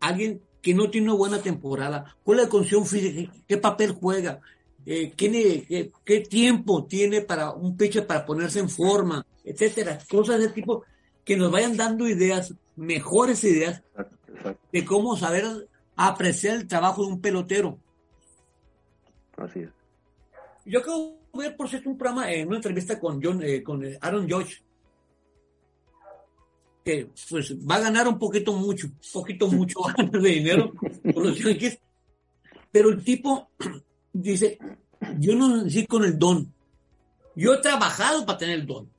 alguien 0.00 0.40
que 0.62 0.72
no 0.72 0.88
tiene 0.88 1.08
una 1.08 1.18
buena 1.18 1.42
temporada? 1.42 2.16
¿Cuál 2.22 2.38
es 2.38 2.44
la 2.44 2.50
condición 2.50 2.86
física? 2.86 3.30
¿Qué 3.46 3.58
papel 3.58 3.92
juega? 3.92 4.40
Eh, 4.86 5.12
¿qué, 5.16 5.90
qué, 6.04 6.20
tiempo 6.20 6.84
tiene 6.86 7.20
para 7.20 7.52
un 7.52 7.76
pitcher 7.76 8.06
para 8.06 8.24
ponerse 8.24 8.60
en 8.60 8.68
forma? 8.68 9.24
Etcétera. 9.44 9.98
Cosas 10.10 10.40
de 10.40 10.48
tipo 10.48 10.84
que 11.24 11.36
nos 11.36 11.50
vayan 11.50 11.76
dando 11.76 12.08
ideas, 12.08 12.54
mejores 12.76 13.44
ideas, 13.44 13.82
de 14.72 14.84
cómo 14.84 15.16
saber 15.16 15.68
apreciar 15.96 16.56
el 16.56 16.66
trabajo 16.66 17.04
de 17.04 17.12
un 17.12 17.20
pelotero. 17.20 17.78
Así 19.36 19.60
es. 19.60 19.70
Yo 20.64 20.80
acabo 20.80 21.18
de 21.34 21.38
ver, 21.48 21.56
por 21.56 21.68
cierto, 21.68 21.90
un 21.90 21.98
programa, 21.98 22.32
en 22.32 22.48
una 22.48 22.56
entrevista 22.56 22.98
con, 22.98 23.22
John, 23.22 23.42
eh, 23.42 23.62
con 23.62 23.82
Aaron 24.00 24.26
George, 24.26 24.62
que 26.84 27.08
pues 27.28 27.54
va 27.58 27.76
a 27.76 27.80
ganar 27.80 28.08
un 28.08 28.18
poquito 28.18 28.54
mucho, 28.54 28.86
un 28.86 29.12
poquito 29.12 29.46
mucho 29.48 29.80
de 30.12 30.28
dinero 30.28 30.72
con 31.14 31.22
los 31.22 31.38
Yankees, 31.38 31.78
pero 32.70 32.90
el 32.90 33.04
tipo 33.04 33.50
dice, 34.12 34.58
yo 35.18 35.34
no 35.34 35.56
nací 35.56 35.86
con 35.86 36.04
el 36.04 36.18
don, 36.18 36.52
yo 37.36 37.54
he 37.54 37.58
trabajado 37.58 38.26
para 38.26 38.38
tener 38.38 38.60
el 38.60 38.66
don 38.66 38.90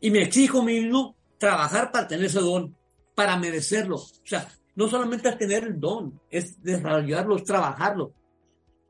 y 0.00 0.10
me 0.10 0.22
exijo 0.22 0.62
mismo 0.62 1.16
trabajar 1.38 1.90
para 1.90 2.06
tener 2.06 2.26
ese 2.26 2.40
don, 2.40 2.76
para 3.14 3.36
merecerlo, 3.36 3.96
o 3.96 4.08
sea, 4.24 4.48
no 4.76 4.88
solamente 4.88 5.28
es 5.28 5.38
tener 5.38 5.64
el 5.64 5.80
don, 5.80 6.20
es 6.30 6.62
desarrollarlo, 6.62 7.36
es 7.36 7.44
trabajarlo. 7.44 8.12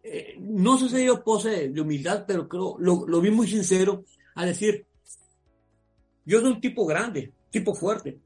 Eh, 0.03 0.37
no 0.41 0.77
sé 0.79 0.89
si 0.89 1.05
yo 1.05 1.23
pose 1.23 1.69
de 1.69 1.81
humildad, 1.81 2.25
pero 2.27 2.49
creo, 2.49 2.77
lo, 2.79 3.07
lo 3.07 3.21
vi 3.21 3.31
muy 3.31 3.47
sincero 3.47 4.05
a 4.35 4.45
decir, 4.45 4.85
yo 6.25 6.41
soy 6.41 6.51
un 6.51 6.61
tipo 6.61 6.85
grande, 6.87 7.33
tipo 7.51 7.73
fuerte, 7.73 8.19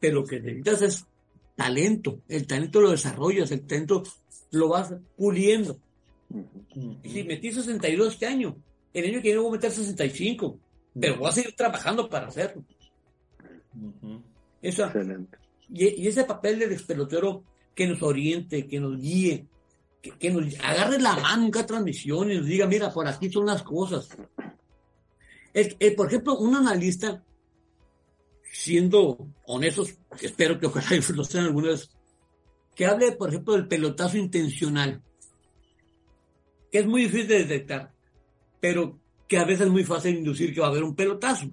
pero 0.00 0.20
lo 0.20 0.26
que 0.26 0.40
necesitas 0.40 0.82
es 0.82 1.06
talento. 1.56 2.20
El 2.28 2.46
talento 2.46 2.80
lo 2.80 2.90
desarrollas, 2.90 3.50
el 3.50 3.66
talento 3.66 4.04
lo 4.52 4.68
vas 4.68 4.94
puliendo. 5.16 5.78
Y 7.02 7.08
si 7.08 7.24
metí 7.24 7.52
62 7.52 8.14
este 8.14 8.26
año, 8.26 8.56
el 8.92 9.04
año 9.04 9.14
que 9.14 9.28
viene 9.28 9.38
voy 9.38 9.48
a 9.48 9.52
meter 9.52 9.70
65, 9.70 10.58
pero 11.00 11.16
voy 11.18 11.28
a 11.28 11.32
seguir 11.32 11.54
trabajando 11.54 12.08
para 12.08 12.28
hacerlo. 12.28 12.64
Eso, 14.60 14.84
Excelente. 14.84 15.38
Y, 15.70 16.06
ese 16.06 16.24
papel 16.24 16.58
del 16.58 16.82
pelotero 16.84 17.44
que 17.74 17.86
nos 17.86 18.02
oriente, 18.02 18.66
que 18.66 18.80
nos 18.80 18.98
guíe, 19.00 19.46
que, 20.18 20.30
nos 20.30 20.54
agarre 20.60 21.00
la 21.00 21.16
mano 21.16 21.44
en 21.44 21.50
cada 21.50 21.66
transmisión 21.66 22.30
y 22.30 22.36
nos 22.36 22.46
diga, 22.46 22.66
mira, 22.66 22.92
por 22.92 23.06
aquí 23.06 23.30
son 23.30 23.46
las 23.46 23.62
cosas. 23.62 24.08
por 25.96 26.06
ejemplo, 26.06 26.38
un 26.38 26.56
analista 26.56 27.22
siendo 28.52 29.28
honestos, 29.46 29.94
espero 30.20 30.58
que 30.58 30.66
ojalá 30.66 30.88
lo 31.14 31.24
sean 31.24 31.44
algunas, 31.44 31.90
que 32.74 32.86
hable, 32.86 33.12
por 33.12 33.28
ejemplo, 33.28 33.54
del 33.54 33.68
pelotazo 33.68 34.16
intencional, 34.16 35.02
que 36.70 36.78
es 36.78 36.86
muy 36.86 37.02
difícil 37.02 37.28
de 37.28 37.44
detectar, 37.44 37.92
pero 38.60 38.98
que 39.26 39.38
a 39.38 39.44
veces 39.44 39.66
es 39.66 39.72
muy 39.72 39.84
fácil 39.84 40.16
inducir 40.16 40.54
que 40.54 40.60
va 40.60 40.66
a 40.66 40.70
haber 40.70 40.84
un 40.84 40.94
pelotazo. 40.94 41.50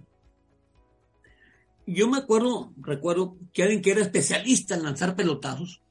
Yo 1.88 2.09
me 2.09 2.18
acuerdo, 2.18 2.74
recuerdo 2.78 3.38
que 3.53 3.63
alguien 3.63 3.82
que 3.82 3.91
era 3.91 4.01
especialista 4.01 4.76
en 4.76 4.84
lanzar 4.84 5.16
pelotazos 5.16 5.82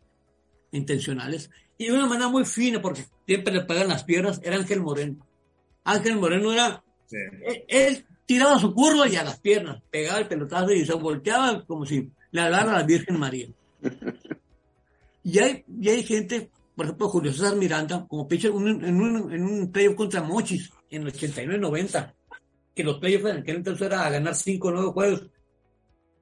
intencionales, 0.73 1.51
y 1.79 1.87
de 1.87 1.93
una 1.93 2.07
manera 2.07 2.29
muy 2.29 2.45
fina, 2.45 2.81
porque 2.81 3.05
siempre 3.27 3.53
le 3.53 3.63
pegan 3.63 3.89
las 3.89 4.05
piernas, 4.05 4.41
era 4.43 4.57
Ángel 4.57 4.81
Moreno. 4.81 5.27
Ángel 5.85 6.17
Moreno 6.17 6.53
era, 6.53 6.83
él, 7.69 8.05
tiraba 8.27 8.59
su 8.59 8.73
curva 8.75 9.09
y 9.09 9.17
a 9.17 9.25
las 9.25 9.39
piernas, 9.39 9.83
pegaba 9.91 10.19
el 10.19 10.29
pelotazo 10.29 10.73
y 10.73 10.85
se 10.85 10.95
volteaba 10.95 11.65
como 11.65 11.85
si 11.85 12.11
le 12.31 12.41
hablara 12.41 12.75
a 12.75 12.79
la 12.79 12.87
Virgen 12.87 13.19
María. 13.19 13.49
Y 15.27 15.39
hay, 15.39 15.65
y 15.81 15.89
hay 15.89 16.03
gente, 16.03 16.51
por 16.75 16.87
ejemplo, 16.87 17.09
Julio 17.09 17.33
César 17.33 17.57
Miranda, 17.57 18.07
como 18.09 18.27
pitcher 18.27 18.51
en 18.51 19.01
un, 19.01 19.33
en 19.33 19.45
un 19.45 19.71
playoff 19.71 19.95
contra 19.95 20.23
Mochis 20.23 20.71
en 20.91 21.03
el 21.03 21.13
89-90, 21.13 22.15
que 22.75 22.85
los 22.85 22.99
playoffs 22.99 23.27
en 23.27 23.37
aquel 23.39 23.57
entonces 23.57 23.87
era 23.87 24.05
a 24.05 24.11
ganar 24.11 24.35
5 24.35 24.69
o 24.69 24.71
9 24.73 24.89
juegos, 24.93 25.27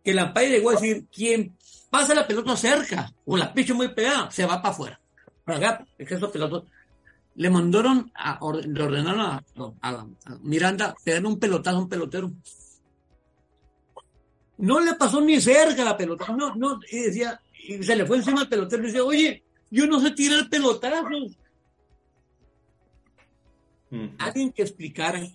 que 0.05 0.15
la 0.15 0.23
Ampaya 0.23 0.51
llegó 0.51 0.71
a 0.71 0.75
decir, 0.75 1.07
quien 1.11 1.57
pasa 1.91 2.15
la 2.15 2.27
pelota 2.27 2.57
cerca 2.57 3.11
o 3.25 3.37
la 3.37 3.53
picha 3.53 3.73
muy 3.73 3.89
pegada, 3.89 4.31
se 4.31 4.45
va 4.45 4.61
para 4.61 4.75
afuera. 4.75 5.01
Esos 5.99 6.31
pelotas 6.31 6.65
le 7.35 7.51
mandaron, 7.51 8.11
a, 8.15 8.39
le 8.65 8.83
ordenaron 8.83 9.21
a, 9.21 9.45
a, 9.81 10.07
Miranda 10.43 10.95
pegarle 11.03 11.29
un 11.29 11.39
pelotazo 11.39 11.79
a 11.79 11.81
un 11.81 11.89
pelotero. 11.89 12.33
No 14.59 14.81
le 14.81 14.95
pasó 14.95 15.21
ni 15.21 15.41
cerca 15.41 15.83
la 15.83 15.97
pelota, 15.97 16.27
no, 16.37 16.55
no, 16.55 16.79
y 16.91 16.99
decía, 17.01 17.41
y 17.67 17.83
se 17.83 17.97
le 17.97 18.07
fue 18.07 18.19
encima 18.19 18.43
al 18.43 18.49
pelotero 18.49 18.83
y 18.83 18.87
decía, 18.87 19.05
oye, 19.05 19.45
yo 19.73 19.87
no 19.87 20.01
sé 20.01 20.11
tirar 20.11 20.49
pelotazos. 20.51 21.37
Alguien 24.19 24.53
que 24.53 24.63
explicara 24.63 25.27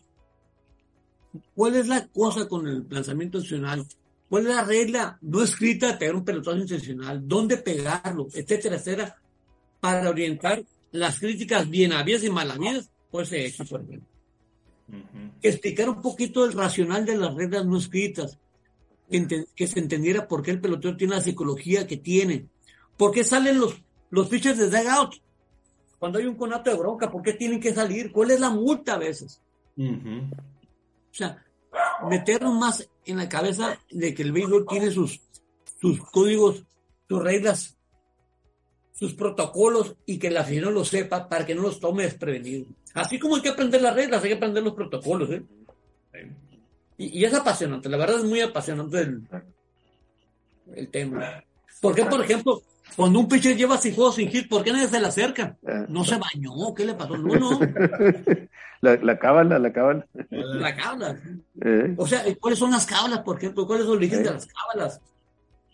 cuál 1.56 1.76
es 1.76 1.88
la 1.88 2.08
cosa 2.08 2.48
con 2.48 2.68
el 2.68 2.86
lanzamiento 2.90 3.40
nacional, 3.40 3.86
cuál 4.30 4.48
es 4.48 4.56
la 4.56 4.64
regla 4.64 5.18
no 5.22 5.44
escrita 5.44 5.88
de 5.88 5.98
pegar 5.98 6.16
un 6.16 6.24
pelotazo 6.24 6.58
intencional, 6.58 7.28
dónde 7.28 7.58
pegarlo, 7.58 8.28
etcétera, 8.34 8.76
etcétera, 8.76 9.18
para 9.80 10.10
orientar 10.10 10.64
las 10.92 11.20
críticas 11.20 11.68
bien 11.70 11.94
habidas 11.94 12.24
y 12.24 12.30
mal 12.30 12.52
habidas, 12.52 12.92
pues 13.10 13.30
se 13.30 13.46
hecho, 13.46 13.66
por 13.66 13.82
ejemplo. 13.82 14.08
Explicar 15.42 15.90
un 15.90 16.02
poquito 16.02 16.46
el 16.46 16.54
racional 16.54 17.06
de 17.06 17.18
las 17.18 17.34
reglas 17.34 17.66
no 17.66 17.78
escritas, 17.78 18.38
que, 19.10 19.68
se 19.68 19.80
entendiera 19.80 20.28
por 20.28 20.44
qué 20.44 20.52
el 20.52 20.62
pelotero 20.62 20.96
tiene 20.96 21.16
la 21.16 21.22
psicología 21.22 21.88
que 21.88 21.98
tiene, 21.98 22.48
por 22.98 23.12
qué 23.12 23.24
salen 23.24 23.60
los, 23.60 23.76
los 24.10 24.28
pitchers 24.28 24.58
de 24.58 24.70
dugout, 24.70 25.16
cuando 26.00 26.20
hay 26.20 26.26
un 26.26 26.36
conato 26.36 26.70
de 26.70 26.78
bronca, 26.78 27.10
¿por 27.10 27.22
qué 27.22 27.34
tienen 27.34 27.60
que 27.60 27.74
salir? 27.74 28.12
¿Cuál 28.12 28.32
es 28.32 28.40
la 28.40 28.50
multa 28.50 28.94
a 28.94 28.98
veces? 28.98 29.42
O 29.78 31.14
sea, 31.14 31.44
meternos 32.10 32.54
más 32.54 32.88
en 33.06 33.18
la 33.18 33.28
cabeza 33.28 33.80
de 33.90 34.14
que 34.14 34.24
el 34.24 34.32
béisbol 34.32 34.66
tiene 34.68 34.92
sus, 34.92 35.22
sus 35.80 36.02
códigos, 36.02 36.64
sus 37.08 37.24
reglas 37.24 37.78
sus 38.98 39.14
protocolos 39.14 39.96
y 40.08 40.18
que 40.18 40.32
la 40.32 40.42
afición 40.42 40.74
lo 40.74 40.84
sepa 40.84 41.30
para 41.30 41.46
que 41.46 41.54
no 41.54 41.62
los 41.62 41.80
tome 41.80 42.04
desprevenidos. 42.04 42.68
Así 42.96 43.20
como 43.20 43.36
hay 43.36 43.44
que 43.44 43.50
aprender 43.50 43.80
las 43.80 43.94
reglas, 43.96 44.24
hay 44.24 44.30
que 44.30 44.36
aprender 44.38 44.64
los 44.64 44.74
protocolos. 44.74 45.30
¿eh? 45.30 45.44
Y, 46.98 47.24
es 47.24 47.32
apasionante, 47.32 47.90
la 47.90 47.98
verdad 47.98 48.18
es 48.18 48.24
muy 48.24 48.42
apasionante 48.42 49.02
el, 49.02 49.22
el 50.74 50.90
tema. 50.90 51.44
Porque, 51.80 52.06
por 52.06 52.24
ejemplo, 52.24 52.64
cuando 52.98 53.20
un 53.20 53.28
pitcher 53.28 53.56
lleva 53.56 53.78
sin 53.78 53.94
juego 53.94 54.12
sin 54.12 54.28
hit, 54.28 54.50
¿por 54.50 54.64
qué 54.64 54.74
nadie 54.74 54.88
se 54.88 55.00
le 55.00 55.06
acerca? 55.06 55.56
No 55.88 56.04
se 56.04 56.18
bañó, 56.18 56.74
¿qué 56.76 56.84
le 56.84 56.96
pasó? 56.96 57.16
No, 57.16 57.36
no. 57.36 57.60
La, 58.82 58.96
la 58.98 59.18
cábala, 59.18 59.58
la 59.58 59.74
cábala. 59.74 60.08
La 60.30 60.76
cábala. 60.76 61.20
Eh. 61.62 61.96
O 61.98 62.06
sea, 62.06 62.24
¿cuáles 62.40 62.60
son 62.60 62.70
las 62.70 62.86
cábalas, 62.86 63.22
por 63.22 63.38
ejemplo? 63.38 63.66
¿Cuál 63.66 63.80
es 63.80 63.86
el 63.86 63.92
origen 63.94 64.22
de 64.22 64.30
eh. 64.30 64.34
las 64.34 64.48
cábalas? 64.48 65.02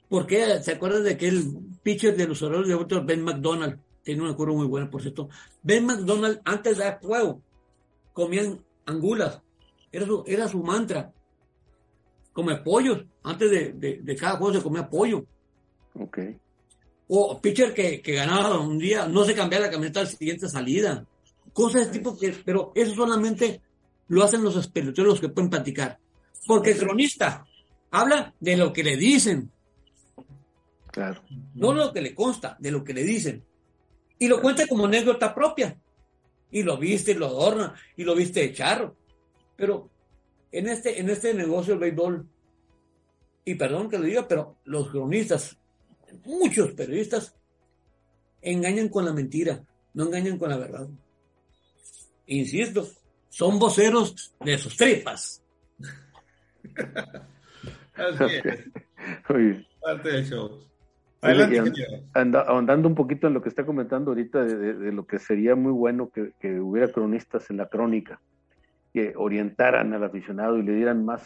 ¿Por 0.08 0.26
qué? 0.26 0.62
¿Se 0.62 0.74
acuerdan 0.74 1.04
de 1.04 1.12
aquel 1.12 1.44
pitcher 1.82 2.16
de 2.16 2.28
los 2.28 2.42
Orioles 2.42 2.70
de 2.70 2.76
otro, 2.76 3.04
Ben 3.04 3.22
McDonald? 3.22 3.78
Tiene 4.04 4.22
una 4.22 4.36
curva 4.36 4.54
muy 4.54 4.68
buena, 4.68 4.90
por 4.90 5.02
cierto. 5.02 5.30
Ben 5.62 5.86
McDonald, 5.86 6.42
antes 6.46 6.78
de 6.78 6.84
dar 6.84 7.00
juego, 7.02 7.42
comían 8.14 8.60
angulas. 8.86 9.42
Era 9.92 10.06
su, 10.06 10.24
era 10.26 10.48
su 10.48 10.64
mantra. 10.64 11.12
Come 12.32 12.58
pollos. 12.58 13.04
Antes 13.24 13.52
de, 13.52 14.18
cada 14.18 14.38
juego 14.38 14.54
se 14.54 14.64
comía 14.64 14.90
pollo. 14.90 15.26
Ok. 15.96 16.20
O 17.08 17.40
pitcher 17.42 17.74
que, 17.74 18.02
que 18.02 18.14
ganaba 18.14 18.60
un 18.60 18.78
día, 18.80 19.08
no 19.08 19.24
se 19.24 19.36
cambiaba 19.36 19.66
la 19.66 19.72
camioneta 19.72 20.00
al 20.00 20.08
siguiente 20.08 20.48
salida. 20.48 21.06
Cosas 21.52 21.88
de 21.88 22.00
tipo 22.00 22.18
que, 22.18 22.32
pero 22.46 22.72
eso 22.76 22.96
solamente 22.96 23.62
lo 24.08 24.24
hacen 24.24 24.44
los 24.44 24.68
peloteros 24.68 25.20
que 25.20 25.30
pueden 25.30 25.50
platicar. 25.50 26.00
Porque 26.48 26.72
el 26.72 26.78
cronista 26.78 27.46
habla 27.92 28.34
de 28.40 28.58
lo 28.58 28.74
que 28.74 28.84
le 28.84 28.98
dicen, 28.98 29.52
Claro. 30.94 31.24
No 31.56 31.72
de 31.72 31.78
lo 31.78 31.92
que 31.92 32.02
le 32.02 32.14
consta, 32.14 32.56
de 32.60 32.70
lo 32.70 32.84
que 32.84 32.94
le 32.94 33.04
dicen. 33.04 33.44
Y 34.20 34.28
lo 34.28 34.40
cuenta 34.40 34.68
como 34.68 34.86
anécdota 34.86 35.34
propia. 35.34 35.76
Y 36.52 36.62
lo 36.62 36.78
viste 36.78 37.12
y 37.12 37.16
lo 37.16 37.26
adorna, 37.26 37.74
y 37.98 38.04
lo 38.04 38.14
viste 38.14 38.42
de 38.42 38.54
charro. 38.54 38.96
Pero 39.56 39.90
en 40.52 40.68
este, 40.68 41.00
en 41.00 41.10
este 41.10 41.34
negocio 41.34 41.74
del 41.74 41.80
béisbol, 41.80 42.28
y 43.44 43.56
perdón 43.56 43.90
que 43.90 43.98
lo 43.98 44.06
diga, 44.06 44.28
pero 44.28 44.58
los 44.66 44.90
cronistas, 44.90 45.58
muchos 46.26 46.74
periodistas, 46.74 47.36
engañan 48.42 48.90
con 48.90 49.06
la 49.06 49.14
mentira, 49.14 49.64
no 49.94 50.06
engañan 50.06 50.38
con 50.38 50.50
la 50.50 50.58
verdad. 50.58 50.88
Insisto, 52.28 52.88
son 53.30 53.60
voceros 53.60 54.34
de 54.44 54.58
sus 54.58 54.76
tripas. 54.76 55.44
Así 57.94 58.24
es. 58.44 59.68
Parte 59.82 60.10
del 60.10 60.26
show 60.26 60.74
ahondando 62.14 62.88
un 62.88 62.96
poquito 62.96 63.28
en 63.28 63.34
lo 63.34 63.42
que 63.42 63.50
está 63.50 63.66
comentando 63.66 64.12
ahorita 64.12 64.44
de, 64.44 64.92
lo 64.92 65.06
que 65.06 65.20
sería 65.20 65.56
muy 65.56 65.72
bueno 65.72 66.10
que, 66.12 66.60
hubiera 66.60 66.92
cronistas 66.92 67.50
en 67.50 67.58
la 67.58 67.68
crónica, 67.68 68.20
que 68.94 69.14
orientaran 69.16 69.94
al 69.94 70.04
aficionado 70.04 70.58
y 70.58 70.64
le 70.64 70.74
dieran 70.74 71.06
más, 71.06 71.26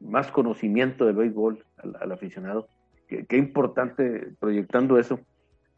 más 0.00 0.30
conocimiento 0.30 1.06
del 1.06 1.16
béisbol 1.16 1.64
al, 2.00 2.12
aficionado. 2.12 2.68
Qué, 3.08 3.36
importante, 3.36 4.32
proyectando 4.38 4.98
eso, 4.98 5.20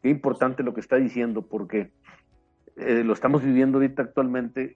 qué 0.01 0.09
importante 0.09 0.63
lo 0.63 0.73
que 0.73 0.81
está 0.81 0.97
diciendo, 0.97 1.41
porque 1.43 1.91
eh, 2.75 3.03
lo 3.05 3.13
estamos 3.13 3.41
viviendo 3.43 3.77
ahorita 3.77 4.03
actualmente, 4.03 4.75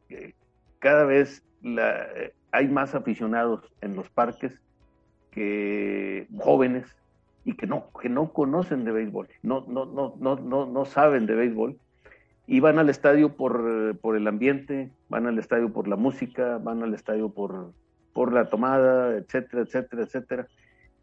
cada 0.79 1.03
vez 1.03 1.43
la, 1.61 2.07
hay 2.51 2.69
más 2.69 2.95
aficionados 2.95 3.69
en 3.81 3.95
los 3.95 4.09
parques 4.09 4.57
que 5.31 6.27
jóvenes 6.37 6.95
y 7.43 7.53
que 7.53 7.67
no, 7.67 7.89
que 8.01 8.07
no 8.07 8.31
conocen 8.31 8.85
de 8.85 8.93
béisbol, 8.93 9.27
no, 9.43 9.65
no, 9.67 9.85
no, 9.85 10.15
no, 10.17 10.37
no, 10.37 10.65
no 10.65 10.85
saben 10.85 11.25
de 11.25 11.35
béisbol 11.35 11.77
y 12.47 12.59
van 12.59 12.79
al 12.79 12.89
estadio 12.89 13.35
por, 13.35 13.97
por, 13.99 14.15
el 14.15 14.27
ambiente, 14.27 14.91
van 15.09 15.27
al 15.27 15.39
estadio 15.39 15.73
por 15.73 15.87
la 15.87 15.95
música, 15.95 16.59
van 16.59 16.83
al 16.83 16.93
estadio 16.93 17.29
por, 17.29 17.73
por 18.13 18.31
la 18.31 18.49
tomada, 18.49 19.17
etcétera, 19.17 19.63
etcétera, 19.63 20.03
etcétera. 20.03 20.47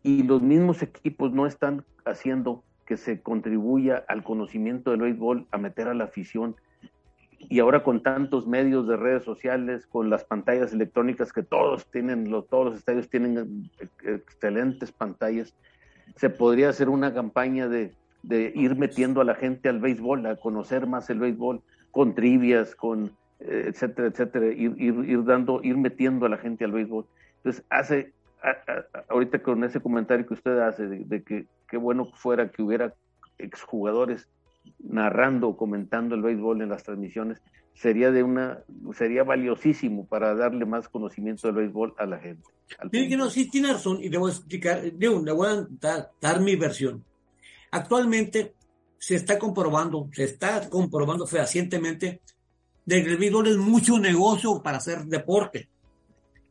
Y 0.02 0.22
los 0.22 0.42
mismos 0.42 0.82
equipos 0.82 1.32
no 1.32 1.46
están 1.46 1.84
haciendo 2.04 2.64
que 2.86 2.96
se 2.96 3.20
contribuya 3.20 4.04
al 4.08 4.24
conocimiento 4.24 4.90
del 4.90 5.02
béisbol, 5.02 5.46
a 5.50 5.58
meter 5.58 5.88
a 5.88 5.94
la 5.94 6.04
afición. 6.04 6.56
Y 7.38 7.60
ahora 7.60 7.82
con 7.82 8.02
tantos 8.02 8.46
medios 8.46 8.86
de 8.86 8.96
redes 8.96 9.24
sociales, 9.24 9.86
con 9.86 10.10
las 10.10 10.24
pantallas 10.24 10.72
electrónicas 10.72 11.32
que 11.32 11.42
todos 11.42 11.90
tienen, 11.90 12.30
todos 12.48 12.66
los 12.66 12.76
estadios 12.76 13.08
tienen 13.08 13.70
excelentes 14.04 14.92
pantallas, 14.92 15.54
se 16.16 16.30
podría 16.30 16.68
hacer 16.68 16.88
una 16.88 17.14
campaña 17.14 17.68
de, 17.68 17.92
de 18.22 18.52
ir 18.54 18.76
metiendo 18.76 19.20
a 19.20 19.24
la 19.24 19.34
gente 19.34 19.68
al 19.68 19.80
béisbol, 19.80 20.26
a 20.26 20.36
conocer 20.36 20.86
más 20.86 21.08
el 21.10 21.18
béisbol, 21.18 21.62
con 21.90 22.14
trivias, 22.14 22.74
con 22.74 23.12
eh, 23.40 23.66
etcétera, 23.68 24.08
etcétera, 24.08 24.46
ir, 24.46 24.74
ir, 24.78 25.24
dando, 25.24 25.60
ir 25.64 25.76
metiendo 25.76 26.26
a 26.26 26.28
la 26.28 26.38
gente 26.38 26.64
al 26.64 26.70
béisbol. 26.70 27.06
Entonces, 27.38 27.64
hace, 27.70 28.12
ahorita 29.08 29.42
con 29.42 29.64
ese 29.64 29.80
comentario 29.80 30.26
que 30.26 30.34
usted 30.34 30.58
hace, 30.58 30.86
de, 30.86 31.22
que 31.22 31.46
qué 31.68 31.76
bueno 31.76 32.06
fuera 32.14 32.50
que 32.50 32.62
hubiera 32.62 32.94
exjugadores 33.38 34.28
narrando 34.78 35.48
o 35.48 35.56
comentando 35.56 36.14
el 36.14 36.22
béisbol 36.22 36.62
en 36.62 36.68
las 36.68 36.82
transmisiones, 36.82 37.40
sería 37.74 38.10
de 38.10 38.22
una, 38.22 38.58
sería 38.96 39.24
valiosísimo 39.24 40.06
para 40.06 40.34
darle 40.34 40.66
más 40.66 40.88
conocimiento 40.88 41.48
del 41.48 41.56
béisbol 41.56 41.94
a 41.98 42.06
la 42.06 42.18
gente. 42.18 42.48
Tiene 42.90 43.08
que 43.08 43.16
no, 43.16 43.30
sí, 43.30 43.48
tiene 43.48 43.72
razón, 43.72 43.98
y 44.02 44.08
le 44.08 44.18
voy 44.18 44.30
a 44.30 44.34
explicar, 44.34 44.82
le 44.84 45.08
voy 45.08 45.48
a 45.48 46.08
dar 46.20 46.40
mi 46.40 46.56
versión. 46.56 47.04
Actualmente 47.70 48.54
se 48.98 49.16
está 49.16 49.38
comprobando, 49.38 50.08
se 50.12 50.24
está 50.24 50.68
comprobando 50.68 51.26
fehacientemente 51.26 52.20
de 52.84 53.02
que 53.02 53.10
el 53.10 53.18
béisbol 53.18 53.48
es 53.48 53.56
mucho 53.56 53.98
negocio 53.98 54.62
para 54.62 54.78
hacer 54.78 55.04
deporte. 55.04 55.68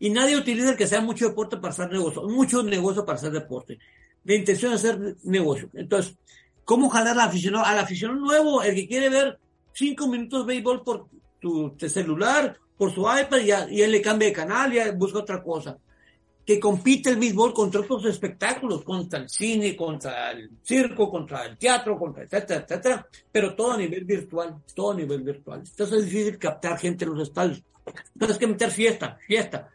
Y 0.01 0.09
nadie 0.09 0.35
utiliza 0.35 0.71
el 0.71 0.75
que 0.75 0.87
sea 0.87 0.99
mucho 0.99 1.29
deporte 1.29 1.57
para 1.57 1.69
hacer 1.69 1.91
negocio, 1.91 2.23
mucho 2.23 2.63
negocio 2.63 3.05
para 3.05 3.19
hacer 3.19 3.31
deporte. 3.31 3.77
De 4.23 4.35
intención 4.35 4.71
de 4.71 4.77
hacer 4.77 5.15
negocio. 5.25 5.69
Entonces, 5.75 6.17
¿cómo 6.65 6.89
jalar 6.89 7.19
al 7.19 7.29
aficionado? 7.29 7.63
Al 7.63 7.77
aficionado 7.77 8.19
nuevo, 8.19 8.63
el 8.63 8.73
que 8.73 8.87
quiere 8.87 9.09
ver 9.09 9.37
cinco 9.73 10.07
minutos 10.07 10.47
de 10.47 10.53
béisbol 10.53 10.83
por 10.83 11.05
tu 11.39 11.75
celular, 11.77 12.57
por 12.79 12.91
su 12.91 13.01
iPad, 13.01 13.67
y, 13.69 13.79
él 13.79 13.91
le 13.91 14.01
cambia 14.01 14.29
de 14.29 14.33
canal 14.33 14.73
y 14.73 14.79
busca 14.97 15.19
otra 15.19 15.43
cosa 15.43 15.77
que 16.43 16.59
compite 16.59 17.11
el 17.11 17.17
béisbol 17.17 17.53
contra 17.53 17.81
otros 17.81 18.03
espectáculos, 18.05 18.83
contra 18.83 19.19
el 19.19 19.29
cine, 19.29 19.75
contra 19.75 20.31
el 20.31 20.49
circo, 20.63 21.11
contra 21.11 21.45
el 21.45 21.59
teatro, 21.59 21.99
contra 21.99 22.23
etcétera, 22.23 22.65
etcétera, 22.67 23.07
pero 23.31 23.53
todo 23.53 23.73
a 23.73 23.77
nivel 23.77 24.03
virtual, 24.03 24.55
todo 24.73 24.93
a 24.93 24.95
nivel 24.95 25.21
virtual. 25.21 25.59
Entonces 25.59 25.99
es 25.99 26.05
difícil 26.05 26.39
captar 26.39 26.79
gente 26.79 27.05
en 27.05 27.11
los 27.11 27.27
estadios. 27.27 27.61
Entonces 28.15 28.37
hay 28.37 28.39
que 28.39 28.47
meter 28.47 28.71
fiesta, 28.71 29.19
fiesta. 29.27 29.69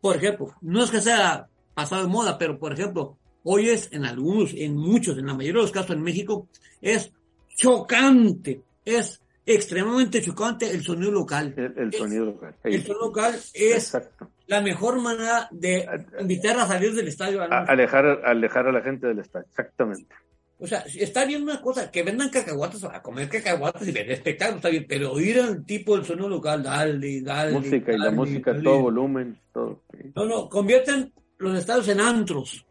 Por 0.00 0.16
ejemplo, 0.16 0.54
no 0.62 0.82
es 0.82 0.90
que 0.90 1.00
sea 1.00 1.46
pasado 1.74 2.02
de 2.02 2.08
moda, 2.08 2.38
pero 2.38 2.58
por 2.58 2.72
ejemplo, 2.72 3.18
hoy 3.42 3.68
es 3.68 3.92
en 3.92 4.04
algunos, 4.04 4.52
en 4.54 4.76
muchos, 4.76 5.18
en 5.18 5.26
la 5.26 5.34
mayoría 5.34 5.60
de 5.60 5.66
los 5.66 5.72
casos 5.72 5.90
en 5.90 6.02
México, 6.02 6.48
es 6.80 7.12
chocante, 7.56 8.62
es 8.84 9.20
extremadamente 9.44 10.22
chocante 10.22 10.70
el 10.70 10.82
sonido 10.82 11.10
local. 11.10 11.54
El, 11.76 11.92
sonido 11.92 12.26
local. 12.26 12.54
El 12.62 12.82
sonido 12.82 13.06
local 13.06 13.40
es 13.54 13.98
la 14.46 14.60
mejor 14.60 15.00
manera 15.00 15.48
de 15.50 15.86
invitar 16.20 16.58
a 16.58 16.66
salir 16.66 16.94
del 16.94 17.08
estadio. 17.08 17.42
alejar, 17.42 18.22
alejar 18.24 18.66
a 18.68 18.72
la 18.72 18.82
gente 18.82 19.06
del 19.06 19.18
estadio, 19.18 19.46
exactamente. 19.48 20.14
O 20.60 20.66
sea, 20.66 20.84
está 20.94 21.24
bien 21.24 21.42
una 21.42 21.60
cosa, 21.62 21.90
que 21.90 22.02
vendan 22.02 22.28
cacahuates 22.28 22.84
a 22.84 23.00
comer 23.00 23.30
cacahuates 23.30 23.88
y 23.88 23.92
ver 23.92 24.10
espectáculos, 24.10 24.58
está 24.58 24.68
bien, 24.68 24.84
pero 24.86 25.12
oír 25.12 25.40
al 25.40 25.64
tipo 25.64 25.96
del 25.96 26.04
sonido 26.04 26.28
local, 26.28 26.62
dale, 26.62 27.22
dale. 27.22 27.52
Música 27.52 27.92
y 27.92 27.98
la 27.98 28.10
música 28.10 28.60
todo 28.62 28.82
volumen, 28.82 29.38
todo. 29.52 29.82
No, 30.14 30.26
no, 30.26 30.48
convierten 30.50 31.12
los 31.38 31.58
estadios 31.58 31.88
en 31.88 32.00
antros. 32.00 32.66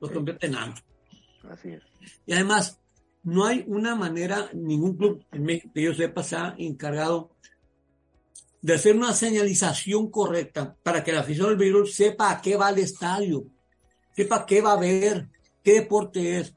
Los 0.00 0.10
convierten 0.10 0.52
en 0.52 0.58
antros. 0.58 0.86
Así 1.50 1.70
es. 1.70 1.82
Y 2.24 2.32
además, 2.32 2.80
no 3.22 3.44
hay 3.44 3.64
una 3.66 3.94
manera, 3.94 4.48
ningún 4.54 4.96
club 4.96 5.22
en 5.30 5.42
México 5.42 5.70
que 5.74 5.82
yo 5.82 5.94
sepa 5.94 6.22
se 6.22 6.36
ha 6.36 6.54
encargado 6.56 7.32
de 8.62 8.74
hacer 8.74 8.96
una 8.96 9.12
señalización 9.12 10.10
correcta 10.10 10.76
para 10.82 11.02
que 11.04 11.12
la 11.12 11.20
afición 11.20 11.48
del 11.48 11.56
béisbol 11.56 11.88
sepa 11.88 12.30
a 12.30 12.40
qué 12.40 12.56
va 12.56 12.70
el 12.70 12.78
estadio, 12.78 13.44
sepa 14.14 14.46
qué 14.46 14.60
va 14.60 14.72
a 14.72 14.80
ver, 14.80 15.28
qué 15.62 15.74
deporte 15.74 16.38
es. 16.38 16.54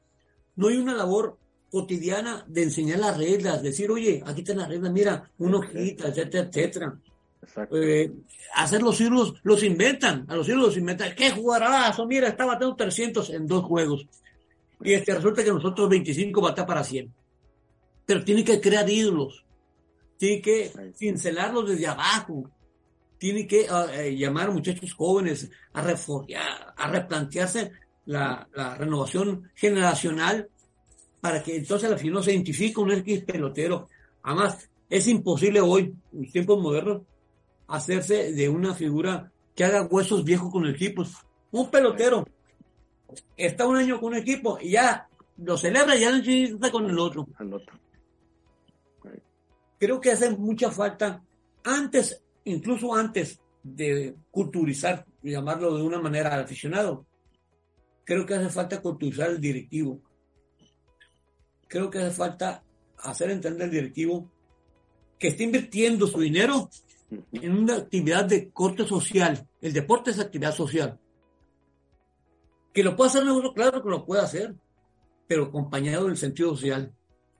No 0.56 0.68
hay 0.68 0.76
una 0.76 0.94
labor 0.94 1.38
cotidiana 1.70 2.44
de 2.46 2.62
enseñar 2.62 3.00
las 3.00 3.18
reglas, 3.18 3.62
decir, 3.62 3.90
oye, 3.90 4.22
aquí 4.24 4.42
están 4.42 4.58
las 4.58 4.68
reglas, 4.68 4.92
mira, 4.92 5.30
una 5.38 5.58
hojita, 5.58 6.08
etcétera, 6.08 6.48
etcétera. 6.48 6.98
Eh, 7.72 8.12
hacer 8.54 8.82
los 8.82 9.00
ídolos, 9.00 9.34
los 9.42 9.62
inventan, 9.62 10.24
a 10.28 10.36
los 10.36 10.48
ídolos 10.48 10.68
los 10.68 10.76
inventan. 10.76 11.14
¿Qué 11.16 11.30
jugarazos? 11.30 12.06
Mira, 12.06 12.28
está 12.28 12.44
bateando 12.44 12.76
300 12.76 13.30
en 13.30 13.46
dos 13.46 13.64
juegos. 13.64 14.06
Y 14.82 14.92
este, 14.92 15.14
resulta 15.14 15.42
que 15.42 15.50
nosotros 15.50 15.88
25 15.88 16.40
bata 16.40 16.66
para 16.66 16.84
100. 16.84 17.12
Pero 18.06 18.24
tiene 18.24 18.44
que 18.44 18.60
crear 18.60 18.88
ídolos. 18.88 19.44
Tiene 20.16 20.40
que 20.40 20.72
cincelarlos 20.96 21.70
desde 21.70 21.86
abajo. 21.86 22.50
Tiene 23.18 23.46
que 23.46 23.66
ah, 23.68 23.86
eh, 23.94 24.16
llamar 24.16 24.48
a 24.48 24.52
muchachos 24.52 24.92
jóvenes 24.94 25.50
a 25.72 25.82
reforzar, 25.82 26.74
a 26.76 26.88
replantearse 26.88 27.72
la, 28.06 28.48
renovación 28.78 29.50
generacional 29.54 30.48
para 31.20 31.42
que 31.42 31.56
entonces 31.56 31.90
al 31.90 31.98
final 31.98 32.22
se 32.22 32.32
identifique 32.32 32.80
un 32.80 32.92
X 32.92 33.24
pelotero. 33.24 33.88
Además, 34.22 34.68
es 34.90 35.08
imposible 35.08 35.60
hoy, 35.60 35.94
en 36.12 36.30
tiempos 36.30 36.60
modernos, 36.60 37.02
hacerse 37.66 38.32
de 38.32 38.48
una 38.48 38.74
figura 38.74 39.32
que 39.54 39.64
haga 39.64 39.82
huesos 39.82 40.24
viejos 40.24 40.52
con 40.52 40.66
el 40.66 40.74
equipo. 40.74 41.04
Un 41.52 41.70
pelotero 41.70 42.26
está 43.36 43.66
un 43.66 43.76
año 43.76 44.00
con 44.00 44.12
un 44.12 44.18
equipo 44.18 44.58
y 44.60 44.72
ya 44.72 45.08
lo 45.38 45.56
celebra 45.56 45.96
y 45.96 46.00
ya 46.00 46.10
no 46.10 46.18
está 46.18 46.70
con 46.70 46.88
el 46.88 46.98
otro. 46.98 47.26
Creo 49.78 50.00
que 50.00 50.12
hace 50.12 50.30
mucha 50.30 50.70
falta, 50.70 51.22
antes, 51.64 52.22
incluso 52.44 52.94
antes 52.94 53.40
de 53.62 54.14
culturizar, 54.30 55.04
llamarlo 55.22 55.76
de 55.76 55.82
una 55.82 56.00
manera 56.00 56.32
al 56.34 56.44
aficionado, 56.44 57.06
creo 58.04 58.26
que 58.26 58.34
hace 58.34 58.50
falta 58.50 58.80
culturizar 58.80 59.30
el 59.30 59.40
directivo. 59.40 60.00
Creo 61.68 61.90
que 61.90 61.98
hace 61.98 62.10
falta 62.10 62.62
hacer 62.98 63.30
entender 63.30 63.64
al 63.64 63.70
directivo 63.70 64.30
que 65.18 65.28
está 65.28 65.42
invirtiendo 65.42 66.06
su 66.06 66.20
dinero 66.20 66.68
en 67.32 67.56
una 67.56 67.76
actividad 67.76 68.24
de 68.24 68.50
corte 68.50 68.86
social. 68.86 69.46
El 69.60 69.72
deporte 69.72 70.10
es 70.10 70.18
actividad 70.18 70.54
social. 70.54 70.98
Que 72.72 72.82
lo 72.82 72.96
puede 72.96 73.10
hacer 73.10 73.24
negocio, 73.24 73.52
claro 73.54 73.82
que 73.82 73.88
lo 73.88 74.04
puede 74.04 74.22
hacer, 74.22 74.54
pero 75.26 75.44
acompañado 75.44 76.06
del 76.06 76.16
sentido 76.16 76.54
social. 76.54 76.92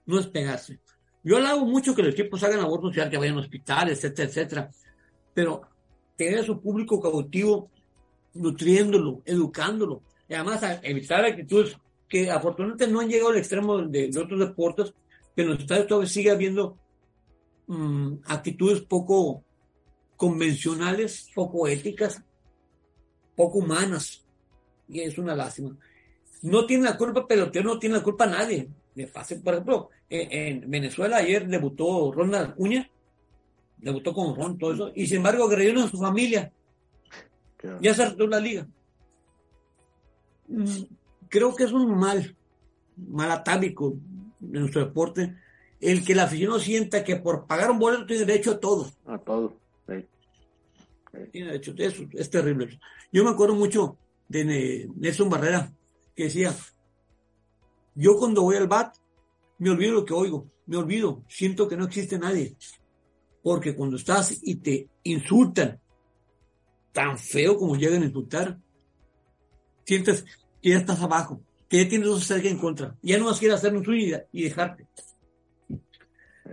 No 0.05 0.19
es 0.19 0.27
pegarse. 0.27 0.79
Yo 1.23 1.37
hago 1.37 1.65
mucho 1.65 1.95
que 1.95 2.03
los 2.03 2.13
equipos 2.13 2.43
hagan 2.43 2.59
labor 2.59 2.81
social, 2.81 3.09
que 3.09 3.17
vayan 3.17 3.37
a 3.37 3.41
hospitales, 3.41 4.03
etcétera, 4.03 4.29
etcétera. 4.29 4.71
Pero 5.33 5.61
tener 6.15 6.39
a 6.39 6.43
su 6.43 6.61
público 6.61 7.01
cautivo, 7.01 7.69
nutriéndolo, 8.35 9.21
educándolo. 9.25 10.03
Y 10.27 10.33
además 10.33 10.61
evitar 10.81 11.23
actitudes 11.23 11.77
que 12.07 12.29
afortunadamente 12.31 12.87
no 12.87 12.99
han 12.99 13.09
llegado 13.09 13.31
al 13.31 13.37
extremo 13.37 13.77
de, 13.79 14.11
otros 14.17 14.39
deportes, 14.39 14.93
pero 15.33 15.51
en 15.51 15.57
los 15.57 15.87
todavía 15.87 16.09
sigue 16.09 16.31
habiendo 16.31 16.77
mm, 17.67 18.15
actitudes 18.25 18.81
poco 18.81 19.43
convencionales, 20.15 21.29
poco 21.33 21.67
éticas, 21.67 22.23
poco 23.35 23.59
humanas 23.59 24.25
y 24.87 25.01
es 25.01 25.17
una 25.17 25.35
lástima. 25.35 25.75
No 26.41 26.65
tiene 26.65 26.85
la 26.85 26.97
culpa 26.97 27.27
pelotero, 27.27 27.73
no 27.73 27.79
tiene 27.79 27.97
la 27.97 28.03
culpa 28.03 28.25
nadie. 28.25 28.69
De 28.93 29.07
fácil, 29.07 29.41
por 29.41 29.53
ejemplo, 29.53 29.89
en, 30.09 30.69
Venezuela 30.69 31.17
ayer 31.17 31.47
debutó 31.47 32.11
Ronald 32.11 32.51
Acuña, 32.51 32.89
debutó 33.77 34.13
con 34.13 34.35
Ron, 34.35 34.57
todo 34.57 34.73
eso, 34.73 34.91
y 34.95 35.07
sin 35.07 35.17
embargo 35.17 35.45
agredió 35.45 35.83
a 35.83 35.89
su 35.89 35.97
familia. 35.97 36.51
Ya 37.81 37.93
se 37.93 38.05
retiró 38.05 38.27
la 38.27 38.39
liga. 38.39 38.67
Creo 41.29 41.55
que 41.55 41.63
es 41.63 41.71
un 41.71 41.97
mal, 41.97 42.35
mal 42.95 43.31
atávico 43.31 43.97
en 44.41 44.51
nuestro 44.51 44.85
deporte, 44.85 45.35
el 45.81 46.05
que 46.05 46.13
el 46.13 46.19
aficionado 46.19 46.59
sienta 46.59 47.03
que 47.03 47.15
por 47.17 47.45
pagar 47.45 47.71
un 47.71 47.79
boleto 47.79 48.05
tiene 48.05 48.25
derecho 48.25 48.51
a 48.51 48.59
todo. 48.59 48.91
A 49.05 49.17
todo. 49.17 49.59
Tiene 51.31 51.47
derecho, 51.47 51.73
eso 51.77 52.03
es 52.11 52.29
terrible. 52.29 52.79
Yo 53.11 53.23
me 53.23 53.29
acuerdo 53.29 53.55
mucho 53.55 53.97
de 54.27 54.89
Nelson 54.95 55.29
Barrera, 55.29 55.71
que 56.15 56.25
decía, 56.25 56.53
yo 57.95 58.17
cuando 58.17 58.41
voy 58.41 58.57
al 58.57 58.67
BAT, 58.67 58.97
me 59.57 59.69
olvido 59.69 59.93
lo 59.93 60.05
que 60.05 60.13
oigo, 60.13 60.49
me 60.65 60.77
olvido, 60.77 61.23
siento 61.29 61.67
que 61.67 61.77
no 61.77 61.85
existe 61.85 62.19
nadie. 62.19 62.55
Porque 63.41 63.75
cuando 63.75 63.95
estás 63.95 64.39
y 64.41 64.55
te 64.55 64.89
insultan, 65.03 65.79
tan 66.91 67.17
feo 67.17 67.57
como 67.57 67.75
llegan 67.75 68.01
a 68.01 68.05
insultar, 68.05 68.59
sientes 69.85 70.25
que 70.61 70.69
ya 70.69 70.77
estás 70.77 71.01
abajo, 71.01 71.41
que 71.69 71.83
ya 71.83 71.89
tienes 71.89 72.07
dos 72.07 72.25
cerca 72.25 72.47
en 72.47 72.57
contra, 72.57 72.95
ya 73.01 73.17
no 73.17 73.25
vas 73.25 73.37
a 73.37 73.39
querer 73.39 73.55
hacer 73.55 73.75
un 73.75 73.85
y 74.31 74.43
dejarte. 74.43 74.87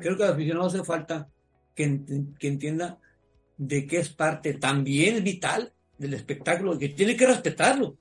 Creo 0.01 0.16
que 0.16 0.24
al 0.24 0.33
aficionado 0.33 0.66
hace 0.66 0.85
falta 0.85 1.28
que, 1.74 2.01
que 2.39 2.49
entienda 2.49 2.99
de 3.57 3.87
que 3.87 3.99
es 3.99 4.09
parte 4.09 4.55
también 4.55 5.22
vital 5.22 5.72
del 5.99 6.14
espectáculo, 6.14 6.78
que 6.78 6.89
tiene 6.91 7.16
que 7.16 7.26
respetarlo. 7.26 7.97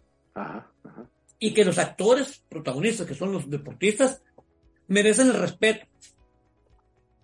Y 1.40 1.54
que 1.54 1.66
los 1.66 1.78
actores 1.78 2.44
protagonistas, 2.50 3.08
que 3.08 3.16
son 3.16 3.32
los 3.32 3.50
deportistas, 3.50 4.22
merecen 4.88 5.28
el 5.28 5.36
respeto. 5.36 5.88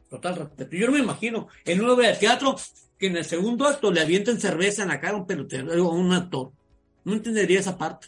Total 0.10 0.36
respeto. 0.36 0.76
Yo 0.76 0.88
no 0.88 0.94
me 0.94 1.00
imagino 1.00 1.48
en 1.66 1.82
una 1.82 1.94
obra 1.94 2.10
de 2.10 2.16
teatro 2.16 2.56
que 2.98 3.08
en 3.08 3.18
el 3.18 3.26
segundo 3.26 3.68
acto 3.68 3.92
le 3.92 4.02
avienten 4.02 4.40
cerveza 4.40 4.84
en 4.84 4.90
la 4.90 5.00
cara 5.00 5.14
a 5.14 5.18
un 5.18 5.28
pelotero 5.28 5.72
a 5.72 5.94
un 5.94 6.14
actor. 6.14 6.52
No 7.08 7.14
entendería 7.14 7.62
esa 7.62 7.78
parte. 7.78 8.08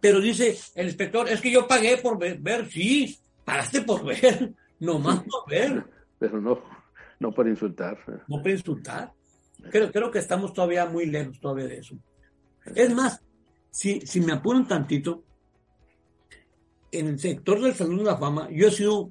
Pero 0.00 0.20
dice 0.20 0.56
el 0.76 0.86
inspector, 0.86 1.28
es 1.28 1.40
que 1.40 1.50
yo 1.50 1.66
pagué 1.66 1.96
por 1.96 2.16
ver, 2.16 2.38
ver 2.38 2.70
sí, 2.70 3.18
pagaste 3.44 3.82
por 3.82 4.04
ver, 4.04 4.54
nomás 4.78 5.24
por 5.24 5.50
ver. 5.50 5.84
Pero 6.16 6.40
no, 6.40 6.62
no 7.18 7.32
por 7.32 7.48
insultar. 7.48 7.98
No 8.28 8.40
por 8.40 8.48
insultar. 8.52 9.12
Creo, 9.72 9.90
creo 9.90 10.08
que 10.12 10.20
estamos 10.20 10.52
todavía 10.52 10.86
muy 10.86 11.06
lejos 11.06 11.40
todavía 11.40 11.66
de 11.66 11.78
eso. 11.78 11.96
Es 12.76 12.94
más, 12.94 13.20
si, 13.72 14.00
si 14.02 14.20
me 14.20 14.34
apuran 14.34 14.68
tantito, 14.68 15.24
en 16.92 17.08
el 17.08 17.18
sector 17.18 17.60
del 17.60 17.74
Salón 17.74 17.98
de 17.98 18.04
la 18.04 18.18
Fama, 18.18 18.48
yo 18.52 18.68
he 18.68 18.70
sido, 18.70 19.10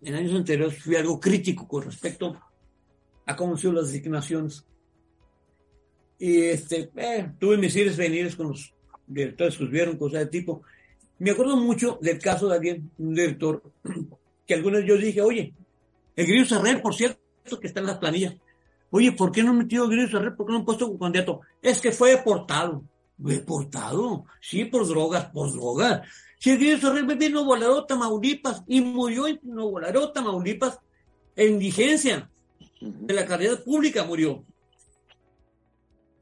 en 0.00 0.14
años 0.14 0.32
anteriores, 0.32 0.82
fui 0.82 0.96
algo 0.96 1.20
crítico 1.20 1.68
con 1.68 1.82
respecto 1.82 2.40
a 3.26 3.36
cómo 3.36 3.52
han 3.52 3.58
sido 3.58 3.74
las 3.74 3.92
designaciones. 3.92 4.64
Y 6.18 6.42
este, 6.42 6.90
eh, 6.96 7.30
tuve 7.38 7.58
mis 7.58 7.74
ires 7.76 7.96
venires 7.96 8.36
con 8.36 8.48
los 8.48 8.72
directores 9.06 9.56
que 9.56 9.64
vieron 9.66 9.96
cosas 9.96 10.20
de 10.20 10.26
tipo. 10.26 10.62
Me 11.18 11.30
acuerdo 11.30 11.56
mucho 11.56 11.98
del 12.00 12.18
caso 12.18 12.48
de 12.48 12.56
alguien, 12.56 12.90
un 12.98 13.14
director, 13.14 13.62
que 14.46 14.54
algunos 14.54 14.84
yo 14.84 14.96
dije, 14.96 15.20
oye, 15.20 15.52
el 16.14 16.26
Grillo 16.26 16.44
Serrer, 16.44 16.80
por 16.80 16.94
cierto, 16.94 17.20
que 17.60 17.66
está 17.66 17.80
en 17.80 17.86
las 17.86 17.98
planillas, 17.98 18.36
Oye, 18.90 19.12
¿por 19.12 19.32
qué 19.32 19.42
no 19.42 19.50
han 19.50 19.58
metido 19.58 19.84
a 19.84 19.88
Grillo 19.88 20.08
Serrer? 20.08 20.34
¿Por 20.34 20.46
qué 20.46 20.52
no 20.52 20.58
han 20.60 20.64
puesto 20.64 20.86
como 20.86 20.98
candidato? 20.98 21.40
Es 21.60 21.80
que 21.80 21.92
fue 21.92 22.12
deportado. 22.12 22.82
¿Deportado? 23.16 24.26
Sí, 24.40 24.64
por 24.66 24.86
drogas, 24.86 25.26
por 25.26 25.52
drogas. 25.52 26.02
Si 26.38 26.50
el 26.50 26.58
Grillo 26.58 26.78
Serrer 26.78 27.04
vive 27.04 27.26
en 27.26 27.32
Nuevo 27.32 27.84
Tamaulipas, 27.84 28.62
y 28.66 28.80
murió 28.80 29.26
en 29.26 29.40
Nuevo 29.42 30.12
Tamaulipas, 30.12 30.78
en 31.34 31.54
indigencia. 31.54 32.30
De 32.80 33.14
la 33.14 33.26
calidad 33.26 33.62
pública 33.64 34.04
murió. 34.04 34.44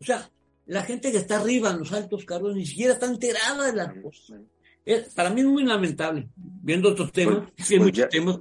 O 0.04 0.06
sea, 0.06 0.30
la 0.66 0.82
gente 0.82 1.10
que 1.10 1.16
está 1.16 1.40
arriba 1.40 1.70
en 1.70 1.78
los 1.78 1.90
altos 1.94 2.26
cargos 2.26 2.54
ni 2.54 2.66
siquiera 2.66 2.92
está 2.92 3.06
enterada 3.06 3.64
de 3.64 3.72
las 3.72 3.94
cosas. 4.02 4.38
para 5.14 5.30
mí 5.30 5.40
es 5.40 5.46
muy 5.46 5.64
lamentable, 5.64 6.28
viendo 6.36 6.90
otros 6.90 7.10
temas, 7.10 7.50
pues, 7.56 7.70
hay 7.70 7.78
pues 7.78 7.88
muchos 7.88 8.08
temas, 8.10 8.40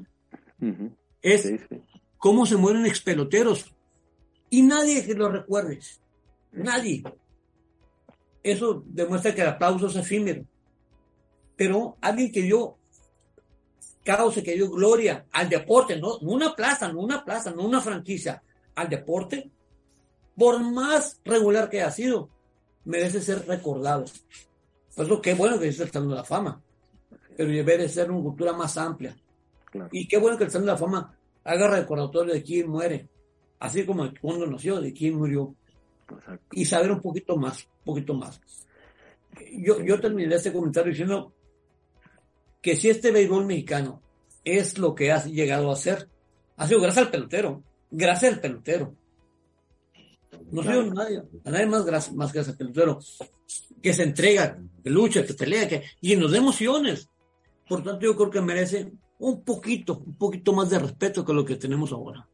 es 1.21 1.53
cómo 2.17 2.45
se 2.45 2.57
mueren 2.57 2.85
expeloteros 2.85 3.73
y 4.49 4.61
nadie 4.61 5.05
que 5.05 5.13
lo 5.13 5.29
recuerde. 5.29 5.79
Nadie. 6.51 7.01
Eso 8.43 8.83
demuestra 8.85 9.33
que 9.33 9.41
el 9.41 9.47
aplauso 9.47 9.87
es 9.87 9.95
efímero. 9.95 10.45
Pero 11.55 11.95
alguien 12.01 12.29
que 12.29 12.41
dio 12.41 12.77
causa, 14.03 14.43
que 14.43 14.55
dio 14.55 14.69
gloria 14.69 15.27
al 15.31 15.47
deporte, 15.47 15.97
no, 15.97 16.17
una 16.17 16.53
plaza, 16.53 16.91
no 16.91 16.99
una 16.99 17.23
plaza, 17.23 17.51
no 17.51 17.63
una 17.63 17.79
franquicia, 17.79 18.43
al 18.75 18.89
deporte, 18.89 19.49
por 20.37 20.59
más 20.63 21.19
regular 21.23 21.69
que 21.69 21.81
haya 21.81 21.91
sido, 21.91 22.29
merece 22.85 23.21
ser 23.21 23.45
recordado. 23.47 24.05
Por 24.95 25.05
eso 25.05 25.21
qué 25.21 25.33
bueno 25.33 25.59
que 25.59 25.67
está 25.67 25.85
estando 25.85 26.15
la 26.15 26.23
fama, 26.23 26.61
pero 27.35 27.49
debe 27.49 27.89
ser 27.89 28.11
una 28.11 28.21
cultura 28.21 28.53
más 28.53 28.77
amplia. 28.77 29.15
Y 29.91 30.07
qué 30.07 30.17
bueno 30.17 30.37
que 30.37 30.43
el 30.45 30.51
Salón 30.51 30.67
de 30.67 30.71
la 30.73 30.77
Fama 30.77 31.17
haga 31.43 31.67
recordatorio 31.67 32.33
de 32.33 32.43
quién 32.43 32.69
muere, 32.69 33.07
así 33.59 33.85
como 33.85 34.09
cuando 34.21 34.45
nació, 34.45 34.79
de 34.79 34.93
quién 34.93 35.15
murió, 35.15 35.55
y 36.51 36.65
saber 36.65 36.91
un 36.91 37.01
poquito 37.01 37.35
más, 37.37 37.63
un 37.63 37.85
poquito 37.85 38.13
más. 38.13 38.39
Yo, 39.51 39.81
yo 39.81 39.99
terminé 39.99 40.35
este 40.35 40.53
comentario 40.53 40.91
diciendo 40.91 41.33
que 42.61 42.75
si 42.75 42.89
este 42.89 43.11
béisbol 43.11 43.45
mexicano 43.45 44.01
es 44.45 44.77
lo 44.77 44.93
que 44.93 45.11
ha 45.11 45.23
llegado 45.25 45.71
a 45.71 45.75
ser, 45.75 46.07
ha 46.57 46.67
sido 46.67 46.81
gracias 46.81 47.05
al 47.05 47.11
pelotero, 47.11 47.63
gracias 47.89 48.33
al 48.33 48.41
pelotero. 48.41 48.93
No 50.51 50.61
ha 50.61 50.63
sido 50.63 50.93
nadie, 50.93 51.23
a 51.45 51.51
nadie 51.51 51.65
más, 51.65 52.13
más 52.13 52.33
gracias 52.33 52.49
al 52.49 52.57
pelotero, 52.57 52.99
que 53.81 53.93
se 53.93 54.03
entrega, 54.03 54.57
que 54.83 54.89
lucha, 54.89 55.25
que 55.25 55.33
pelea, 55.33 55.67
que, 55.67 55.83
y 56.01 56.15
nos 56.15 56.31
da 56.31 56.37
emociones. 56.37 57.09
Por 57.67 57.83
tanto, 57.83 58.01
yo 58.05 58.15
creo 58.15 58.29
que 58.29 58.41
merece 58.41 58.91
un 59.19 59.43
poquito, 59.43 59.99
un 59.99 60.17
poquito 60.17 60.53
más 60.53 60.69
de 60.69 60.79
respeto 60.79 61.25
que 61.25 61.33
lo 61.33 61.45
que 61.45 61.55
tenemos 61.55 61.91
ahora. 61.91 62.27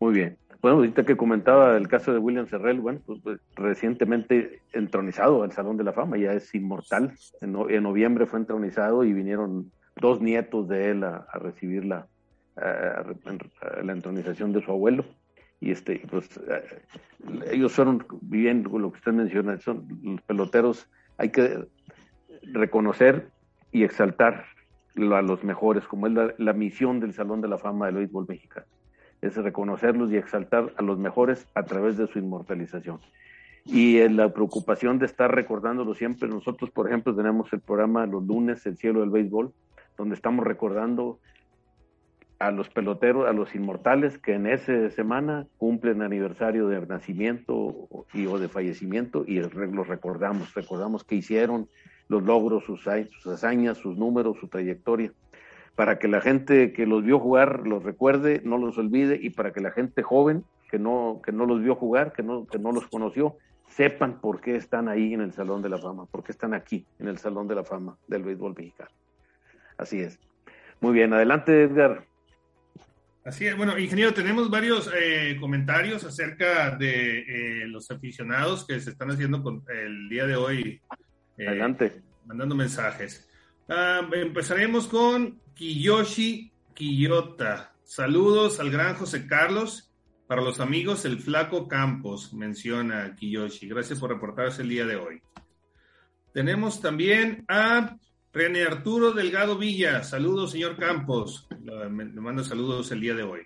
Muy 0.00 0.14
bien. 0.14 0.38
Bueno, 0.60 0.78
ahorita 0.78 1.04
que 1.04 1.16
comentaba 1.16 1.76
el 1.76 1.88
caso 1.88 2.12
de 2.12 2.18
William 2.18 2.46
Serrell, 2.46 2.80
bueno, 2.80 3.00
pues, 3.04 3.20
pues 3.22 3.40
recientemente 3.56 4.62
entronizado 4.72 5.42
al 5.42 5.52
Salón 5.52 5.76
de 5.76 5.84
la 5.84 5.92
Fama, 5.92 6.18
ya 6.18 6.32
es 6.32 6.54
inmortal. 6.54 7.14
En, 7.40 7.52
noviembre 7.52 8.26
fue 8.26 8.38
entronizado 8.38 9.02
y 9.02 9.12
vinieron 9.12 9.72
dos 10.00 10.20
nietos 10.20 10.68
de 10.68 10.90
él 10.90 11.04
a, 11.04 11.26
recibir 11.34 11.84
la, 11.84 12.06
la 12.56 13.92
entronización 13.92 14.52
de 14.52 14.64
su 14.64 14.70
abuelo. 14.70 15.04
Y 15.62 15.70
este, 15.70 16.02
pues 16.10 16.28
eh, 16.48 16.82
ellos 17.52 17.72
fueron 17.72 18.04
viviendo 18.20 18.76
lo 18.80 18.90
que 18.90 18.98
usted 18.98 19.12
menciona, 19.12 19.58
son 19.60 19.86
los 20.02 20.20
peloteros, 20.22 20.90
hay 21.18 21.30
que 21.30 21.68
reconocer 22.42 23.30
y 23.70 23.84
exaltar 23.84 24.44
a 24.96 25.22
los 25.22 25.44
mejores, 25.44 25.86
como 25.86 26.08
es 26.08 26.12
la, 26.36 26.52
misión 26.52 26.98
del 26.98 27.14
Salón 27.14 27.40
de 27.40 27.48
la 27.48 27.58
Fama 27.58 27.86
del 27.86 27.94
béisbol 27.94 28.26
mexicano 28.28 28.66
es 29.20 29.36
reconocerlos 29.36 30.10
y 30.10 30.16
exaltar 30.16 30.74
a 30.76 30.82
los 30.82 30.98
mejores 30.98 31.46
a 31.54 31.62
través 31.62 31.96
de 31.96 32.08
su 32.08 32.18
inmortalización. 32.18 32.98
Y 33.64 33.98
en 33.98 34.16
la 34.16 34.34
preocupación 34.34 34.98
de 34.98 35.06
estar 35.06 35.32
recordándolo 35.32 35.94
siempre, 35.94 36.28
nosotros, 36.28 36.70
por 36.70 36.88
ejemplo, 36.88 37.14
tenemos 37.14 37.52
el 37.52 37.60
programa 37.60 38.04
los 38.06 38.26
lunes, 38.26 38.66
El 38.66 38.76
cielo 38.76 39.00
del 39.00 39.10
béisbol, 39.10 39.52
donde 39.96 40.16
estamos 40.16 40.44
recordando 40.44 41.20
a 42.46 42.50
los 42.50 42.68
peloteros, 42.68 43.28
a 43.28 43.32
los 43.32 43.54
inmortales 43.54 44.18
que 44.18 44.34
en 44.34 44.46
esa 44.46 44.90
semana 44.90 45.46
cumplen 45.58 46.02
aniversario 46.02 46.68
de 46.68 46.84
nacimiento 46.86 47.88
y, 48.12 48.26
o 48.26 48.38
de 48.38 48.48
fallecimiento 48.48 49.24
y 49.26 49.40
los 49.40 49.88
recordamos, 49.88 50.52
recordamos 50.54 51.04
qué 51.04 51.16
hicieron, 51.16 51.68
los 52.08 52.22
logros, 52.22 52.64
sus, 52.64 52.82
sus 52.82 53.26
hazañas, 53.26 53.78
sus 53.78 53.96
números, 53.96 54.38
su 54.38 54.48
trayectoria 54.48 55.12
para 55.74 55.98
que 55.98 56.08
la 56.08 56.20
gente 56.20 56.72
que 56.72 56.86
los 56.86 57.02
vio 57.02 57.18
jugar 57.18 57.66
los 57.66 57.82
recuerde, 57.82 58.42
no 58.44 58.58
los 58.58 58.76
olvide 58.76 59.18
y 59.20 59.30
para 59.30 59.52
que 59.52 59.60
la 59.60 59.70
gente 59.70 60.02
joven 60.02 60.44
que 60.70 60.78
no, 60.78 61.20
que 61.24 61.32
no 61.32 61.46
los 61.46 61.62
vio 61.62 61.74
jugar, 61.74 62.12
que 62.12 62.22
no, 62.22 62.46
que 62.46 62.58
no 62.58 62.72
los 62.72 62.86
conoció, 62.86 63.36
sepan 63.68 64.20
por 64.20 64.40
qué 64.40 64.56
están 64.56 64.88
ahí 64.88 65.14
en 65.14 65.20
el 65.20 65.32
Salón 65.32 65.62
de 65.62 65.68
la 65.68 65.78
Fama, 65.78 66.06
por 66.06 66.22
qué 66.24 66.32
están 66.32 66.54
aquí 66.54 66.86
en 66.98 67.08
el 67.08 67.18
Salón 67.18 67.48
de 67.48 67.54
la 67.54 67.64
Fama 67.64 67.96
del 68.06 68.22
béisbol 68.22 68.54
mexicano. 68.56 68.90
Así 69.76 70.00
es. 70.00 70.18
Muy 70.80 70.92
bien, 70.92 71.12
adelante 71.12 71.62
Edgar. 71.62 72.06
Así 73.24 73.46
es, 73.46 73.56
bueno, 73.56 73.78
ingeniero, 73.78 74.12
tenemos 74.12 74.50
varios 74.50 74.90
eh, 74.92 75.36
comentarios 75.38 76.02
acerca 76.02 76.74
de 76.74 77.20
eh, 77.20 77.68
los 77.68 77.88
aficionados 77.88 78.66
que 78.66 78.80
se 78.80 78.90
están 78.90 79.12
haciendo 79.12 79.44
con 79.44 79.62
el 79.68 80.08
día 80.08 80.26
de 80.26 80.34
hoy. 80.34 80.80
Eh, 81.38 81.46
adelante. 81.46 82.02
Mandando 82.26 82.56
mensajes. 82.56 83.30
Ah, 83.68 84.00
empezaremos 84.12 84.88
con 84.88 85.40
Kiyoshi 85.54 86.50
Kiyota. 86.74 87.72
Saludos 87.84 88.58
al 88.58 88.72
gran 88.72 88.96
José 88.96 89.28
Carlos. 89.28 89.92
Para 90.26 90.42
los 90.42 90.58
amigos, 90.58 91.04
el 91.04 91.20
Flaco 91.20 91.68
Campos, 91.68 92.34
menciona 92.34 93.14
Kiyoshi. 93.14 93.68
Gracias 93.68 94.00
por 94.00 94.10
reportarse 94.10 94.62
el 94.62 94.68
día 94.68 94.84
de 94.84 94.96
hoy. 94.96 95.22
Tenemos 96.32 96.80
también 96.80 97.44
a 97.46 97.96
René 98.32 98.62
Arturo 98.62 99.12
Delgado 99.12 99.58
Villa. 99.58 100.02
Saludos, 100.02 100.52
señor 100.52 100.76
Campos. 100.76 101.46
Le 101.64 101.88
mando 102.20 102.42
saludos 102.42 102.90
el 102.90 103.00
día 103.00 103.14
de 103.14 103.22
hoy. 103.22 103.40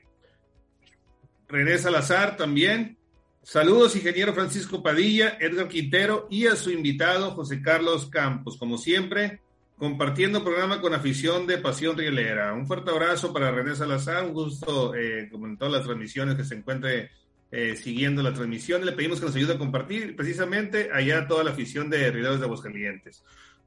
René 1.49 1.77
Salazar 1.79 2.37
también. 2.37 2.97
Saludos, 3.43 3.95
ingeniero 3.95 4.35
Francisco 4.35 4.83
Padilla, 4.83 5.39
Edgar 5.41 5.69
Quintero 5.69 6.27
y 6.31 6.47
a 6.47 6.57
su 6.57 6.71
invitado, 6.71 7.33
José 7.33 7.63
Carlos 7.63 8.07
Campos. 8.07 8.57
Como 8.57 8.79
siempre, 8.79 9.41
compartiendo 9.77 10.43
programa 10.43 10.81
con 10.81 10.95
afición 10.95 11.47
de 11.47 11.59
Pasión 11.59 11.97
Rielera. 11.97 12.53
Un 12.55 12.67
fuerte 12.67 12.91
abrazo 12.91 13.33
para 13.33 13.51
René 13.51 13.75
Salazar, 13.75 14.25
un 14.25 14.33
gusto, 14.33 14.95
eh, 14.95 15.29
como 15.31 15.47
en 15.47 15.57
todas 15.57 15.75
las 15.75 15.85
transmisiones, 15.85 16.37
que 16.37 16.45
se 16.45 16.55
encuentre 16.55 17.11
eh, 17.51 17.77
siguiendo 17.77 18.23
la 18.23 18.33
transmisión. 18.33 18.85
Le 18.85 18.93
pedimos 18.93 19.21
que 19.21 19.27
nos 19.27 19.37
ayude 19.37 19.55
a 19.55 19.59
compartir 19.59 20.15
precisamente 20.17 20.91
allá 20.93 21.27
toda 21.27 21.45
la 21.45 21.51
afición 21.51 21.91
de 21.91 22.11
Rieleros 22.11 22.39
de 22.39 22.47
Aguascalientes. 22.47 23.25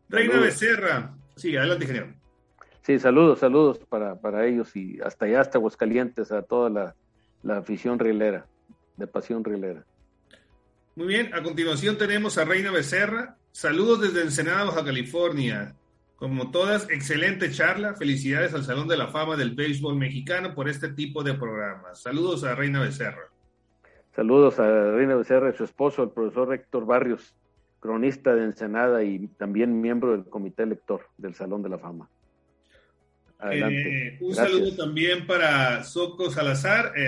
Reina 0.10 0.40
Becerra, 0.40 1.16
sí, 1.36 1.56
adelante, 1.56 1.86
ingeniero. 1.86 2.14
Sí, 2.82 2.98
saludos, 2.98 3.40
saludos 3.40 3.80
para, 3.88 4.20
para 4.20 4.48
ellos 4.48 4.76
y 4.76 5.00
hasta 5.02 5.26
allá, 5.26 5.42
hasta 5.42 5.60
Aguascalientes, 5.60 6.32
a 6.32 6.42
toda 6.42 6.70
la, 6.70 6.96
la 7.44 7.58
afición 7.58 8.00
rielera, 8.00 8.48
de 8.98 9.08
pasión 9.08 9.44
rielera. 9.44 9.86
Muy 10.96 11.08
bien, 11.08 11.34
a 11.34 11.44
continuación 11.44 11.98
tenemos 11.98 12.38
a 12.38 12.46
Reina 12.46 12.72
Becerra. 12.72 13.38
Saludos 13.52 14.02
desde 14.02 14.22
Ensenada, 14.22 14.66
Baja 14.66 14.84
California. 14.84 15.76
Como 16.16 16.52
todas, 16.52 16.90
excelente 16.90 17.52
charla. 17.52 17.94
Felicidades 17.94 18.54
al 18.54 18.66
Salón 18.66 18.88
de 18.88 18.98
la 18.98 19.08
Fama 19.08 19.38
del 19.38 19.56
Béisbol 19.56 19.96
Mexicano 19.96 20.54
por 20.54 20.68
este 20.68 20.90
tipo 20.90 21.24
de 21.24 21.36
programas. 21.36 22.02
Saludos 22.02 22.44
a 22.44 22.56
Reina 22.56 22.82
Becerra. 22.82 23.30
Saludos 24.14 24.60
a 24.60 24.92
Reina 24.92 25.16
Becerra 25.16 25.52
y 25.52 25.58
su 25.58 25.64
esposo, 25.64 26.04
el 26.04 26.10
profesor 26.10 26.54
Héctor 26.54 26.86
Barrios, 26.86 27.34
cronista 27.80 28.36
de 28.36 28.46
Ensenada 28.46 29.04
y 29.04 29.28
también 29.38 29.82
miembro 29.82 30.12
del 30.12 30.26
comité 30.26 30.64
elector 30.64 31.08
del 31.18 31.34
Salón 31.34 31.64
de 31.64 31.70
la 31.70 31.80
Fama. 31.80 32.10
Adelante. 33.40 34.08
Eh, 34.08 34.18
un 34.22 34.36
saludo 34.36 34.76
también 34.76 35.26
para 35.26 35.84
Soco 35.84 36.30
Salazar, 36.30 36.94
eh, 36.98 37.08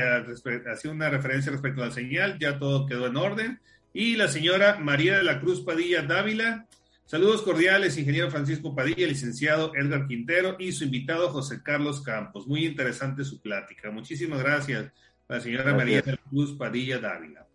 hacía 0.72 0.92
una 0.92 1.10
referencia 1.10 1.52
respecto 1.52 1.84
a 1.84 1.88
la 1.88 1.92
señal, 1.92 2.40
ya 2.40 2.58
todo 2.58 2.86
quedó 2.86 3.08
en 3.08 3.18
orden. 3.18 3.60
Y 3.94 4.16
la 4.16 4.30
señora 4.30 4.78
María 4.80 5.18
de 5.18 5.24
la 5.24 5.42
Cruz 5.42 5.62
Padilla 5.62 6.04
Dávila, 6.04 6.68
Saludos 7.12 7.42
cordiales, 7.42 7.98
ingeniero 7.98 8.32
Francisco 8.32 8.74
Padilla, 8.74 9.06
licenciado 9.06 9.74
Edgar 9.76 10.08
Quintero 10.08 10.56
y 10.58 10.72
su 10.72 10.86
invitado 10.86 11.30
José 11.30 11.62
Carlos 11.62 12.00
Campos. 12.00 12.48
Muy 12.48 12.66
interesante 12.66 13.26
su 13.26 13.42
plática. 13.42 13.92
Muchísimas 13.92 14.42
gracias, 14.42 14.94
la 15.28 15.42
señora 15.42 15.76
María 15.76 16.02
de 16.02 16.14
la 16.14 16.18
Cruz 16.30 16.54
Padilla 16.54 17.00
Dávila. 17.00 17.46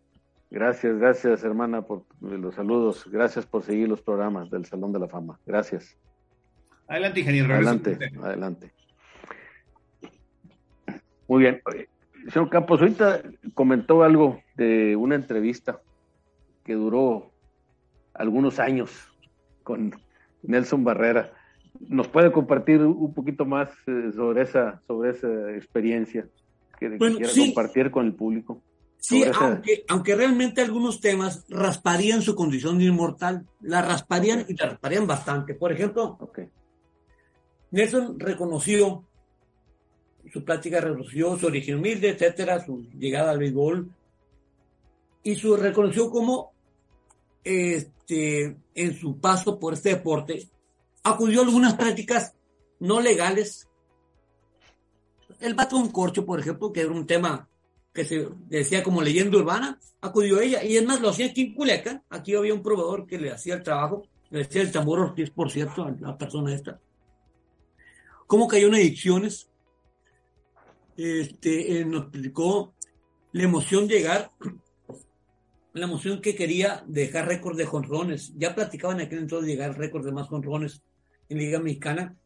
Gracias, 0.51 0.97
gracias 0.99 1.43
hermana 1.45 1.83
por 1.83 2.05
los 2.21 2.55
saludos. 2.55 3.05
Gracias 3.11 3.47
por 3.47 3.63
seguir 3.63 3.89
los 3.89 4.01
programas 4.01 4.51
del 4.51 4.65
Salón 4.65 4.93
de 4.93 5.01
la 5.01 5.09
Fama. 5.09 5.39
Gracias. 5.45 5.97
Adelante, 6.87 7.21
ingeniero. 7.21 7.53
Adelante, 7.53 7.99
adelante. 8.23 8.73
Muy 11.29 11.43
bien. 11.43 11.61
Señor 12.29 12.49
Campos, 12.49 12.81
ahorita 12.81 13.23
comentó 13.55 14.03
algo 14.03 14.41
de 14.57 14.95
una 14.97 15.17
entrevista 15.17 15.81
que 16.65 16.75
duró 16.75 17.33
algunos 18.15 18.59
años 18.59 18.91
con 19.63 19.93
Nelson 20.43 20.85
Barrera. 20.85 21.33
¿Nos 21.89 22.09
puede 22.09 22.33
compartir 22.33 22.83
un 22.83 23.13
poquito 23.13 23.45
más 23.45 23.71
eh, 23.87 24.11
sobre 24.15 24.43
esa, 24.43 24.81
sobre 24.87 25.11
esa 25.11 25.53
experiencia 25.53 26.27
que, 26.79 26.97
quiera 26.97 27.31
compartir 27.37 27.91
con 27.91 28.07
el 28.07 28.15
público? 28.15 28.63
Sí, 28.99 29.25
aunque, 29.41 29.85
aunque 29.89 30.17
realmente 30.17 30.63
algunos 30.63 31.01
temas 31.01 31.45
rasparían 31.49 32.23
su 32.23 32.35
condición 32.35 32.79
de 32.79 32.87
inmortal, 32.87 33.47
la 33.61 33.83
rasparían 33.83 34.45
y 34.49 34.55
la 34.55 34.71
rasparían 34.71 35.07
bastante. 35.07 35.55
Por 35.55 35.71
ejemplo, 35.73 36.19
Nelson 37.71 38.19
reconoció 38.19 39.05
su 40.33 40.45
plática 40.45 40.81
reconoció 40.81 41.39
su 41.39 41.47
origen 41.47 41.79
humilde, 41.79 42.11
etcétera, 42.11 42.65
su 42.65 42.83
llegada 42.99 43.31
al 43.31 43.39
béisbol, 43.39 43.91
y 45.23 45.35
su 45.37 45.57
reconoció 45.57 46.11
como 46.11 46.53
este, 47.43 48.57
en 48.75 48.95
su 48.95 49.19
paso 49.19 49.59
por 49.59 49.75
este 49.75 49.91
deporte, 49.91 50.49
acudió 51.03 51.41
a 51.41 51.45
algunas 51.45 51.75
prácticas 51.75 52.35
no 52.81 53.01
legales. 53.01 53.69
El 55.41 55.55
batón 55.55 55.91
corcho, 55.91 56.25
por 56.25 56.41
ejemplo, 56.41 56.73
que 56.73 56.81
era 56.81 56.93
un 56.93 57.07
tema 57.07 57.49
que 57.97 58.05
se 58.05 58.29
decía 58.49 58.83
como 58.83 59.03
leyenda 59.03 59.39
urbana, 59.39 59.81
acudió 60.01 60.39
a 60.39 60.45
ella. 60.45 60.63
Y 60.63 60.77
es 60.77 60.85
más, 60.85 61.01
lo 61.01 61.09
hacía 61.09 61.27
aquí 61.27 61.41
en 61.43 61.55
Culiacán. 61.55 62.05
Aquí 62.11 62.35
había 62.35 62.55
un 62.55 62.63
proveedor 62.63 63.07
que 63.07 63.19
le 63.19 63.33
hacía 63.33 63.55
el 63.55 63.63
trabajo, 63.63 64.07
le 64.31 64.43
hacía 64.43 64.61
el 64.63 64.71
tambor 64.71 65.01
Ortiz, 65.01 65.31
por 65.31 65.51
cierto, 65.51 65.83
a 65.83 65.91
la 65.99 66.17
persona 66.17 66.55
esta. 66.55 66.79
Cómo 68.27 68.47
cayó 68.47 68.69
en 68.69 68.75
adicciones. 68.75 69.49
Este, 70.97 71.81
eh, 71.81 71.85
nos 71.85 72.03
explicó 72.03 72.75
la 73.33 73.43
emoción 73.43 73.89
llegar 73.89 74.31
la 75.73 75.85
emoción 75.85 76.23
que 76.23 76.35
quería 76.35 76.83
dejar 76.87 77.29
récord 77.29 77.57
de 77.57 77.67
jonrones. 77.67 78.33
Ya 78.37 78.55
platicaban 78.55 79.01
aquel 79.01 79.21
entonces 79.21 79.49
llegar 79.49 79.77
récord 79.77 80.05
de 80.05 80.13
más 80.13 80.29
jonrones 80.29 80.83
en 81.29 81.39
Liga 81.39 81.61
Mexicana. 81.61 82.17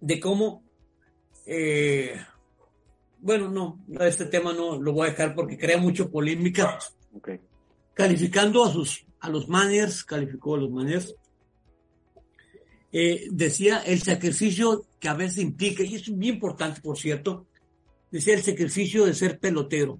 De 0.00 0.20
cómo, 0.20 0.62
eh, 1.46 2.18
bueno, 3.24 3.48
no, 3.48 3.82
este 4.04 4.26
tema 4.26 4.52
no 4.52 4.78
lo 4.78 4.92
voy 4.92 5.06
a 5.06 5.10
dejar 5.12 5.34
porque 5.34 5.56
crea 5.56 5.78
mucho 5.78 6.10
polémica. 6.10 6.78
Calificando 7.94 8.62
a 8.62 8.70
sus, 8.70 9.06
a 9.18 9.30
los 9.30 9.48
managers, 9.48 10.04
calificó 10.04 10.56
a 10.56 10.58
los 10.58 10.70
managers. 10.70 11.16
Eh, 12.92 13.28
decía 13.30 13.78
el 13.78 14.02
sacrificio 14.02 14.84
que 15.00 15.08
a 15.08 15.14
veces 15.14 15.38
implica, 15.38 15.82
y 15.82 15.94
es 15.94 16.10
muy 16.10 16.28
importante, 16.28 16.82
por 16.82 16.98
cierto, 16.98 17.46
decía 18.10 18.34
el 18.34 18.42
sacrificio 18.42 19.06
de 19.06 19.14
ser 19.14 19.38
pelotero 19.38 19.98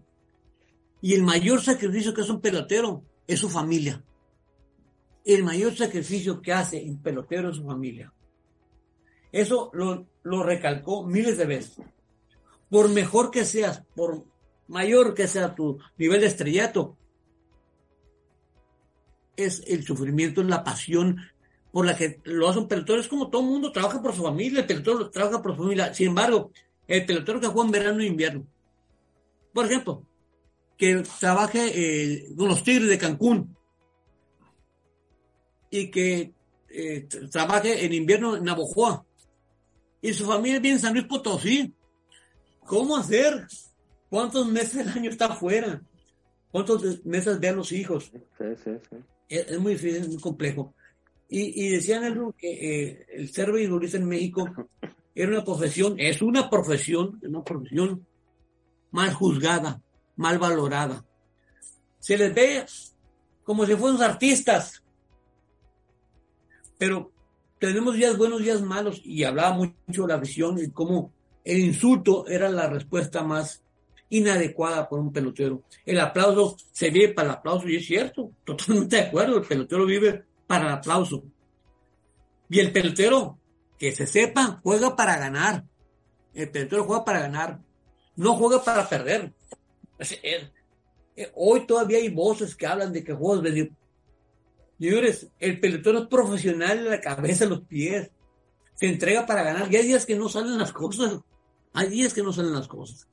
y 1.01 1.15
el 1.15 1.23
mayor 1.23 1.63
sacrificio 1.63 2.13
que 2.13 2.21
hace 2.21 2.33
un 2.33 2.43
pelotero 2.43 3.05
es 3.27 3.41
su 3.41 3.49
familia. 3.49 4.05
El 5.25 5.45
mayor 5.45 5.75
sacrificio 5.75 6.43
que 6.43 6.53
hace 6.53 6.85
un 6.85 7.01
pelotero 7.01 7.49
es 7.49 7.57
su 7.57 7.65
familia. 7.65 8.13
Eso 9.33 9.71
lo, 9.73 10.07
lo 10.25 10.43
recalcó 10.43 11.07
miles 11.07 11.39
de 11.39 11.47
veces. 11.47 11.79
Por 12.71 12.89
mejor 12.91 13.31
que 13.31 13.45
seas, 13.45 13.83
por 13.95 14.25
mayor 14.69 15.15
que 15.15 15.29
sea 15.29 15.55
tu 15.55 15.79
nivel 15.97 16.21
de 16.21 16.27
estrellato, 16.27 16.97
es 19.37 19.63
el 19.67 19.85
sufrimiento, 19.85 20.41
es 20.41 20.47
la 20.47 20.65
pasión 20.65 21.19
por 21.73 21.87
la 21.87 21.97
que 21.97 22.21
lo 22.25 22.49
hace 22.49 22.61
un 22.61 22.69
pelotero. 22.69 23.01
Es 23.01 23.09
como 23.09 23.31
todo 23.31 23.43
el 23.43 23.49
mundo 23.49 23.73
trabaja 23.73 24.01
por 24.01 24.15
su 24.15 24.23
familia, 24.23 24.61
el 24.61 24.67
pelotero 24.67 25.11
trabaja 25.11 25.43
por 25.43 25.57
su 25.57 25.63
familia. 25.63 25.93
Sin 25.93 26.09
embargo, 26.09 26.53
el 26.87 27.05
pelotero 27.05 27.41
que 27.41 27.49
juega 27.49 27.67
en 27.67 27.73
verano 27.73 28.01
e 28.01 28.07
invierno, 28.07 28.47
por 29.53 29.67
ejemplo, 29.67 30.07
que 30.77 31.03
trabaje 31.19 31.73
eh, 31.75 32.35
con 32.37 32.49
los 32.49 32.63
Tigres 32.63 32.89
de 32.89 32.99
Cancún 32.99 33.57
y 35.71 35.91
que 35.91 36.33
eh, 36.69 37.09
trabaje 37.31 37.85
en 37.85 37.93
invierno 37.93 38.37
en 38.37 38.45
Navojoa 38.45 39.05
y 40.01 40.13
su 40.13 40.27
familia 40.27 40.61
viene 40.61 40.77
en 40.77 40.83
San 40.83 40.93
Luis 40.93 41.07
Potosí. 41.07 41.73
¿Cómo 42.67 42.97
hacer? 42.97 43.47
¿Cuántos 44.09 44.47
meses 44.49 44.75
del 44.75 44.89
año 44.89 45.11
está 45.11 45.27
afuera? 45.27 45.83
¿Cuántos 46.51 47.05
meses 47.05 47.41
vean 47.41 47.57
los 47.57 47.73
hijos? 47.73 48.13
Es, 49.29 49.59
muy 49.59 49.73
difícil, 49.73 50.09
muy 50.09 50.21
complejo. 50.21 50.75
Y, 51.29 51.67
y 51.67 51.71
decían 51.71 52.05
el, 52.05 52.21
que 52.37 52.53
eh, 52.53 53.07
el 53.13 53.33
ser 53.33 53.51
beisbolista 53.51 53.97
en 53.97 54.07
México 54.07 54.49
era 55.15 55.31
una 55.31 55.45
profesión, 55.45 55.95
es 55.99 56.23
una 56.23 56.51
profesión, 56.51 57.21
una 57.23 57.43
profesión 57.43 58.07
mal 58.91 59.13
juzgada, 59.13 59.83
mal 60.17 60.39
valorada. 60.39 61.05
Se 61.99 62.17
les 62.17 62.35
ve 62.35 62.65
como 63.45 63.65
si 63.67 63.75
fueran 63.77 64.03
artistas. 64.03 64.83
Pero 66.79 67.13
tenemos 67.59 67.95
días 67.95 68.17
buenos, 68.17 68.43
días 68.43 68.61
malos, 68.63 69.01
y 69.05 69.25
hablaba 69.25 69.55
mucho 69.55 70.03
de 70.03 70.09
la 70.09 70.17
visión 70.17 70.59
y 70.59 70.71
cómo 70.71 71.14
el 71.45 71.59
insulto 71.59 72.27
era 72.27 72.49
la 72.49 72.69
respuesta 72.69 73.23
más 73.23 73.63
inadecuada 74.09 74.89
por 74.89 75.01
un 75.01 75.13
pelotero. 75.13 75.63
El 75.85 76.01
aplauso 76.01 76.57
se 76.73 76.91
vive 76.91 77.13
para 77.13 77.29
el 77.29 77.35
aplauso, 77.35 77.69
y 77.69 77.77
es 77.77 77.87
cierto, 77.87 78.33
totalmente 78.45 78.97
de 78.97 79.03
acuerdo, 79.03 79.39
el 79.39 79.47
pelotero 79.47 79.85
vive 79.85 80.25
para 80.47 80.67
el 80.67 80.73
aplauso. 80.73 81.23
Y 82.49 82.61
el 82.61 82.73
pelotero, 82.73 83.39
que 83.79 83.93
se 83.93 84.07
sepa, 84.07 84.61
juega 84.63 84.95
para 84.97 85.19
ganar. 85.19 85.65
El 86.33 86.51
pelotero 86.51 86.85
juega 86.85 87.05
para 87.05 87.21
ganar, 87.21 87.61
no 88.17 88.35
juega 88.35 88.63
para 88.63 88.89
perder. 88.89 89.33
Eh, 91.17 91.31
hoy 91.35 91.67
todavía 91.67 91.99
hay 91.99 92.09
voces 92.09 92.57
que 92.57 92.67
hablan 92.67 92.93
de 92.93 93.05
que 93.05 93.13
juegos 93.13 93.43
de... 93.43 93.73
Señores, 94.79 95.29
el 95.39 95.61
pelotón 95.61 95.97
es 95.97 96.07
profesional 96.09 96.79
en 96.79 96.91
la 96.91 97.01
cabeza, 97.01 97.47
los 97.47 97.63
pies. 97.63 98.11
Se 98.75 98.87
entrega 98.87 99.25
para 99.25 99.45
ganar. 99.45 99.73
Y 99.73 99.77
hay 99.77 99.87
días 99.87 100.05
que 100.05 100.17
no 100.17 100.29
salen 100.29 100.59
las 100.59 100.73
cosas. 100.73 101.21
Hay 101.75 101.89
días 101.89 102.15
que 102.15 102.23
no 102.23 102.33
salen 102.33 102.55
las 102.55 102.69
cosas. 102.69 103.09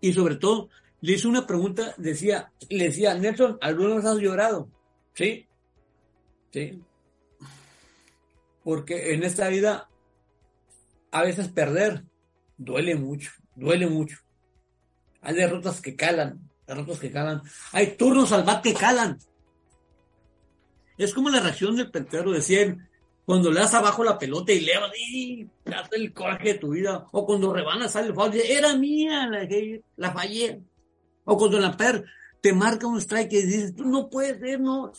Y 0.00 0.12
sobre 0.12 0.36
todo, 0.36 0.70
le 1.00 1.12
hice 1.12 1.28
una 1.28 1.46
pregunta, 1.46 1.94
decía, 1.98 2.52
le 2.68 2.84
decía, 2.84 3.14
Nelson, 3.14 3.58
¿alguna 3.60 3.96
vez 3.96 4.04
has 4.04 4.18
llorado? 4.18 4.70
Sí. 5.14 5.46
Sí. 6.52 6.82
Porque 8.64 9.12
en 9.14 9.22
esta 9.22 9.48
vida, 9.48 9.88
a 11.10 11.22
veces 11.22 11.48
perder 11.48 12.04
duele 12.56 12.94
mucho, 12.94 13.30
duele 13.54 13.86
mucho. 13.86 14.18
Hay 15.20 15.34
derrotas 15.34 15.80
que 15.80 15.94
calan, 15.94 16.50
derrotas 16.66 16.98
que 16.98 17.10
calan. 17.10 17.42
Hay 17.72 17.96
turnos 17.96 18.32
al 18.32 18.44
bat 18.44 18.62
que 18.62 18.74
calan. 18.74 19.18
Es 20.96 21.12
como 21.12 21.28
la 21.28 21.40
reacción 21.40 21.76
del 21.76 21.90
pelotero, 21.90 22.32
decían, 22.32 22.87
cuando 23.28 23.52
le 23.52 23.60
das 23.60 23.74
abajo 23.74 24.02
la 24.02 24.18
pelota 24.18 24.54
y 24.54 24.60
le 24.60 24.72
y 25.06 25.46
das 25.62 25.86
el 25.92 26.14
coraje 26.14 26.54
de 26.54 26.58
tu 26.60 26.70
vida. 26.70 27.06
O 27.12 27.26
cuando 27.26 27.52
rebana 27.52 27.86
sale 27.86 28.06
el 28.06 28.14
foul, 28.14 28.32
era 28.34 28.74
mía, 28.74 29.28
la, 29.96 30.12
fallé. 30.12 30.62
O 31.26 31.36
cuando 31.36 31.58
la 31.58 31.76
per 31.76 32.06
te 32.40 32.54
marca 32.54 32.86
un 32.86 32.98
strike 32.98 33.34
y 33.34 33.42
dices, 33.42 33.76
tú 33.76 33.84
no 33.84 34.08
puedes 34.08 34.40
ser, 34.40 34.58
no. 34.60 34.92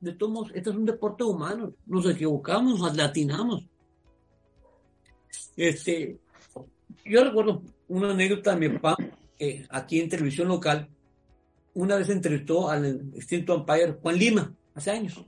De 0.00 0.12
todos 0.12 0.32
modos, 0.32 0.50
este 0.56 0.70
es 0.70 0.76
un 0.76 0.86
deporte 0.86 1.22
humano. 1.22 1.72
Nos 1.86 2.04
equivocamos, 2.10 2.80
nos 2.80 2.96
latinamos. 2.96 3.64
Este, 5.56 6.18
yo 7.04 7.22
recuerdo 7.22 7.62
una 7.86 8.10
anécdota 8.10 8.56
de 8.56 8.68
mi 8.68 8.76
papá, 8.76 8.96
que 9.38 9.66
aquí 9.70 10.00
en 10.00 10.08
televisión 10.08 10.48
local, 10.48 10.88
una 11.74 11.94
vez 11.94 12.08
entrevistó 12.08 12.68
al 12.70 13.12
extinto 13.14 13.54
umpire 13.54 13.92
Juan 14.02 14.18
Lima, 14.18 14.52
hace 14.74 14.90
años. 14.90 15.24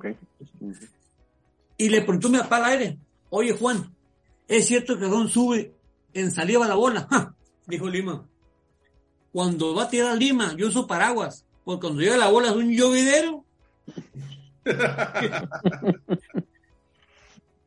Y 1.80 1.88
le 1.88 2.02
preguntó 2.02 2.28
a 2.28 2.30
mi 2.30 2.36
papá 2.36 2.58
al 2.58 2.64
aire, 2.64 2.98
oye 3.30 3.54
Juan, 3.54 3.90
¿es 4.46 4.66
cierto 4.66 4.98
que 4.98 5.06
Don 5.06 5.30
sube 5.30 5.72
en 6.12 6.30
salida 6.30 6.68
la 6.68 6.74
bola? 6.74 7.08
Dijo 7.66 7.88
Lima. 7.88 8.28
Cuando 9.32 9.74
va 9.74 9.84
a 9.84 9.88
tirar 9.88 10.14
Lima, 10.18 10.54
yo 10.58 10.66
uso 10.66 10.86
paraguas, 10.86 11.46
porque 11.64 11.80
cuando 11.80 12.02
llega 12.02 12.18
la 12.18 12.28
bola 12.28 12.48
es 12.48 12.56
un 12.56 12.70
llovidero. 12.70 13.46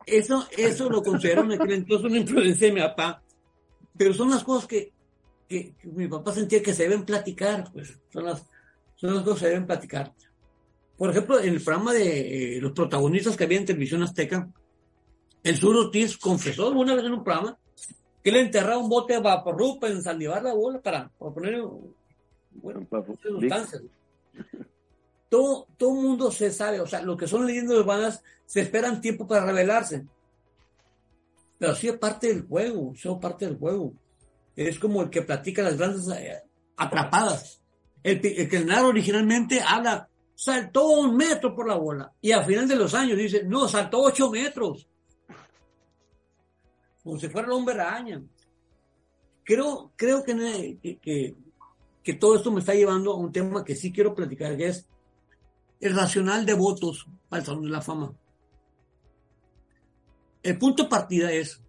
eso, 0.06 0.46
eso 0.56 0.88
lo 0.88 1.02
considero 1.02 1.42
entonces 1.50 2.06
una 2.06 2.18
influencia 2.18 2.68
de 2.68 2.72
mi 2.72 2.82
papá. 2.82 3.20
Pero 3.98 4.14
son 4.14 4.30
las 4.30 4.44
cosas 4.44 4.68
que, 4.68 4.92
que, 5.48 5.74
mi 5.82 6.06
papá 6.06 6.32
sentía 6.32 6.62
que 6.62 6.72
se 6.72 6.84
deben 6.84 7.04
platicar, 7.04 7.68
pues 7.72 7.98
son 8.12 8.26
las, 8.26 8.46
son 8.94 9.12
las 9.12 9.24
cosas 9.24 9.40
que 9.40 9.44
se 9.46 9.50
deben 9.50 9.66
platicar. 9.66 10.14
Por 10.96 11.10
ejemplo, 11.10 11.40
en 11.40 11.54
el 11.54 11.62
programa 11.62 11.92
de 11.92 12.56
eh, 12.56 12.60
los 12.60 12.72
protagonistas 12.72 13.36
que 13.36 13.44
había 13.44 13.58
en 13.58 13.66
Televisión 13.66 14.02
Azteca, 14.02 14.48
el 15.42 15.56
sur 15.56 15.76
Ortiz 15.76 16.16
confesó 16.16 16.70
una 16.70 16.94
vez 16.94 17.04
en 17.04 17.12
un 17.12 17.24
programa 17.24 17.58
que 18.22 18.32
le 18.32 18.40
enterraba 18.40 18.78
un 18.78 18.88
bote 18.88 19.14
de 19.14 19.20
vaporru 19.20 19.78
para 19.78 19.92
ensalivar 19.92 20.42
la 20.42 20.54
bola 20.54 20.80
para, 20.80 21.08
poner 21.18 21.62
bueno, 22.52 22.86
sustancias. 23.22 23.82
Todo, 25.28 25.66
todo 25.76 25.90
mundo 25.90 26.30
se 26.30 26.50
sabe, 26.50 26.80
o 26.80 26.86
sea, 26.86 27.02
lo 27.02 27.16
que 27.16 27.26
son 27.26 27.46
leyendas 27.46 27.76
urbanas 27.76 28.22
se 28.46 28.62
esperan 28.62 29.00
tiempo 29.00 29.26
para 29.26 29.44
revelarse. 29.44 30.06
Pero 31.58 31.74
sí 31.74 31.88
es 31.88 31.98
parte 31.98 32.28
del 32.28 32.46
juego, 32.46 32.94
sí 32.96 33.08
es 33.08 33.18
parte 33.20 33.46
del 33.46 33.58
juego. 33.58 33.92
Es 34.56 34.78
como 34.78 35.02
el 35.02 35.10
que 35.10 35.22
platica 35.22 35.62
las 35.62 35.76
grandes 35.76 36.08
eh, 36.08 36.42
atrapadas. 36.76 37.60
El, 38.02 38.24
el 38.24 38.48
que 38.48 38.60
narra 38.60 38.86
originalmente 38.86 39.60
habla, 39.60 40.08
saltó 40.34 40.88
un 40.88 41.16
metro 41.16 41.54
por 41.54 41.68
la 41.68 41.76
bola. 41.76 42.12
Y 42.20 42.32
al 42.32 42.44
final 42.44 42.68
de 42.68 42.76
los 42.76 42.94
años 42.94 43.16
dice, 43.18 43.44
no, 43.44 43.68
saltó 43.68 44.02
ocho 44.02 44.30
metros 44.30 44.88
como 47.04 47.18
si 47.18 47.28
fuera 47.28 47.46
el 47.46 47.52
hombre 47.52 47.74
araña. 47.74 48.24
Creo, 49.44 49.92
creo 49.94 50.24
que, 50.24 50.98
que, 51.02 51.36
que, 52.02 52.14
todo 52.14 52.36
esto 52.36 52.50
me 52.50 52.60
está 52.60 52.74
llevando 52.74 53.12
a 53.12 53.16
un 53.16 53.30
tema 53.30 53.62
que 53.62 53.76
sí 53.76 53.92
quiero 53.92 54.14
platicar, 54.14 54.56
que 54.56 54.68
es 54.68 54.88
el 55.80 55.94
racional 55.94 56.46
de 56.46 56.54
votos 56.54 57.06
para 57.28 57.40
el 57.40 57.46
Salón 57.46 57.64
de 57.64 57.70
la 57.70 57.82
Fama. 57.82 58.14
El 60.42 60.58
punto 60.58 60.84
de 60.84 60.88
partida 60.88 61.30
es 61.30 61.60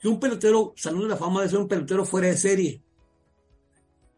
que 0.00 0.06
un 0.06 0.20
pelotero, 0.20 0.74
Salón 0.76 1.02
de 1.02 1.08
la 1.08 1.16
Fama, 1.16 1.40
debe 1.40 1.50
ser 1.50 1.58
un 1.58 1.68
pelotero 1.68 2.04
fuera 2.04 2.28
de 2.28 2.36
serie. 2.36 2.80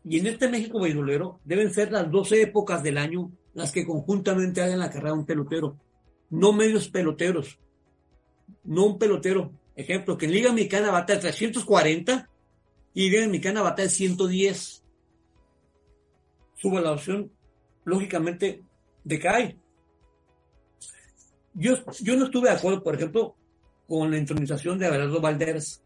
Y 0.04 0.18
en 0.18 0.26
este 0.26 0.48
México 0.48 0.78
beisbolero 0.78 1.40
deben 1.42 1.72
ser 1.72 1.90
las 1.90 2.10
12 2.10 2.42
épocas 2.42 2.82
del 2.82 2.98
año 2.98 3.30
las 3.54 3.72
que 3.72 3.86
conjuntamente 3.86 4.62
hagan 4.62 4.78
la 4.78 4.90
carrera 4.90 5.12
de 5.12 5.18
un 5.18 5.26
pelotero. 5.26 5.76
No 6.30 6.52
medios 6.52 6.88
peloteros. 6.88 7.58
No 8.64 8.86
un 8.86 8.98
pelotero 8.98 9.52
Ejemplo, 9.80 10.18
que 10.18 10.26
en 10.26 10.32
Liga 10.32 10.52
Mexicana 10.52 10.90
bate 10.90 11.14
el 11.14 11.20
340 11.20 12.28
y 12.92 13.08
Liga 13.08 13.26
Mexicana 13.26 13.62
bate 13.62 13.84
el 13.84 13.90
110. 13.90 14.84
Su 16.56 16.70
valoración, 16.70 17.32
lógicamente, 17.84 18.62
decae. 19.04 19.58
Yo, 21.54 21.76
yo 22.00 22.14
no 22.16 22.26
estuve 22.26 22.50
de 22.50 22.56
acuerdo, 22.56 22.82
por 22.82 22.94
ejemplo, 22.94 23.34
con 23.88 24.10
la 24.10 24.18
intronización 24.18 24.78
de 24.78 24.86
Abelardo 24.86 25.18
Valderas. 25.18 25.82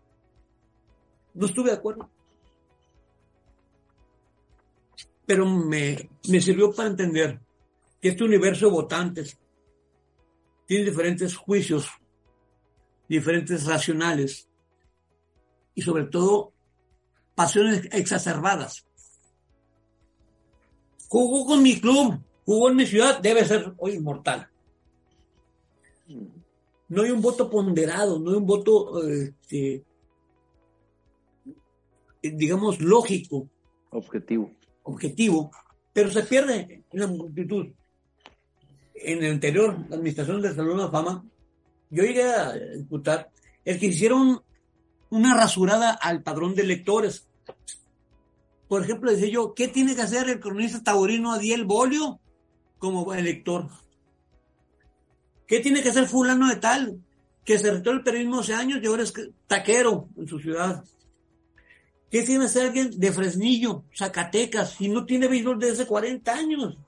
No 1.35 1.47
estuve 1.47 1.71
de 1.71 1.77
acuerdo. 1.77 2.11
Pero 5.25 5.47
me, 5.47 6.11
me 6.29 6.41
sirvió 6.41 6.73
para 6.73 6.89
entender 6.89 7.41
que 8.05 8.11
este 8.11 8.23
universo 8.23 8.67
de 8.67 8.73
votantes 8.73 9.39
tiene 10.67 10.85
diferentes 10.85 11.35
juicios 11.35 11.89
diferentes 13.09 13.65
racionales 13.65 14.47
y 15.75 15.81
sobre 15.81 16.05
todo 16.05 16.53
pasiones 17.35 17.89
exacerbadas. 17.93 18.85
Jugó 21.09 21.47
con 21.47 21.63
mi 21.63 21.81
club, 21.81 22.21
jugó 22.45 22.69
en 22.69 22.77
mi 22.77 22.85
ciudad, 22.85 23.21
debe 23.23 23.43
ser 23.47 23.73
hoy 23.79 23.93
inmortal. 23.95 24.51
No 26.89 27.05
hay 27.05 27.11
un 27.11 27.23
voto 27.23 27.49
ponderado, 27.49 28.19
no 28.19 28.33
hay 28.33 28.37
un 28.37 28.47
voto, 28.47 29.03
este, 29.09 29.83
digamos, 32.21 32.83
lógico. 32.83 33.49
Objetivo. 33.89 34.51
Objetivo, 34.83 35.51
pero 35.95 36.11
se 36.11 36.23
pierde 36.25 36.85
en 36.93 37.01
la 37.01 37.07
multitud. 37.07 37.73
En 38.95 39.23
el 39.23 39.33
anterior 39.33 39.77
administración 39.91 40.41
de 40.41 40.55
Salud 40.55 40.77
de 40.77 40.83
la 40.85 40.91
Fama, 40.91 41.25
yo 41.91 42.03
llegué 42.05 42.25
a 42.25 42.53
disputar 42.53 43.31
el 43.65 43.79
que 43.79 43.87
hicieron 43.87 44.41
una 45.11 45.35
rasurada 45.35 45.93
al 45.93 46.23
padrón 46.23 46.55
de 46.55 46.65
lectores. 46.65 47.29
Por 48.69 48.83
ejemplo, 48.83 49.11
decía 49.11 49.29
yo, 49.29 49.55
¿qué 49.55 49.69
tiene 49.69 49.95
que 49.95 50.03
hacer 50.03 50.29
el 50.29 50.41
cronista 50.41 50.83
taurino 50.83 51.33
Adiel 51.33 51.65
Bolio 51.65 52.21
como 52.79 53.13
elector? 53.15 53.69
¿Qué 55.47 55.61
tiene 55.61 55.83
que 55.83 55.91
hacer 55.91 56.07
fulano 56.07 56.49
de 56.49 56.57
tal? 56.57 57.01
Que 57.45 57.59
se 57.59 57.71
retiró 57.71 57.93
el 57.93 58.03
periodismo 58.03 58.41
hace 58.41 58.55
años 58.55 58.81
y 58.83 58.87
ahora 58.87 59.03
es 59.03 59.13
taquero 59.47 60.09
en 60.17 60.27
su 60.27 60.39
ciudad. 60.39 60.85
¿Qué 62.11 62.23
tiene 62.23 62.41
que 62.41 62.47
hacer 62.47 62.67
alguien 62.67 62.99
de 62.99 63.13
Fresnillo, 63.13 63.85
Zacatecas, 63.95 64.73
si 64.73 64.89
no 64.89 65.05
tiene 65.05 65.29
béisbol 65.29 65.59
desde 65.59 65.83
hace 65.83 65.87
40 65.87 66.33
años? 66.33 66.79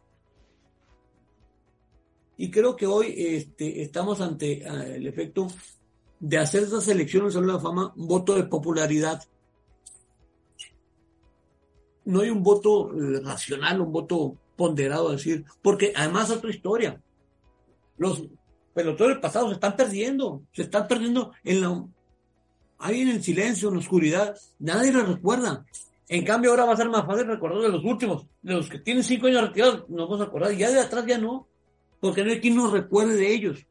Y 2.36 2.50
creo 2.50 2.76
que 2.76 2.86
hoy 2.86 3.14
este, 3.16 3.82
estamos 3.82 4.20
ante 4.20 4.62
eh, 4.62 4.96
el 4.96 5.06
efecto 5.06 5.48
de 6.20 6.38
hacer 6.38 6.64
esas 6.64 6.86
elecciones 6.88 7.34
en 7.34 7.46
la 7.46 7.58
fama 7.58 7.92
un 7.96 8.06
voto 8.06 8.34
de 8.34 8.44
popularidad. 8.44 9.22
No 12.04 12.20
hay 12.20 12.30
un 12.30 12.42
voto 12.42 12.92
eh, 12.92 13.20
racional, 13.24 13.80
un 13.80 13.92
voto 13.92 14.36
ponderado, 14.54 15.10
decir, 15.10 15.44
porque 15.62 15.92
además 15.94 16.30
otra 16.30 16.50
historia. 16.50 17.00
Los 17.98 18.22
pelotones 18.74 19.18
pasados 19.18 19.48
se 19.48 19.54
están 19.54 19.76
perdiendo, 19.76 20.42
se 20.52 20.62
están 20.62 20.86
perdiendo 20.86 21.32
en 21.42 21.60
la, 21.62 21.84
ahí 22.78 23.00
en 23.00 23.08
el 23.08 23.22
silencio, 23.22 23.68
en 23.68 23.74
la 23.74 23.80
oscuridad, 23.80 24.36
nadie 24.58 24.92
los 24.92 25.08
recuerda. 25.08 25.64
En 26.08 26.24
cambio, 26.24 26.50
ahora 26.50 26.66
va 26.66 26.74
a 26.74 26.76
ser 26.76 26.88
más 26.88 27.04
fácil 27.04 27.26
recordar 27.26 27.62
de 27.62 27.70
los 27.70 27.84
últimos, 27.84 28.26
de 28.42 28.54
los 28.54 28.68
que 28.68 28.78
tienen 28.78 29.02
cinco 29.02 29.26
años 29.26 29.48
retirados, 29.48 29.88
nos 29.88 30.08
vamos 30.08 30.20
a 30.20 30.24
acordar, 30.24 30.52
ya 30.52 30.70
de 30.70 30.80
atrás 30.80 31.04
ya 31.06 31.18
no 31.18 31.48
porque 32.00 32.24
no 32.24 32.30
hay 32.30 32.40
quien 32.40 32.56
nos 32.56 32.72
recuerde 32.72 33.16
de 33.16 33.32
ellos, 33.32 33.66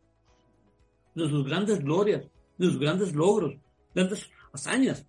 de 1.13 1.29
sus 1.29 1.45
grandes 1.45 1.83
glorias, 1.83 2.25
de 2.57 2.65
sus 2.67 2.79
grandes 2.79 3.13
logros, 3.13 3.55
grandes 3.93 4.29
hazañas. 4.51 5.05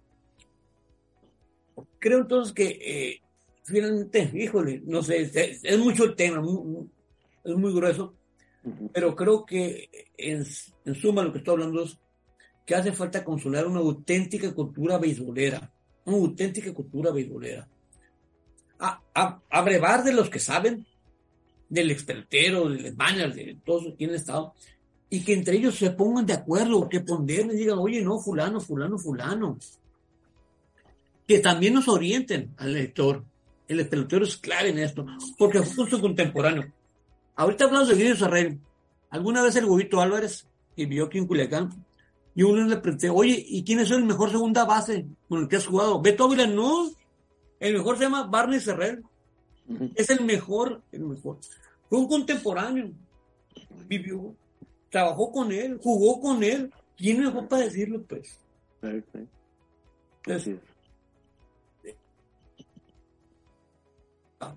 Creo 1.98 2.20
entonces 2.20 2.52
que 2.52 2.66
eh, 2.80 3.20
finalmente, 3.64 4.30
híjole, 4.34 4.82
no 4.86 5.02
sé, 5.02 5.22
es, 5.62 5.78
mucho 5.78 6.04
el 6.04 6.14
tema, 6.14 6.42
es 7.44 7.56
muy 7.56 7.72
grueso, 7.72 8.14
pero 8.92 9.14
creo 9.14 9.44
que 9.44 9.88
en, 10.16 10.44
suma 10.94 11.24
lo 11.24 11.32
que 11.32 11.38
estoy 11.38 11.54
hablando 11.54 11.84
es 11.84 11.98
que 12.64 12.74
hace 12.74 12.92
falta 12.92 13.24
consolidar 13.24 13.66
una 13.66 13.80
auténtica 13.80 14.52
cultura 14.54 14.98
beisbolera, 14.98 15.72
una 16.04 16.16
auténtica 16.16 16.72
cultura 16.72 17.10
beisbolera. 17.10 17.68
A, 18.78 19.00
a, 19.14 19.40
abrevar 19.50 20.04
de 20.04 20.12
los 20.12 20.28
que 20.28 20.38
saben, 20.38 20.86
del 21.68 21.90
expertero, 21.90 22.68
del 22.68 22.96
manager, 22.96 23.46
de 23.46 23.58
todos 23.64 23.84
los 23.84 23.94
que 23.94 24.04
han 24.04 24.14
estado, 24.14 24.54
y 25.08 25.24
que 25.24 25.34
entre 25.34 25.56
ellos 25.56 25.76
se 25.76 25.90
pongan 25.90 26.26
de 26.26 26.34
acuerdo, 26.34 26.88
que 26.88 27.00
ponderen 27.00 27.50
y 27.50 27.56
digan, 27.56 27.78
oye, 27.78 28.02
no, 28.02 28.18
fulano, 28.18 28.60
fulano, 28.60 28.98
fulano. 28.98 29.58
Que 31.26 31.38
también 31.38 31.74
nos 31.74 31.88
orienten 31.88 32.54
al 32.56 32.72
lector. 32.72 33.24
El 33.68 33.88
pelotero 33.88 34.24
es 34.24 34.36
clave 34.36 34.70
en 34.70 34.78
esto, 34.78 35.04
porque 35.38 35.58
es 35.58 35.74
justo 35.74 36.00
contemporáneo. 36.00 36.72
Ahorita 37.34 37.64
hablamos 37.64 37.88
de 37.88 37.96
Guido 37.96 38.16
Sarrey. 38.16 38.58
Alguna 39.10 39.42
vez 39.42 39.56
el 39.56 39.66
Gobito 39.66 40.00
Álvarez, 40.00 40.46
que 40.76 40.86
vio 40.86 41.06
aquí 41.06 41.18
en 41.18 41.26
Culiacán, 41.26 41.84
y 42.34 42.42
uno 42.42 42.66
le 42.66 42.76
pregunté, 42.76 43.08
oye, 43.08 43.44
¿y 43.48 43.64
quién 43.64 43.80
es 43.80 43.90
el 43.90 44.04
mejor 44.04 44.30
segunda 44.30 44.64
base 44.64 45.06
con 45.28 45.40
el 45.40 45.48
que 45.48 45.56
has 45.56 45.66
jugado? 45.66 46.02
Beto 46.02 46.24
Ávila, 46.24 46.46
no. 46.46 46.90
El 47.58 47.74
mejor 47.74 47.96
se 47.96 48.04
llama 48.04 48.24
Barney 48.24 48.60
Serrer. 48.60 49.02
Es 49.94 50.10
el 50.10 50.24
mejor, 50.24 50.82
el 50.92 51.04
mejor. 51.04 51.38
Fue 51.88 51.98
un 51.98 52.08
contemporáneo. 52.08 52.92
Vivió, 53.86 54.34
trabajó 54.90 55.32
con 55.32 55.52
él, 55.52 55.78
jugó 55.82 56.20
con 56.20 56.42
él. 56.42 56.72
¿Quién 56.96 57.20
mejor 57.20 57.48
para 57.48 57.64
decirlo, 57.64 58.02
pues? 58.02 58.38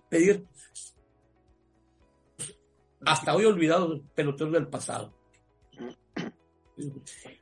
pedir 0.10 0.45
hasta 3.05 3.36
hoy 3.36 3.45
olvidados 3.45 4.01
peloteros 4.14 4.53
del 4.53 4.68
pasado. 4.68 5.14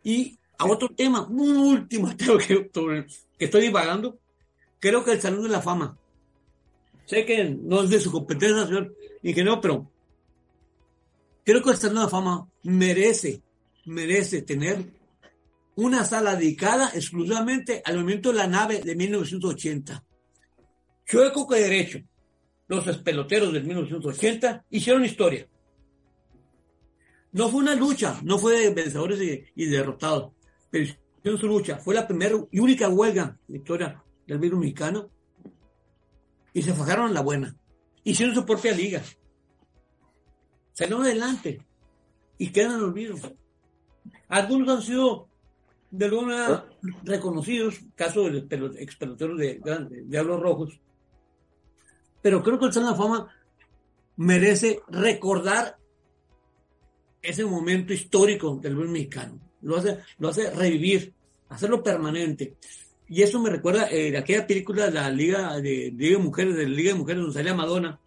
Y 0.03 0.37
a 0.57 0.65
otro 0.65 0.89
tema, 0.89 1.27
un 1.27 1.57
último 1.57 2.15
tema 2.17 2.37
que, 2.39 2.69
que 2.69 3.45
estoy 3.45 3.61
divagando, 3.61 4.19
creo 4.79 5.03
que 5.03 5.13
el 5.13 5.21
Salón 5.21 5.43
de 5.43 5.49
la 5.49 5.61
Fama. 5.61 5.97
Sé 7.07 7.25
que 7.25 7.49
no 7.49 7.83
es 7.83 7.89
de 7.89 8.01
su 8.01 8.11
competencia, 8.11 8.65
señor 8.65 8.93
ingeniero, 9.23 9.61
pero 9.61 9.89
creo 11.45 11.63
que 11.63 11.71
de 11.71 11.93
la 11.93 12.09
Fama 12.09 12.45
merece, 12.63 13.41
merece 13.85 14.41
tener 14.41 14.85
una 15.75 16.03
sala 16.03 16.35
dedicada 16.35 16.91
exclusivamente 16.93 17.81
al 17.85 17.95
movimiento 17.95 18.29
de 18.29 18.39
la 18.39 18.47
nave 18.47 18.81
de 18.81 18.93
1980. 18.93 20.03
Chueco 21.05 21.47
que 21.47 21.55
derecho, 21.55 21.99
los 22.67 22.97
peloteros 22.97 23.53
del 23.53 23.63
1980 23.63 24.65
hicieron 24.69 25.05
historia. 25.05 25.47
No 27.31 27.47
fue 27.47 27.61
una 27.61 27.75
lucha, 27.75 28.19
no 28.23 28.37
fue 28.37 28.59
de 28.59 28.73
vencedores 28.73 29.47
y, 29.55 29.65
derrotados, 29.65 30.33
pero 30.69 30.83
hicieron 30.83 31.39
su 31.39 31.47
lucha. 31.47 31.77
Fue 31.77 31.95
la 31.95 32.05
primera 32.05 32.35
y 32.51 32.59
única 32.59 32.89
huelga 32.89 33.39
de 33.47 33.59
historia 33.59 34.03
del 34.25 34.39
virus 34.39 34.59
mexicano 34.59 35.09
y 36.53 36.61
se 36.61 36.73
fajaron 36.73 37.13
la 37.13 37.21
buena. 37.21 37.55
Hicieron 38.03 38.35
su 38.35 38.45
propia 38.45 38.73
liga. 38.73 39.01
Salieron 40.73 41.03
adelante 41.03 41.65
y 42.37 42.49
quedan 42.51 42.75
en 42.75 42.83
olvido. 42.83 43.15
Algunos 44.27 44.69
han 44.69 44.81
sido 44.81 45.27
de 45.91 46.05
alguna 46.05 46.47
¿Ah? 46.47 46.65
reconocidos, 47.03 47.79
caso 47.95 48.29
de 48.29 48.57
los 48.57 48.75
ex 48.77 48.95
peloteros 48.95 49.37
de, 49.37 49.59
de 49.59 50.03
Diablos 50.03 50.41
Rojos, 50.41 50.79
pero 52.21 52.43
creo 52.43 52.59
que 52.59 52.65
el 52.65 52.73
Salón 52.73 52.89
de 52.89 52.97
la 52.97 53.03
Fama 53.03 53.35
merece 54.17 54.81
recordar 54.89 55.77
ese 57.21 57.45
momento 57.45 57.93
histórico 57.93 58.57
del 58.57 58.75
buen 58.75 58.91
mexicano. 58.91 59.39
Lo 59.61 59.77
hace, 59.77 59.99
lo 60.19 60.29
hace 60.29 60.51
revivir, 60.51 61.13
hacerlo 61.49 61.83
permanente. 61.83 62.57
Y 63.09 63.21
eso 63.21 63.39
me 63.39 63.49
recuerda 63.49 63.89
eh, 63.89 64.11
de 64.11 64.17
aquella 64.17 64.45
película 64.45 64.87
de 64.87 64.91
la 64.91 65.09
Liga 65.09 65.55
de, 65.61 65.93
Liga 65.95 66.17
de 66.17 66.23
Mujeres, 66.23 66.55
de 66.55 66.63
la 66.63 66.75
Liga 66.75 66.91
de 66.91 66.99
Mujeres 66.99 67.21
donde 67.21 67.33
salía 67.33 67.53
Madonna, 67.53 67.99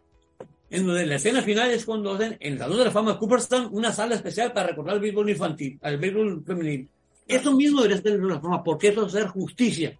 en 0.69 0.87
donde 0.87 1.07
la 1.07 1.17
escena 1.17 1.43
final 1.43 1.71
es 1.71 1.85
cuando 1.85 2.15
hacen 2.15 2.37
en 2.41 2.53
el 2.55 2.59
Salón 2.59 2.79
de 2.79 2.85
la 2.85 2.91
Fama 2.91 3.13
de 3.13 3.19
Cooperstown 3.19 3.69
una 3.73 3.93
sala 3.93 4.15
especial 4.15 4.53
para 4.53 4.69
recordar 4.69 4.97
el 4.97 5.01
béisbol 5.01 5.31
infantil, 5.31 5.79
al 5.83 5.99
béisbol 5.99 6.45
femenil. 6.45 6.89
Eso 7.27 7.55
mismo 7.55 7.83
debería 7.83 8.03
ser 8.03 8.13
en 8.13 8.29
la 8.29 8.41
Fama, 8.41 8.63
porque 8.63 8.89
eso 8.89 9.07
es 9.07 9.15
hacer 9.15 9.29
justicia. 9.29 9.99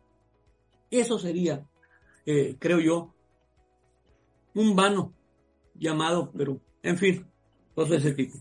Eso 0.91 1.19
sería, 1.19 1.65
eh, 2.27 2.57
creo 2.59 2.81
yo, 2.81 3.15
un 4.55 4.75
vano 4.75 5.13
llamado 5.75 6.31
pero 6.37 6.61
En 6.83 6.99
fin, 6.99 7.25
cosas 7.75 7.91
de 7.91 7.97
ese 7.97 8.13
tipo. 8.13 8.39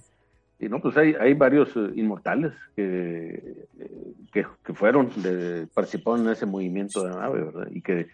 Y 0.59 0.67
no, 0.67 0.81
pues 0.81 0.97
hay, 0.97 1.15
hay 1.19 1.33
varios 1.33 1.69
eh, 1.75 1.91
inmortales 1.95 2.51
que, 2.75 3.65
que, 4.33 4.73
fueron, 4.73 5.09
de, 5.15 5.67
participaron 5.73 6.25
en 6.25 6.33
ese 6.33 6.45
movimiento 6.45 7.03
de 7.03 7.11
la 7.11 7.21
nave, 7.21 7.43
¿verdad? 7.45 7.67
Y 7.71 7.81
que 7.81 8.07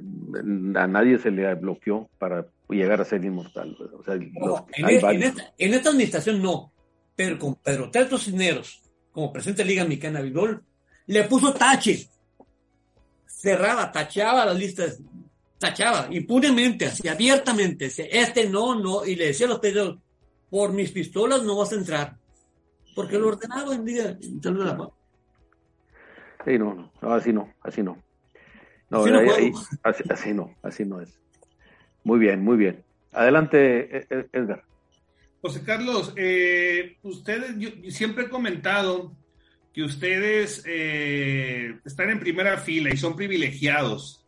mm, 0.00 0.76
a 0.76 0.86
nadie 0.88 1.18
se 1.18 1.30
le 1.30 1.54
bloqueó 1.54 2.08
para 2.18 2.46
llegar 2.68 3.00
a 3.00 3.04
ser 3.04 3.24
inmortal. 3.24 3.76
O 3.96 4.02
sea, 4.02 4.14
en, 4.14 4.32
e, 4.32 4.94
esta, 4.96 5.12
en, 5.56 5.74
esta, 5.74 5.90
administración 5.90 6.42
no, 6.42 6.72
pero 7.14 7.38
con 7.38 7.54
Pedro 7.54 7.90
Teatro 7.90 8.18
Cisneros, 8.18 8.82
como 9.12 9.32
presidente 9.32 9.62
de 9.62 9.68
Liga 9.68 9.84
Mexicana 9.84 10.22
Vidol, 10.22 10.60
le 11.06 11.22
puso 11.24 11.54
tache, 11.54 12.08
cerraba, 13.26 13.92
tachaba 13.92 14.44
las 14.46 14.58
listas 14.58 15.00
tachaba 15.62 16.08
impunemente, 16.10 16.86
así 16.86 17.06
abiertamente, 17.06 17.86
este 17.86 18.48
no, 18.48 18.74
no, 18.74 19.06
y 19.06 19.14
le 19.14 19.26
decía 19.26 19.46
a 19.46 19.50
los 19.50 19.60
pedidos, 19.60 19.98
por 20.52 20.74
mis 20.74 20.92
pistolas 20.92 21.42
no 21.44 21.56
vas 21.56 21.72
a 21.72 21.76
entrar, 21.76 22.18
porque 22.94 23.18
lo 23.18 23.28
ordenaba 23.28 23.74
en 23.74 23.86
día, 23.86 24.18
Sí, 26.44 26.58
no, 26.58 26.92
no, 27.00 27.14
así 27.14 27.32
no, 27.32 27.54
así 27.62 27.82
no. 27.82 27.96
No, 28.90 29.02
así, 29.02 29.10
no 30.34 30.54
así, 30.62 30.84
no, 30.84 31.00
es. 31.00 31.18
Muy 32.04 32.18
bien, 32.18 32.44
muy 32.44 32.58
bien. 32.58 32.84
Adelante, 33.12 33.96
e, 33.96 34.06
e, 34.10 34.26
Edgar. 34.30 34.62
José 35.40 35.62
Carlos, 35.64 36.12
eh, 36.16 36.98
ustedes, 37.02 37.54
yo 37.56 37.70
siempre 37.90 38.24
he 38.24 38.28
comentado 38.28 39.16
que 39.72 39.82
ustedes 39.82 40.64
eh, 40.66 41.78
están 41.86 42.10
en 42.10 42.20
primera 42.20 42.58
fila 42.58 42.90
y 42.92 42.98
son 42.98 43.16
privilegiados 43.16 44.26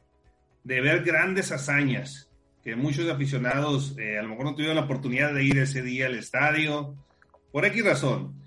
de 0.62 0.80
ver 0.80 1.04
grandes 1.04 1.52
hazañas, 1.52 2.30
que 2.64 2.76
muchos 2.76 3.08
aficionados 3.10 3.94
eh, 3.98 4.18
a 4.18 4.22
lo 4.22 4.30
mejor 4.30 4.46
no 4.46 4.54
tuvieron 4.54 4.76
la 4.76 4.84
oportunidad 4.84 5.34
de 5.34 5.44
ir 5.44 5.58
ese 5.58 5.82
día 5.82 6.06
al 6.06 6.14
estadio, 6.14 6.96
por 7.52 7.66
X 7.66 7.84
razón. 7.84 8.42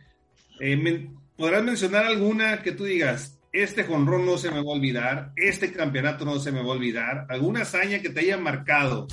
Eh, 0.59 1.09
¿Podrás 1.37 1.63
mencionar 1.63 2.05
alguna 2.05 2.63
que 2.63 2.71
tú 2.71 2.85
digas, 2.85 3.39
este 3.53 3.83
jonrón 3.83 4.25
no 4.25 4.39
se 4.39 4.49
me 4.49 4.57
va 4.57 4.71
a 4.71 4.75
olvidar, 4.75 5.33
este 5.35 5.71
campeonato 5.71 6.25
no 6.25 6.39
se 6.39 6.51
me 6.51 6.59
va 6.59 6.69
a 6.69 6.77
olvidar, 6.77 7.27
alguna 7.29 7.61
hazaña 7.61 7.99
que 7.99 8.09
te 8.09 8.21
haya 8.21 8.37
marcado 8.37 9.07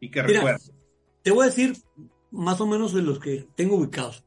y 0.00 0.10
que 0.10 0.22
recuerdes? 0.22 0.72
Te 1.22 1.30
voy 1.30 1.44
a 1.44 1.50
decir 1.50 1.76
más 2.32 2.60
o 2.60 2.66
menos 2.66 2.92
de 2.92 3.02
los 3.02 3.20
que 3.20 3.46
tengo 3.54 3.76
ubicados. 3.76 4.24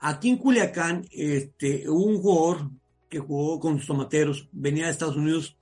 Aquí 0.00 0.30
en 0.30 0.38
Culiacán, 0.38 1.06
este, 1.10 1.88
hubo 1.88 2.04
un 2.04 2.22
jugador 2.22 2.70
que 3.08 3.18
jugó 3.18 3.60
con 3.60 3.76
los 3.76 3.86
tomateros, 3.86 4.48
venía 4.52 4.86
de 4.86 4.92
Estados 4.92 5.16
Unidos, 5.16 5.56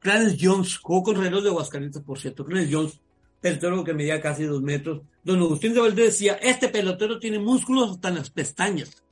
Clarence 0.00 0.36
Jones, 0.40 0.78
jugó 0.78 1.02
con 1.02 1.16
reloj 1.16 1.42
de 1.42 1.50
Aguascalientes, 1.50 2.02
por 2.02 2.18
cierto. 2.18 2.44
Clarence 2.44 2.72
Jones, 2.72 3.00
pelotero 3.40 3.84
que 3.84 3.94
medía 3.94 4.20
casi 4.20 4.44
dos 4.44 4.62
metros. 4.62 5.02
Don 5.22 5.40
Agustín 5.40 5.74
de 5.74 5.80
Valdés 5.80 6.06
decía, 6.06 6.34
este 6.34 6.68
pelotero 6.68 7.18
tiene 7.18 7.38
músculos 7.38 7.92
hasta 7.92 8.08
en 8.08 8.14
las 8.16 8.30
pestañas. 8.30 9.02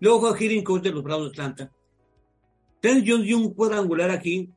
Luego 0.00 0.20
fue 0.20 0.30
a 0.30 0.36
hitting 0.36 0.64
coach 0.64 0.82
de 0.82 0.90
los 0.90 1.02
Bravos 1.02 1.26
de 1.26 1.30
Atlanta. 1.30 1.72
Clarence 2.80 3.10
Jones 3.10 3.26
dio 3.26 3.38
un 3.38 3.54
cuadrangular 3.54 4.10
aquí 4.10 4.50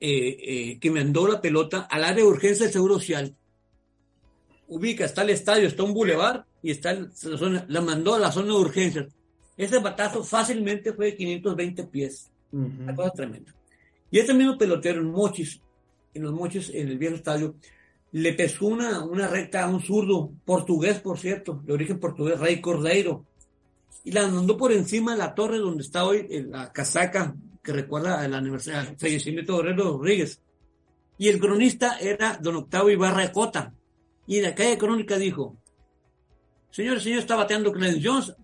eh, 0.00 0.36
eh, 0.40 0.78
que 0.80 0.90
mandó 0.90 1.28
la 1.28 1.40
pelota 1.40 1.82
al 1.82 2.04
área 2.04 2.16
de 2.16 2.24
urgencia 2.24 2.66
del 2.66 2.72
Seguro 2.72 2.98
Social. 2.98 3.34
Ubica, 4.66 5.04
está 5.04 5.22
el 5.22 5.30
estadio, 5.30 5.68
está 5.68 5.84
un 5.84 5.94
bulevar 5.94 6.44
y 6.62 6.72
está 6.72 6.92
la, 6.92 7.10
zona, 7.12 7.64
la 7.68 7.80
mandó 7.80 8.14
a 8.14 8.18
la 8.18 8.32
zona 8.32 8.48
de 8.48 8.58
urgencias. 8.58 9.06
Ese 9.56 9.78
batazo 9.78 10.24
fácilmente 10.24 10.92
fue 10.92 11.06
de 11.06 11.16
520 11.16 11.84
pies. 11.84 12.30
Una 12.50 12.94
cosa 12.94 13.10
tremenda. 13.10 13.54
Y 14.10 14.18
este 14.18 14.34
mismo 14.34 14.58
pelotero 14.58 15.00
en 15.00 15.10
Mochis, 15.10 15.60
en 16.14 16.22
los 16.22 16.32
Mochis, 16.32 16.70
en 16.70 16.88
el 16.88 16.98
viejo 16.98 17.16
estadio, 17.16 17.56
le 18.12 18.32
pesó 18.32 18.66
una, 18.66 19.04
una 19.04 19.26
recta 19.26 19.64
a 19.64 19.68
un 19.68 19.82
zurdo, 19.82 20.30
portugués, 20.44 21.00
por 21.00 21.18
cierto, 21.18 21.60
de 21.64 21.72
origen 21.72 21.98
portugués, 21.98 22.38
Rey 22.38 22.60
Cordeiro, 22.60 23.24
y 24.04 24.12
la 24.12 24.28
mandó 24.28 24.56
por 24.56 24.70
encima 24.72 25.12
de 25.12 25.18
la 25.18 25.34
torre 25.34 25.58
donde 25.58 25.82
está 25.82 26.04
hoy 26.04 26.26
la 26.48 26.70
casaca 26.72 27.34
que 27.62 27.72
recuerda 27.72 28.24
el 28.24 28.34
aniversario, 28.34 28.94
fallecimiento 28.98 29.52
de 29.52 29.58
Aurelio 29.58 29.84
Rodríguez. 29.96 30.40
Y 31.16 31.28
el 31.28 31.40
cronista 31.40 31.98
era 31.98 32.38
don 32.40 32.56
Octavio 32.56 32.90
Ibarra 32.90 33.32
Cota. 33.32 33.72
Y 34.26 34.40
de 34.40 34.48
aquella 34.48 34.76
crónica 34.76 35.16
dijo, 35.16 35.56
señor, 36.70 37.00
señor 37.00 37.20
está 37.20 37.36
bateando 37.36 37.72
Clarence 37.72 38.06
Jones. 38.06 38.34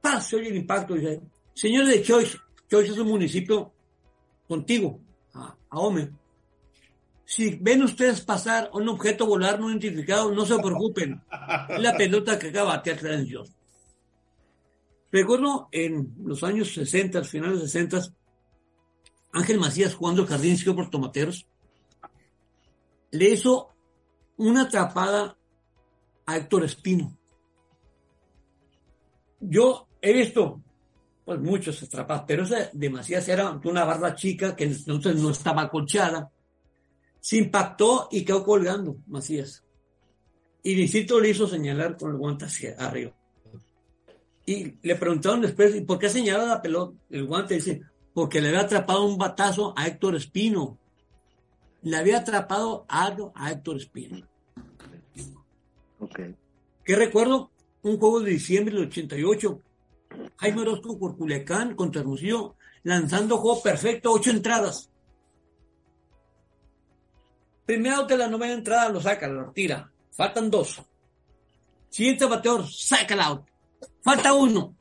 Pase 0.00 0.36
oye 0.36 0.48
el 0.48 0.56
impacto. 0.56 0.94
Señor 1.54 1.86
de 1.86 2.02
Choice, 2.02 2.38
Choice 2.70 2.92
es 2.92 2.98
un 2.98 3.08
municipio 3.08 3.72
contigo, 4.46 5.00
a, 5.32 5.56
Ome. 5.70 6.10
Si 7.26 7.56
ven 7.60 7.82
ustedes 7.82 8.20
pasar 8.20 8.70
un 8.74 8.88
objeto 8.88 9.26
volar 9.26 9.58
no 9.58 9.70
identificado, 9.70 10.30
no 10.32 10.44
se 10.44 10.58
preocupen. 10.58 11.22
La 11.78 11.96
pelota 11.96 12.38
que 12.38 12.48
acaba 12.48 12.78
de 12.78 12.90
en 12.90 13.24
Dios. 13.24 13.50
Recuerdo 15.10 15.68
en 15.70 16.12
los 16.24 16.42
años 16.42 16.74
60, 16.74 17.22
finales 17.24 17.60
60, 17.60 18.00
Ángel 19.32 19.58
Macías 19.58 19.94
jugando 19.94 20.22
el 20.22 20.28
jardín 20.28 20.56
por 20.74 20.90
Tomateros, 20.90 21.46
le 23.12 23.30
hizo 23.30 23.70
una 24.36 24.62
atrapada 24.62 25.36
a 26.26 26.36
Héctor 26.36 26.64
Espino. 26.64 27.16
Yo 29.40 29.86
he 30.00 30.12
visto 30.12 30.60
pues 31.24 31.40
muchos 31.40 31.82
atrapados, 31.82 32.24
pero 32.26 32.42
esa 32.42 32.70
demasiado 32.72 33.32
era 33.32 33.60
una 33.64 33.84
barra 33.84 34.14
chica 34.14 34.54
que 34.54 34.64
entonces 34.64 35.16
no 35.16 35.30
estaba 35.30 35.62
acolchada. 35.62 36.30
Se 37.24 37.38
impactó 37.38 38.06
y 38.10 38.22
quedó 38.22 38.44
colgando 38.44 38.98
Macías. 39.06 39.64
Y 40.62 40.74
Vicito 40.74 41.18
le 41.18 41.30
hizo 41.30 41.48
señalar 41.48 41.96
con 41.96 42.10
el 42.10 42.18
guante 42.18 42.44
hacia 42.44 42.74
arriba. 42.76 43.14
Y 44.44 44.74
le 44.86 44.94
preguntaron 44.96 45.40
después, 45.40 45.74
¿y 45.74 45.80
por 45.80 45.98
qué 45.98 46.10
señalaba 46.10 46.50
la 46.50 46.60
pelota? 46.60 46.94
El 47.08 47.24
guante 47.24 47.54
dice, 47.54 47.80
porque 48.12 48.42
le 48.42 48.48
había 48.48 48.60
atrapado 48.60 49.06
un 49.06 49.16
batazo 49.16 49.72
a 49.74 49.86
Héctor 49.86 50.16
Espino. 50.16 50.78
Le 51.80 51.96
había 51.96 52.18
atrapado 52.18 52.84
algo 52.88 53.32
a 53.34 53.52
Héctor 53.52 53.78
Espino. 53.78 54.28
Ok. 56.00 56.20
¿Qué 56.84 56.94
recuerdo? 56.94 57.50
Un 57.80 57.98
juego 57.98 58.20
de 58.20 58.32
diciembre 58.32 58.74
del 58.74 58.88
88 58.88 59.60
Jaime 60.36 60.60
Orozco 60.60 60.98
por 60.98 61.16
Culiacán 61.16 61.74
contra 61.74 62.02
Hermosillo, 62.02 62.56
lanzando 62.82 63.38
juego 63.38 63.62
perfecto, 63.62 64.12
ocho 64.12 64.30
entradas. 64.30 64.90
Primero 67.66 68.04
de 68.04 68.16
la 68.16 68.28
novena 68.28 68.54
entrada 68.54 68.88
lo 68.90 69.00
saca, 69.00 69.26
lo 69.26 69.50
tira. 69.52 69.90
Faltan 70.10 70.50
dos. 70.50 70.82
Siguiente 71.88 72.26
bateador, 72.26 72.68
saca 72.70 73.14
el 73.14 73.20
out. 73.20 73.46
Falta 74.02 74.34
uno. 74.34 74.76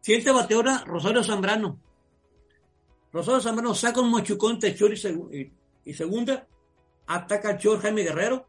Siguiente 0.00 0.30
bateadora, 0.30 0.82
Rosario 0.86 1.22
Zambrano. 1.22 1.78
Rosario 3.12 3.40
Zambrano 3.40 3.74
saca 3.74 4.00
un 4.00 4.10
machucón 4.10 4.54
entre 4.54 4.74
short 4.74 4.94
y, 5.84 5.92
segunda. 5.94 6.46
Ataca 7.06 7.50
a 7.50 7.58
short 7.58 7.82
Jaime 7.82 8.02
Guerrero. 8.02 8.46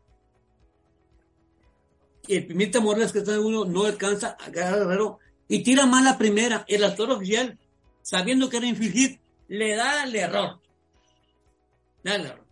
Y 2.28 2.38
el 2.38 2.48
Pimienta 2.48 2.80
Morales 2.80 3.12
que 3.12 3.20
está 3.20 3.34
en 3.34 3.40
uno 3.40 3.66
no 3.66 3.84
alcanza 3.84 4.38
a 4.40 4.50
Guerrero. 4.50 5.20
Y 5.48 5.64
tira 5.64 5.86
mal 5.86 6.06
la 6.06 6.18
primera. 6.18 6.64
El 6.68 6.84
actor 6.84 7.12
oficial, 7.12 7.60
sabiendo 8.02 8.50
que 8.50 8.58
era 8.58 8.68
infligir, 8.68 9.20
le 9.50 9.76
da 9.76 10.04
el 10.06 10.16
error. 10.16 10.62
Da 12.04 12.16
el 12.16 12.26
error. 12.28 12.51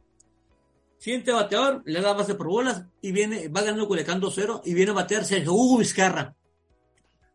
Siguiente 1.00 1.32
bateador, 1.32 1.82
le 1.86 2.02
da 2.02 2.12
base 2.12 2.36
por 2.36 2.48
bolas 2.48 2.86
y 3.02 3.14
viene, 3.14 3.48
va 3.48 3.62
ganando 3.62 3.88
Culiacán 3.88 4.22
2-0 4.22 4.64
y 4.66 4.74
viene 4.74 4.92
a 4.92 4.96
batear 4.96 5.24
Sergio 5.24 5.54
Hugo 5.54 5.78
Vizcarra. 5.78 6.36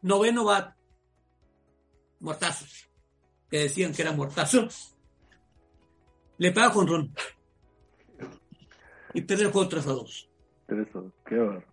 Noveno 0.02 0.44
bat. 0.44 0.76
Mortazos. 2.20 2.90
Que 3.48 3.60
decían 3.60 3.94
que 3.94 4.02
era 4.02 4.12
mortazo. 4.12 4.68
Le 6.36 6.52
paga 6.52 6.74
con 6.74 6.86
Ron. 6.86 7.14
Y 9.14 9.22
pierde 9.22 9.44
el 9.44 9.50
juego 9.50 9.66
3 9.66 9.86
a 9.86 9.92
2. 9.92 10.30
3 10.66 10.86
a 10.86 10.98
2. 10.98 11.12
Qué 11.26 11.36
barro. 11.36 11.64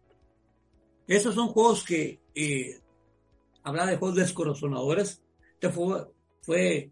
Esos 1.07 1.35
son 1.35 1.49
juegos 1.49 1.84
que 1.84 2.22
eh, 2.34 2.80
hablaba 3.63 3.91
de 3.91 3.97
juegos 3.97 4.15
descorazonadores. 4.15 5.22
Este 5.55 5.69
fue, 5.69 6.07
fue, 6.41 6.89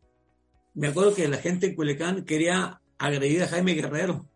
me 0.73 0.87
acuerdo 0.87 1.15
que 1.15 1.29
la 1.29 1.37
gente 1.37 1.67
en 1.67 1.75
Culiacán 1.75 2.25
quería 2.25 2.81
agredir 2.97 3.43
a 3.43 3.47
Jaime 3.47 3.75
Guerrero 3.75 4.27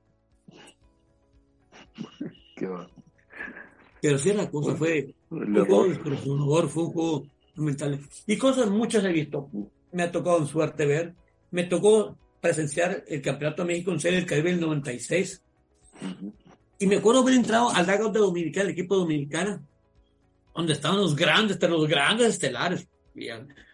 Pero 4.02 4.18
sí, 4.18 4.34
la 4.34 4.49
cosa 4.49 4.76
fue 4.76 5.14
un 5.30 5.65
juego 5.65 6.68
fue 6.68 6.84
un 6.84 6.91
juego 6.91 7.26
mental. 7.56 7.99
Y 8.27 8.38
cosas 8.38 8.69
muchas 8.69 9.03
he 9.06 9.11
visto. 9.11 9.49
Me 9.91 10.03
ha 10.03 10.11
tocado 10.11 10.40
en 10.40 10.48
suerte 10.48 10.85
ver. 10.85 11.14
Me 11.52 11.64
tocó 11.64 12.18
presenciar 12.41 13.03
el 13.07 13.22
Campeonato 13.22 13.61
de 13.61 13.68
México 13.68 13.91
en 13.91 13.99
Serie 13.99 14.19
del 14.19 14.27
Caribe 14.27 14.49
en 14.49 14.56
el 14.56 14.61
96. 14.61 15.41
Y 16.80 16.88
me 16.88 16.98
acuerdo 16.98 17.22
haber 17.22 17.35
entrado 17.35 17.69
al 17.69 17.85
dugout 17.85 18.14
de 18.14 18.19
Dominicana, 18.19 18.65
el 18.65 18.72
equipo 18.72 18.95
dominicana, 18.98 19.61
donde 20.53 20.73
estaban 20.73 20.98
los 20.98 21.15
grandes, 21.15 21.61
los 21.61 21.88
grandes 21.88 22.27
estelares. 22.27 22.88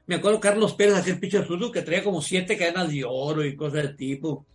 Me 0.06 0.16
acuerdo 0.16 0.40
Carlos 0.40 0.74
Pérez, 0.76 0.96
aquel 0.96 1.20
pitcher 1.20 1.48
zurdo 1.48 1.72
que 1.72 1.82
traía 1.82 2.04
como 2.04 2.22
siete 2.22 2.58
cadenas 2.58 2.92
de 2.92 3.04
oro 3.04 3.44
y 3.44 3.56
cosas 3.56 3.84
del 3.84 3.96
tipo. 3.96 4.46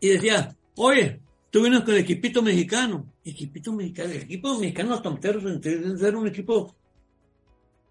Y 0.00 0.08
decía, 0.08 0.56
oye, 0.76 1.20
Tú 1.50 1.62
vienes 1.62 1.80
con 1.80 1.94
el 1.94 2.00
equipito 2.00 2.42
mexicano. 2.42 3.10
Equipito 3.24 3.72
mexicano. 3.72 4.10
El 4.10 4.22
equipo 4.22 4.58
mexicano, 4.58 4.90
los 4.90 5.02
tonteros, 5.02 5.42
ser 5.62 6.16
un 6.16 6.26
equipo. 6.26 6.74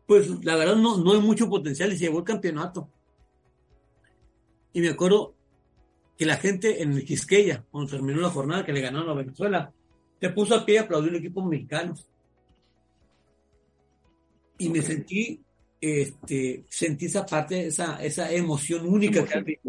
Pues 0.05 0.43
la 0.45 0.55
verdad 0.55 0.75
no, 0.75 0.97
no 0.97 1.13
hay 1.13 1.19
mucho 1.19 1.49
potencial 1.49 1.91
y 1.91 1.97
se 1.97 2.05
llevó 2.05 2.19
el 2.19 2.23
campeonato. 2.23 2.89
Y 4.73 4.81
me 4.81 4.89
acuerdo 4.89 5.33
que 6.17 6.25
la 6.25 6.37
gente 6.37 6.81
en 6.81 6.93
el 6.93 7.03
Quisqueya, 7.03 7.65
cuando 7.71 7.91
terminó 7.91 8.21
la 8.21 8.29
jornada 8.29 8.65
que 8.65 8.73
le 8.73 8.81
ganaron 8.81 9.09
a 9.09 9.13
Venezuela, 9.13 9.73
se 10.19 10.29
puso 10.29 10.55
a 10.55 10.65
pie 10.65 10.79
a 10.79 10.83
aplaudir 10.83 11.09
el 11.09 11.17
equipo 11.17 11.43
mexicano. 11.43 11.95
Y 14.59 14.69
me 14.69 14.81
sentí, 14.81 15.41
este, 15.81 16.63
sentí 16.69 17.05
esa 17.07 17.25
parte, 17.25 17.67
esa, 17.67 18.03
esa 18.03 18.31
emoción 18.31 18.87
única 18.87 19.25
que 19.25 19.59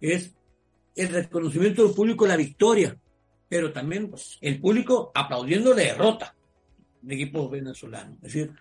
Es 0.00 0.34
el 0.96 1.08
reconocimiento 1.08 1.84
del 1.84 1.94
público, 1.94 2.26
la 2.26 2.36
victoria 2.36 2.98
pero 3.48 3.72
también 3.72 4.10
pues, 4.10 4.38
el 4.40 4.60
público 4.60 5.10
aplaudiendo 5.14 5.70
la 5.70 5.82
derrota 5.82 6.34
del 7.00 7.20
equipo 7.20 7.48
venezolano. 7.48 8.14
Es 8.16 8.32
decir, 8.32 8.52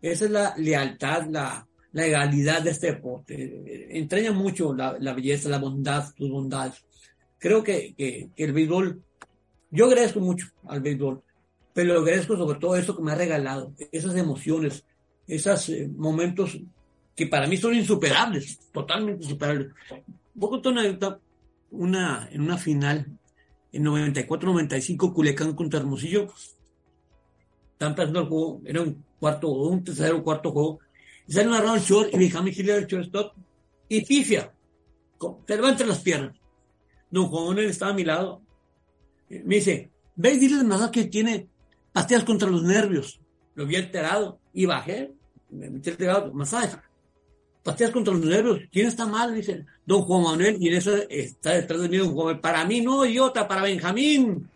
esa 0.00 0.24
es 0.24 0.30
la 0.30 0.54
lealtad, 0.56 1.26
la, 1.30 1.66
la 1.92 2.02
legalidad 2.02 2.62
de 2.62 2.70
este 2.70 2.88
deporte. 2.88 3.96
Entraña 3.98 4.32
mucho 4.32 4.74
la, 4.74 5.12
belleza, 5.14 5.48
la 5.48 5.58
bondad, 5.58 6.12
sus 6.16 6.30
bondades. 6.30 6.84
Creo 7.38 7.62
que, 7.62 7.94
que, 7.94 8.30
el 8.36 8.52
béisbol, 8.52 9.02
yo 9.70 9.86
agradezco 9.86 10.20
mucho 10.20 10.48
al 10.66 10.80
béisbol, 10.80 11.22
pero 11.72 12.00
agradezco 12.00 12.36
sobre 12.36 12.58
todo 12.58 12.76
eso 12.76 12.96
que 12.96 13.02
me 13.02 13.12
ha 13.12 13.16
regalado, 13.16 13.72
esas 13.90 14.16
emociones, 14.16 14.84
esos 15.26 15.68
eh, 15.68 15.88
momentos 15.96 16.58
que 17.14 17.26
para 17.26 17.46
mí 17.46 17.56
son 17.56 17.74
insuperables, 17.74 18.58
totalmente 18.72 19.24
insuperables. 19.24 19.72
Voy 20.34 20.60
a 20.64 20.68
una, 20.68 21.18
una, 21.70 22.28
en 22.30 22.40
una 22.40 22.58
final 22.58 23.06
en 23.72 23.84
94-95 23.84 25.12
Culiacán 25.12 25.54
contra 25.54 25.80
Hermosillo. 25.80 26.28
Están 27.72 27.94
pasando 27.94 28.20
el 28.20 28.26
juego, 28.26 28.60
era 28.64 28.82
un 28.82 29.04
cuarto, 29.18 29.48
un 29.48 29.82
tercero, 29.82 30.22
cuarto 30.22 30.52
juego. 30.52 30.78
Sale 31.26 31.48
un 31.48 31.78
short 31.78 32.12
y 32.12 32.18
Benjamin 32.18 32.54
Hitler 32.56 32.78
el 32.78 32.86
shortstop 32.86 33.34
y 33.88 34.04
pifia. 34.04 34.52
Se 35.46 35.56
levanta 35.56 35.86
las 35.86 36.00
piernas. 36.00 36.36
Don 37.10 37.26
Juan 37.26 37.58
estaba 37.60 37.92
a 37.92 37.94
mi 37.94 38.04
lado. 38.04 38.42
Me 39.28 39.56
dice, 39.56 39.90
ve 40.16 40.34
y 40.34 40.38
dile 40.38 40.62
nada 40.64 40.90
que 40.90 41.04
tiene 41.04 41.48
pastillas 41.92 42.24
contra 42.24 42.48
los 42.48 42.62
nervios. 42.62 43.20
Lo 43.54 43.66
vi 43.66 43.76
alterado 43.76 44.38
y 44.52 44.66
bajé. 44.66 45.12
Me 45.50 45.70
metí 45.70 45.90
el 45.90 46.32
masaje 46.32 46.78
pastillas 47.62 47.92
contra 47.92 48.14
los 48.14 48.24
nervios. 48.24 48.60
¿Quién 48.70 48.86
está 48.86 49.06
mal? 49.06 49.34
Dice 49.34 49.66
don 49.86 50.02
Juan 50.02 50.22
Manuel, 50.22 50.56
y 50.60 50.68
en 50.68 50.74
eso 50.74 50.94
está 51.08 51.52
detrás 51.52 51.80
de 51.82 51.88
mí 51.88 51.96
don 51.96 52.12
Juan 52.12 52.26
Manuel. 52.26 52.40
Para 52.40 52.64
mí 52.64 52.80
no, 52.80 53.04
idiota, 53.04 53.48
para 53.48 53.62
Benjamín. 53.62 54.48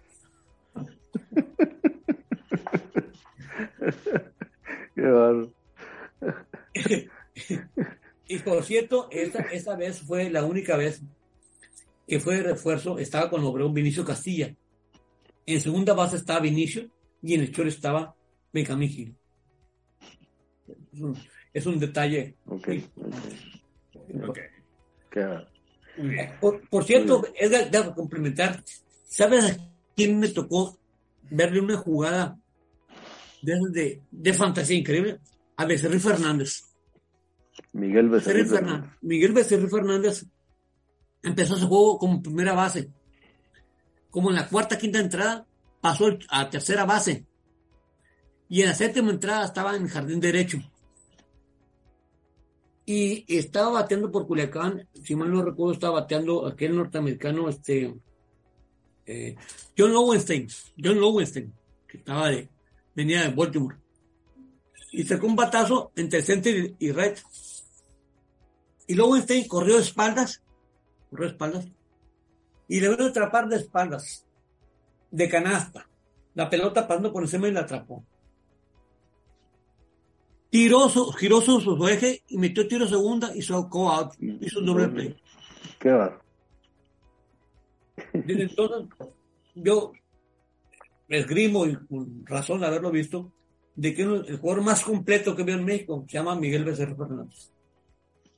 Qué 4.95 5.03
barro. 5.03 5.53
y 8.29 8.39
por 8.39 8.65
cierto, 8.65 9.09
esa, 9.11 9.43
esa 9.43 9.77
vez 9.77 10.01
fue 10.01 10.31
la 10.31 10.45
única 10.45 10.77
vez 10.77 11.03
que 12.07 12.21
fue 12.21 12.37
de 12.37 12.43
refuerzo, 12.43 12.99
estaba 12.99 13.29
con 13.29 13.45
Obregón 13.45 13.75
Vinicio 13.75 14.05
Castilla. 14.05 14.55
En 15.45 15.61
segunda 15.61 15.93
base 15.95 16.17
estaba 16.17 16.41
Vinicio 16.41 16.89
y 17.23 17.35
en 17.35 17.43
el 17.43 17.53
chor 17.53 17.67
estaba 17.67 18.15
Benjamín 18.53 18.89
Gil 18.89 19.17
es 21.57 21.65
un 21.65 21.79
detalle. 21.79 22.37
Okay. 22.45 22.87
Por, 26.71 26.85
cierto, 26.85 27.25
Edgar, 27.35 27.71
debo 27.71 27.95
complementar. 27.95 28.63
¿Sabes 29.09 29.53
a 29.53 29.57
quién 29.97 30.19
me 30.19 30.29
tocó 30.29 30.79
verle 31.31 31.61
una 31.61 31.79
jugada 31.79 32.39
de, 33.41 34.03
de, 34.11 34.33
fantasía 34.35 34.77
increíble? 34.77 35.19
A 35.57 35.65
Becerril 35.65 36.01
Fernández. 36.01 36.65
Miguel 37.73 38.11
Becerril 38.11 38.47
Fernández. 38.47 38.91
Miguel 39.01 39.33
Becerril 39.33 39.71
Fernández 39.71 40.27
empezó 41.23 41.57
ese 41.57 41.65
juego 41.65 41.99
como 41.99 42.23
primera 42.23 42.53
base. 42.53 42.91
Como 44.11 44.29
en 44.29 44.37
la 44.37 44.47
cuarta, 44.47 44.77
quinta 44.77 44.99
entrada, 44.99 45.47
pasó 45.81 46.19
a 46.29 46.51
tercera 46.51 46.85
base. 46.85 47.25
Y 48.51 48.61
en 48.61 48.69
la 48.69 48.75
séptima 48.75 49.11
entrada 49.11 49.47
estaba 49.47 49.75
en 49.75 49.89
jardín 49.89 50.21
derecho 50.21 50.61
y 52.89 53.25
estaba 53.37 53.71
bateando 53.71 54.13
por 54.13 54.29
Culiacán, 54.29 54.89
si 55.03 55.17
mal 55.17 55.33
no 55.33 55.43
recuerdo, 55.43 55.73
estaba 55.73 56.01
bateando 56.01 56.47
aquel 56.47 56.77
norteamericano, 56.77 57.49
este, 57.49 57.93
eh, 59.05 59.35
John 59.77 59.93
Lowenstein, 59.93 60.47
John 60.83 61.01
Lowenstein, 61.01 61.53
que 61.89 61.99
estaba 61.99 62.29
de, 62.29 62.49
venía 62.95 63.23
de 63.23 63.35
Baltimore. 63.35 63.77
Y 64.93 65.03
sacó 65.03 65.27
un 65.27 65.35
batazo 65.35 65.91
entre 65.97 66.23
center 66.23 66.75
y 66.79 66.93
red. 66.93 67.19
Y 68.87 68.95
Lowenstein 68.95 69.49
corrió 69.49 69.75
de 69.75 69.83
espaldas, 69.83 70.41
corrió 71.11 71.27
de 71.27 71.33
espaldas, 71.33 71.69
y 72.69 72.79
le 72.79 72.89
vino 72.89 73.07
atrapar 73.07 73.49
de 73.49 73.57
espaldas, 73.57 74.25
de 75.11 75.29
canasta. 75.29 75.89
La 76.35 76.49
pelota 76.49 76.87
pasando 76.87 77.13
por 77.13 77.25
encima 77.25 77.49
y 77.49 77.53
la 77.53 77.63
atrapó 77.63 78.05
tiró 80.51 80.89
su, 80.89 81.13
giró 81.13 81.41
su, 81.41 81.89
eje 81.89 82.23
y 82.29 82.39
metió 82.39 82.67
tiro 82.67 82.87
segunda 82.87 83.35
y 83.35 83.43
sacó 83.43 83.91
out, 83.91 84.13
hizo 84.41 84.61
un 84.61 84.67
doble 84.67 84.89
play. 84.89 85.17
Qué. 85.79 86.11
Desde 88.13 88.43
entonces, 88.43 88.89
yo 89.55 89.93
esgrimo 91.09 91.67
y 91.67 91.77
con 91.77 92.27
razón 92.27 92.61
de 92.61 92.67
haberlo 92.67 92.91
visto, 92.91 93.33
de 93.75 93.95
que 93.95 94.03
el 94.03 94.39
jugador 94.39 94.65
más 94.65 94.83
completo 94.83 95.37
que 95.37 95.43
veo 95.43 95.57
en 95.57 95.65
México 95.65 96.05
se 96.09 96.17
llama 96.17 96.35
Miguel 96.35 96.65
Becerra 96.65 96.97
Fernández. 96.97 97.51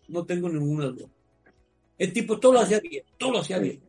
No 0.09 0.24
tengo 0.24 0.48
ninguna 0.48 0.86
duda. 0.86 1.06
El 1.97 2.12
tipo 2.12 2.39
todo 2.39 2.55
lo 2.55 2.60
hacía 2.60 2.80
bien, 2.80 3.05
todo 3.16 3.32
lo 3.32 3.39
hacía 3.40 3.59
bien. 3.59 3.80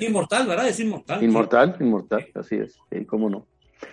Inmortal, 0.00 0.46
¿verdad? 0.46 0.68
Es 0.68 0.80
inmortal. 0.80 1.22
Inmortal, 1.22 1.76
inmortal, 1.80 2.26
así 2.34 2.56
es. 2.56 2.78
¿Y 2.90 3.04
cómo 3.04 3.30
no? 3.30 3.46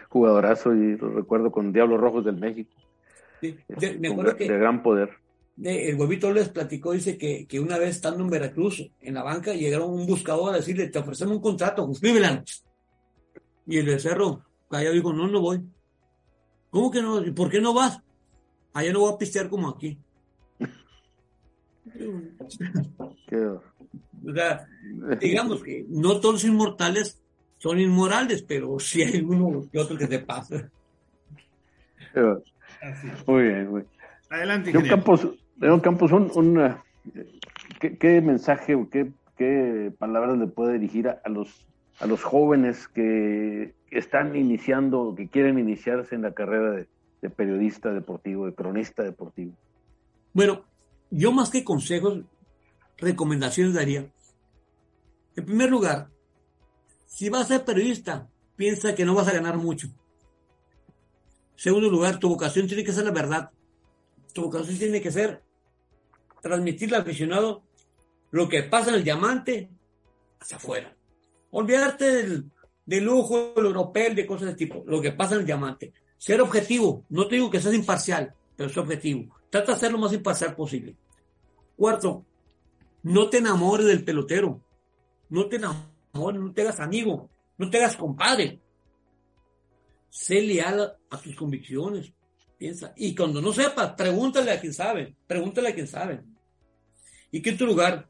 Jugadorazo 0.10 0.74
y 0.74 0.98
lo 0.98 1.10
recuerdo 1.10 1.52
con 1.52 1.72
Diablos 1.72 2.00
Rojos 2.00 2.26
del 2.26 2.38
México. 2.38 2.72
Sí, 3.42 3.58
me 4.00 4.10
acuerdo 4.10 4.34
de, 4.34 4.48
gran 4.48 4.82
poder. 4.82 5.10
el 5.62 5.96
huevito 5.96 6.32
les 6.32 6.50
platicó, 6.50 6.94
dice 6.94 7.18
que, 7.18 7.46
que, 7.48 7.60
una 7.60 7.78
vez 7.78 7.90
estando 7.90 8.24
en 8.24 8.30
Veracruz, 8.30 8.90
en 9.02 9.14
la 9.14 9.24
banca, 9.24 9.54
llegaron 9.54 9.92
un 9.92 10.06
buscador 10.06 10.54
a 10.54 10.58
decirle, 10.58 10.90
te 10.90 11.00
ofrecemos 11.00 11.36
un 11.36 11.42
contrato, 11.42 11.90
escríbela. 11.92 12.44
Y 13.68 13.78
el 13.78 13.86
becerro 13.86 14.44
callado 14.70 14.94
dijo, 14.94 15.14
no, 15.14 15.28
no 15.28 15.42
voy. 15.42 15.62
¿Cómo 16.70 16.92
que 16.92 17.02
no? 17.02 17.24
¿Y 17.24 17.32
por 17.32 17.50
qué 17.50 17.62
no 17.62 17.74
vas? 17.74 18.02
Allá 18.74 18.92
no 18.92 19.00
voy 19.00 19.14
a 19.14 19.18
pistear 19.18 19.50
como 19.50 19.70
aquí. 19.70 19.98
o 24.26 24.34
sea, 24.34 24.68
digamos 25.20 25.64
que 25.64 25.86
no 25.88 26.20
todos 26.20 26.36
los 26.36 26.44
inmortales 26.44 27.22
son 27.66 27.80
inmorales, 27.80 28.44
pero 28.44 28.80
sí 28.80 29.02
hay 29.02 29.22
uno 29.22 29.68
que 29.72 29.80
otro 29.80 29.98
que 29.98 30.06
se 30.06 30.20
pasa. 30.20 30.70
Muy 33.26 33.42
bien, 33.42 33.72
muy 33.72 33.84
Adelante. 34.30 34.72
León 34.72 34.88
Campos, 34.88 35.28
León 35.60 35.80
Campos 35.80 36.12
un, 36.12 36.60
eh, 36.62 36.78
¿qué, 37.80 38.22
mensaje 38.22 38.76
o 38.76 38.88
qué, 38.88 39.12
qué, 39.36 39.92
palabras 39.98 40.38
le 40.38 40.46
puede 40.46 40.74
dirigir 40.74 41.10
a, 41.10 41.28
los, 41.28 41.66
a 42.00 42.06
los 42.06 42.24
jóvenes 42.24 42.88
que 42.88 43.74
están 43.90 44.36
iniciando, 44.36 45.16
que 45.18 45.28
quieren 45.28 45.58
iniciarse 45.58 46.14
en 46.14 46.22
la 46.22 46.36
carrera 46.36 46.70
de, 46.70 46.88
de 47.24 47.30
periodista 47.32 47.92
deportivo, 47.92 48.46
de 48.46 48.54
cronista 48.54 49.02
deportivo? 49.02 49.54
Bueno, 50.34 50.66
yo 51.10 51.32
más 51.32 51.50
que 51.50 51.64
consejos, 51.64 52.20
recomendaciones 53.00 53.74
daría. 53.74 54.06
En 55.36 55.46
primer 55.46 55.72
lugar, 55.72 56.10
si 57.16 57.30
vas 57.30 57.44
a 57.44 57.48
ser 57.48 57.64
periodista, 57.64 58.28
piensa 58.58 58.94
que 58.94 59.06
no 59.06 59.16
vas 59.16 59.30
a 59.30 59.32
ganar 59.32 59.56
mucho. 59.56 59.88
Segundo 61.56 61.90
lugar, 61.90 62.20
tu 62.20 62.28
vocación 62.28 62.68
tiene 62.68 62.84
que 62.84 62.92
ser 62.92 63.06
la 63.06 63.12
verdad. 63.12 63.52
Tu 64.34 64.42
vocación 64.42 64.78
tiene 64.78 65.02
que 65.02 65.14
ser 65.14 65.42
transmitirle 66.42 66.98
al 66.98 67.04
aficionado 67.04 67.64
lo 68.32 68.50
que 68.50 68.64
pasa 68.64 68.90
en 68.90 68.96
el 68.96 69.06
diamante 69.06 69.70
hacia 70.42 70.58
afuera. 70.58 70.94
Olvidarte 71.52 72.04
del, 72.04 72.52
del 72.86 73.06
lujo, 73.06 73.54
el 73.56 73.66
europeo, 73.66 74.14
de 74.14 74.26
cosas 74.26 74.50
de 74.50 74.56
tipo, 74.56 74.84
lo 74.86 75.02
que 75.02 75.14
pasa 75.14 75.36
en 75.36 75.40
el 75.40 75.46
diamante. 75.46 75.94
Ser 76.18 76.42
objetivo, 76.42 77.06
no 77.08 77.30
te 77.30 77.36
digo 77.36 77.50
que 77.50 77.62
seas 77.62 77.76
imparcial, 77.76 78.36
pero 78.58 78.68
ser 78.68 78.80
objetivo. 78.80 79.34
Trata 79.50 79.72
de 79.72 79.80
ser 79.80 79.94
lo 79.94 80.00
más 80.00 80.12
imparcial 80.12 80.54
posible. 80.54 80.98
Cuarto, 81.78 82.26
no 83.04 83.30
te 83.30 83.38
enamores 83.38 83.86
del 83.86 84.04
pelotero. 84.04 84.60
No 85.30 85.48
te 85.48 85.56
enamores, 85.56 85.95
no 86.16 86.54
te 86.54 86.62
hagas 86.62 86.80
amigo, 86.80 87.30
no 87.58 87.70
te 87.70 87.78
hagas 87.78 87.98
compadre. 87.98 88.60
Sé 90.10 90.42
leal 90.42 90.96
a 91.10 91.18
tus 91.18 91.36
convicciones. 91.36 92.12
Piensa. 92.58 92.94
Y 92.96 93.14
cuando 93.14 93.42
no 93.42 93.52
sepas, 93.52 93.94
pregúntale 93.96 94.52
a 94.52 94.60
quien 94.60 94.74
sabe. 94.74 95.16
Pregúntale 95.28 95.70
a 95.70 95.74
quien 95.76 95.88
sabe. 95.88 96.24
Y 97.32 97.42
tu 97.42 97.66
lugar, 97.66 98.08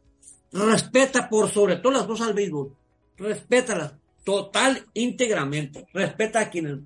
respeta 0.51 1.27
por 1.27 1.49
sobre 1.49 1.77
todas 1.77 1.99
las 1.99 2.07
cosas 2.07 2.27
al 2.27 2.35
béisbol. 2.35 2.75
Respétalas 3.17 3.95
total, 4.23 4.85
íntegramente. 4.93 5.87
Respeta 5.93 6.41
a 6.41 6.49
quienes 6.49 6.77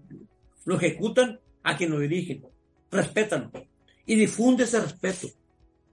lo 0.64 0.76
ejecutan, 0.76 1.40
a 1.64 1.76
quienes 1.76 1.96
lo 1.96 2.02
dirigen. 2.02 2.46
Respétalo. 2.90 3.52
Y 4.06 4.16
difunde 4.16 4.64
ese 4.64 4.80
respeto. 4.80 5.28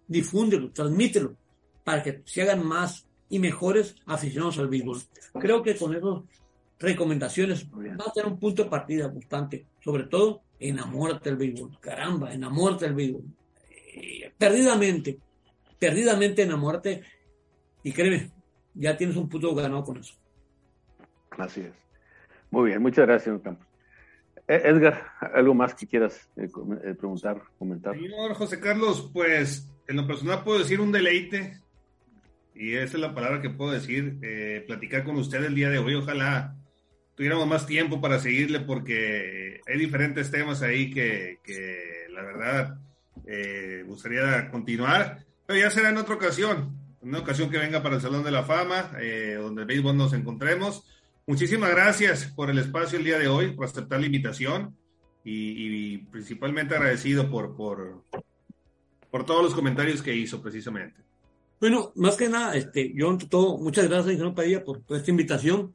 Difúndelo, 0.06 0.70
transmítelo, 0.70 1.36
para 1.82 2.02
que 2.02 2.22
se 2.24 2.42
hagan 2.42 2.64
más 2.64 3.05
y 3.28 3.38
mejores 3.38 3.96
aficionados 4.06 4.58
al 4.58 4.68
béisbol. 4.68 5.00
Creo 5.40 5.62
que 5.62 5.76
con 5.76 5.94
esas 5.94 6.22
recomendaciones 6.78 7.66
va 7.70 8.04
a 8.06 8.12
ser 8.12 8.26
un 8.26 8.38
punto 8.38 8.64
de 8.64 8.70
partida 8.70 9.08
bastante. 9.08 9.66
Sobre 9.82 10.04
todo, 10.04 10.42
enamórate 10.58 11.30
del 11.30 11.38
béisbol. 11.38 11.78
Caramba, 11.80 12.32
enamórate 12.32 12.86
del 12.86 12.94
béisbol. 12.94 13.24
Eh, 13.70 14.32
perdidamente, 14.36 15.18
perdidamente 15.78 16.42
enamórate. 16.42 17.02
Y 17.82 17.92
créeme, 17.92 18.30
ya 18.74 18.96
tienes 18.96 19.16
un 19.16 19.28
punto 19.28 19.54
ganado 19.54 19.84
con 19.84 19.98
eso. 19.98 20.14
Así 21.30 21.60
es. 21.60 21.72
Muy 22.50 22.70
bien, 22.70 22.82
muchas 22.82 23.06
gracias, 23.06 23.24
señor 23.24 23.42
Campos. 23.42 23.66
Eh, 24.48 24.62
Edgar, 24.64 25.10
¿algo 25.34 25.54
más 25.54 25.74
que 25.74 25.86
quieras 25.86 26.28
eh, 26.36 26.48
preguntar, 26.94 27.42
comentar? 27.58 27.94
Señor 27.94 28.34
José 28.34 28.60
Carlos, 28.60 29.10
pues 29.12 29.68
en 29.88 29.96
lo 29.96 30.06
personal 30.06 30.44
puedo 30.44 30.60
decir 30.60 30.80
un 30.80 30.92
deleite, 30.92 31.60
y 32.58 32.74
esa 32.74 32.96
es 32.96 33.00
la 33.00 33.14
palabra 33.14 33.42
que 33.42 33.50
puedo 33.50 33.72
decir, 33.72 34.18
eh, 34.22 34.64
platicar 34.66 35.04
con 35.04 35.16
usted 35.16 35.44
el 35.44 35.54
día 35.54 35.68
de 35.68 35.78
hoy. 35.78 35.94
Ojalá 35.94 36.56
tuviéramos 37.14 37.46
más 37.46 37.66
tiempo 37.66 38.00
para 38.00 38.18
seguirle 38.18 38.60
porque 38.60 39.60
hay 39.66 39.78
diferentes 39.78 40.30
temas 40.30 40.62
ahí 40.62 40.90
que, 40.90 41.38
la 42.10 42.22
verdad 42.22 42.78
eh, 43.26 43.84
gustaría 43.86 44.50
continuar, 44.50 45.24
pero 45.46 45.58
ya 45.58 45.70
será 45.70 45.90
en 45.90 45.98
otra 45.98 46.14
ocasión, 46.14 46.78
una 47.02 47.18
ocasión 47.18 47.50
que 47.50 47.58
venga 47.58 47.82
para 47.82 47.96
el 47.96 48.00
Salón 48.00 48.24
de 48.24 48.30
la 48.30 48.42
Fama, 48.42 48.92
eh, 49.00 49.36
donde 49.38 49.62
el 49.62 49.68
béisbol 49.68 49.96
nos 49.96 50.14
encontremos. 50.14 50.86
Muchísimas 51.26 51.70
gracias 51.70 52.26
por 52.34 52.50
el 52.50 52.58
espacio 52.58 52.98
el 52.98 53.04
día 53.04 53.18
de 53.18 53.28
hoy, 53.28 53.52
por 53.52 53.66
aceptar 53.66 54.00
la 54.00 54.06
invitación 54.06 54.76
y, 55.24 55.98
principalmente 55.98 56.76
agradecido 56.76 57.28
por, 57.28 57.56
por, 57.56 58.04
por 59.10 59.26
todos 59.26 59.42
los 59.42 59.54
comentarios 59.54 60.02
que 60.02 60.14
hizo 60.14 60.40
precisamente. 60.40 61.06
Bueno, 61.60 61.92
más 61.94 62.16
que 62.16 62.28
nada, 62.28 62.54
este, 62.54 62.92
yo 62.94 63.16
todo, 63.28 63.58
muchas 63.58 63.86
gracias, 63.86 64.12
ingeniero 64.12 64.34
Padilla, 64.34 64.64
por, 64.64 64.82
esta 64.90 65.10
invitación. 65.10 65.74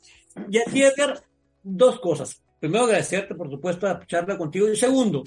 Y 0.49 0.59
aquí, 0.59 0.83
Edgar, 0.83 1.23
dos 1.63 1.99
cosas. 1.99 2.41
Primero, 2.59 2.85
agradecerte, 2.85 3.33
por 3.33 3.49
supuesto, 3.49 3.87
a 3.87 4.05
charla 4.05 4.37
contigo. 4.37 4.69
Y 4.69 4.75
segundo, 4.75 5.23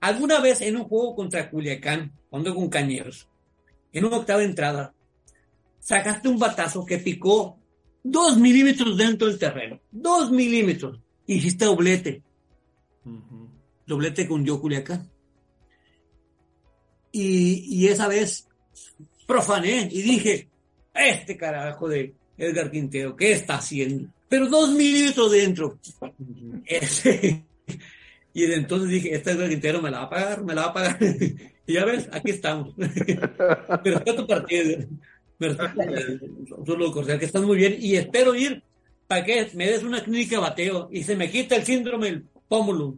alguna 0.00 0.40
vez 0.40 0.62
en 0.62 0.76
un 0.76 0.84
juego 0.84 1.14
contra 1.14 1.50
Culiacán, 1.50 2.12
cuando 2.30 2.54
con 2.54 2.68
Cañeros, 2.68 3.28
en 3.92 4.04
una 4.04 4.16
octava 4.16 4.42
entrada, 4.42 4.94
sacaste 5.80 6.28
un 6.28 6.38
batazo 6.38 6.84
que 6.84 6.98
picó 6.98 7.58
dos 8.02 8.38
milímetros 8.38 8.96
dentro 8.96 9.28
del 9.28 9.38
terreno. 9.38 9.80
Dos 9.90 10.30
milímetros. 10.30 10.98
Hiciste 11.26 11.64
doblete. 11.64 12.22
Doblete 13.86 14.26
con 14.26 14.44
yo 14.44 14.60
Culiacán. 14.60 15.10
Y, 17.10 17.86
esa 17.88 18.06
vez 18.06 18.46
profané 19.28 19.88
y 19.92 20.00
dije, 20.00 20.48
este 20.94 21.36
carajo 21.36 21.86
de 21.86 22.14
Edgar 22.38 22.70
Quintero, 22.70 23.14
¿qué 23.14 23.32
está 23.32 23.56
haciendo? 23.56 24.08
Pero 24.28 24.48
dos 24.48 24.70
milímetros 24.72 25.30
dentro. 25.30 25.78
y 28.32 28.44
entonces 28.44 28.88
dije, 28.88 29.14
este 29.14 29.32
Edgar 29.32 29.50
Quintero 29.50 29.82
me 29.82 29.90
la 29.90 29.98
va 29.98 30.04
a 30.04 30.10
pagar, 30.10 30.42
me 30.44 30.54
la 30.54 30.62
va 30.62 30.68
a 30.68 30.72
pagar. 30.72 30.98
y 31.66 31.72
ya 31.72 31.84
ves, 31.84 32.08
aquí 32.10 32.30
estamos. 32.30 32.74
Pero 33.84 34.00
tu 34.02 34.26
partido. 34.26 34.86
Solo, 36.66 36.90
o 36.90 37.04
sea, 37.04 37.18
que 37.18 37.26
están 37.26 37.44
muy 37.44 37.58
bien. 37.58 37.76
Y 37.78 37.96
espero 37.96 38.34
ir 38.34 38.62
para 39.06 39.24
que 39.24 39.50
me 39.54 39.66
des 39.66 39.82
una 39.82 40.02
clínica 40.02 40.36
de 40.36 40.42
bateo 40.42 40.88
y 40.90 41.02
se 41.02 41.14
me 41.16 41.30
quita 41.30 41.56
el 41.56 41.64
síndrome 41.64 42.06
del 42.06 42.24
pómulo. 42.48 42.96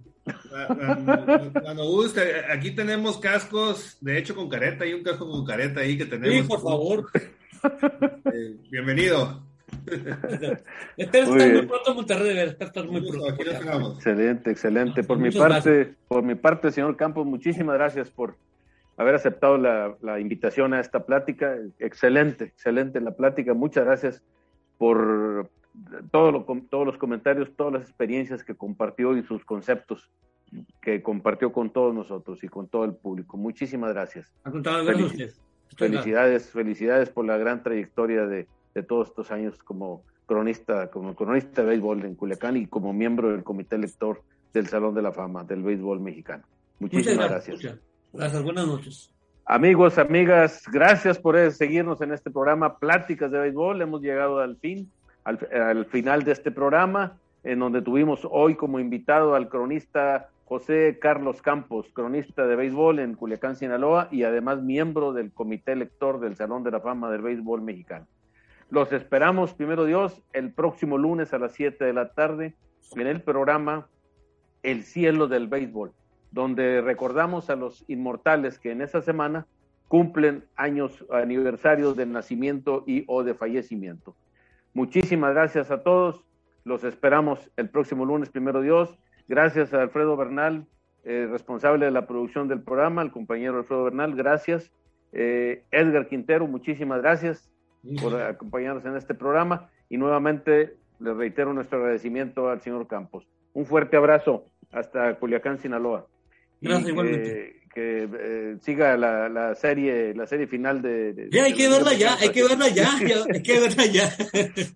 Cuando 1.63 1.85
guste, 1.87 2.45
aquí 2.51 2.73
tenemos 2.73 3.19
cascos, 3.19 3.99
de 4.01 4.19
hecho 4.19 4.35
con 4.35 4.49
careta, 4.49 4.85
hay 4.85 4.95
un 4.95 5.03
casco 5.03 5.29
con 5.29 5.45
careta 5.45 5.81
ahí 5.81 5.97
que 5.97 6.07
tenemos. 6.07 6.43
Sí, 6.43 6.43
por 6.49 6.63
favor. 6.63 7.07
Eh, 8.33 8.57
bienvenido. 8.71 9.43
Espero 10.97 11.35
estar 11.37 11.53
muy 11.53 11.67
pronto 11.67 11.91
en 11.91 11.97
Monterrey, 11.97 12.39
estar 12.59 12.87
muy 12.87 13.01
pronto. 13.09 13.95
Excelente, 13.95 14.51
excelente. 14.51 15.05
Por 15.05 15.19
mi 15.19 15.31
parte, 15.31 15.95
por 16.09 16.23
mi 16.23 16.35
parte, 16.35 16.71
señor 16.71 16.97
Campos, 16.97 17.27
muchísimas 17.27 17.75
gracias 17.75 18.11
por 18.11 18.37
haber 18.97 19.15
aceptado 19.15 19.57
la, 19.57 19.95
la, 20.03 20.21
invitación 20.21 20.75
a 20.75 20.81
esta 20.81 21.05
plática. 21.05 21.57
Excelente, 21.79 22.45
excelente 22.45 23.01
la 23.01 23.13
plática. 23.13 23.55
Muchas 23.55 23.85
gracias 23.85 24.23
por 24.79 25.51
todo 26.11 26.33
lo, 26.33 26.47
todos 26.69 26.87
los 26.87 26.99
comentarios, 26.99 27.51
todas 27.57 27.73
las 27.73 27.83
experiencias 27.83 28.45
que 28.45 28.55
compartió 28.55 29.17
y 29.17 29.23
sus 29.23 29.45
conceptos 29.45 30.11
que 30.81 31.03
compartió 31.03 31.53
con 31.53 31.71
todos 31.71 31.95
nosotros 31.95 32.43
y 32.43 32.49
con 32.49 32.69
todo 32.69 32.85
el 32.85 32.95
público. 32.95 33.37
Muchísimas 33.37 33.93
gracias. 33.93 34.33
felicidades, 35.77 36.51
felicidades 36.51 37.11
por 37.11 37.25
la 37.25 37.37
gran 37.37 37.63
trayectoria 37.63 38.27
de, 38.27 38.49
de, 38.75 38.83
todos 38.83 39.09
estos 39.09 39.31
años 39.31 39.59
como 39.63 40.03
cronista, 40.27 40.91
como 40.91 41.15
cronista 41.15 41.63
de 41.63 41.69
béisbol 41.69 42.05
en 42.05 42.15
Culiacán 42.17 42.57
y 42.57 42.67
como 42.67 42.93
miembro 42.93 43.31
del 43.31 43.45
comité 43.45 43.79
lector 43.79 44.23
del 44.53 44.67
Salón 44.67 44.95
de 44.95 45.03
la 45.03 45.13
Fama 45.13 45.45
del 45.45 45.63
béisbol 45.63 46.01
mexicano. 46.01 46.45
Muchísimas 46.81 47.29
gracias. 47.29 47.79
Gracias, 48.13 48.43
buenas 48.43 48.67
noches. 48.67 49.15
Amigos, 49.45 49.99
amigas, 49.99 50.65
gracias 50.73 51.19
por 51.19 51.37
seguirnos 51.53 52.01
en 52.01 52.13
este 52.13 52.31
programa 52.31 52.79
Pláticas 52.79 53.31
de 53.31 53.39
Béisbol. 53.39 53.83
Hemos 53.83 54.01
llegado 54.01 54.41
al 54.41 54.57
fin 54.57 54.91
al, 55.25 55.85
final 55.87 56.25
de 56.25 56.33
este 56.33 56.51
programa, 56.51 57.19
en 57.43 57.59
donde 57.59 57.83
tuvimos 57.83 58.27
hoy 58.31 58.55
como 58.55 58.81
invitado 58.81 59.35
al 59.35 59.49
cronista 59.49 60.29
José 60.45 60.99
Carlos 61.01 61.43
Campos, 61.43 61.87
cronista 61.93 62.47
de 62.47 62.57
béisbol 62.57 62.99
en 62.99 63.15
Culiacán, 63.15 63.57
Sinaloa, 63.57 64.09
y 64.11 64.25
además 64.25 64.63
miembro 64.63 65.13
del 65.13 65.33
comité 65.33 65.77
lector 65.77 66.21
del 66.21 66.37
Salón 66.37 66.65
de 66.65 66.73
la 66.73 66.81
Fama 66.81 67.11
del 67.11 67.23
Béisbol 67.23 67.63
Mexicano. 67.63 68.07
Los 68.69 68.93
esperamos, 68.93 69.55
primero 69.55 69.85
Dios, 69.85 70.23
el 70.33 70.53
próximo 70.53 70.99
lunes 70.99 71.33
a 71.33 71.39
las 71.39 71.53
7 71.53 71.85
de 71.85 71.93
la 71.93 72.13
tarde 72.13 72.55
en 72.97 73.07
el 73.07 73.23
programa 73.23 73.89
El 74.63 74.83
Cielo 74.83 75.29
del 75.29 75.49
Béisbol, 75.49 75.93
donde 76.31 76.81
recordamos 76.81 77.51
a 77.51 77.57
los 77.57 77.85
inmortales 77.89 78.59
que 78.59 78.73
en 78.73 78.83
esa 78.83 79.03
semana 79.03 79.47
cumplen 79.89 80.45
años, 80.57 81.05
aniversarios 81.11 81.97
de 81.97 82.07
nacimiento 82.07 82.85
y 82.87 83.05
o 83.09 83.25
de 83.25 83.35
fallecimiento. 83.35 84.15
Muchísimas 84.75 85.35
gracias 85.35 85.71
a 85.71 85.83
todos. 85.83 86.25
Los 86.65 86.85
esperamos 86.85 87.51
el 87.57 87.69
próximo 87.69 88.05
lunes, 88.05 88.29
primero 88.29 88.61
Dios. 88.61 88.99
Gracias 89.29 89.73
a 89.73 89.83
Alfredo 89.83 90.17
Bernal, 90.17 90.67
eh, 91.05 91.27
responsable 91.31 91.87
de 91.87 91.93
la 91.93 92.07
producción 92.07 92.49
del 92.49 92.63
programa, 92.63 93.03
al 93.03 93.13
compañero 93.13 93.59
Alfredo 93.59 93.85
Bernal, 93.85 94.15
gracias. 94.15 94.71
Eh, 95.13 95.65
Edgar 95.71 96.09
Quintero, 96.09 96.47
muchísimas 96.47 97.01
gracias 97.01 97.51
por 98.01 98.21
acompañarnos 98.21 98.85
en 98.85 98.97
este 98.97 99.15
programa 99.15 99.71
y 99.89 99.97
nuevamente 99.97 100.77
le 100.99 101.15
reitero 101.15 101.53
nuestro 101.53 101.79
agradecimiento 101.79 102.49
al 102.49 102.61
señor 102.61 102.87
Campos. 102.87 103.27
Un 103.53 103.67
fuerte 103.67 103.97
abrazo 103.97 104.45
hasta 104.71 105.15
Culiacán, 105.19 105.59
Sinaloa. 105.59 106.07
Gracias, 106.61 106.91
igualmente. 106.91 107.60
Que 107.73 108.09
eh, 108.13 108.57
siga 108.61 108.97
la, 108.97 109.29
la, 109.29 109.55
serie, 109.55 110.13
la 110.15 110.27
serie 110.27 110.49
final 110.49 110.83
de. 110.83 111.13
de 111.13 111.31
ya 111.31 111.45
hay 111.45 111.55
que 111.55 111.69
verla 111.69 111.95
ya, 111.95 112.17
hay 112.17 112.31
que 112.31 112.43
verla 112.43 112.69
ya, 112.69 112.91
ya, 113.07 113.25
hay 113.33 113.43
que 113.43 113.61
verla 113.61 113.87
ya. 113.87 114.11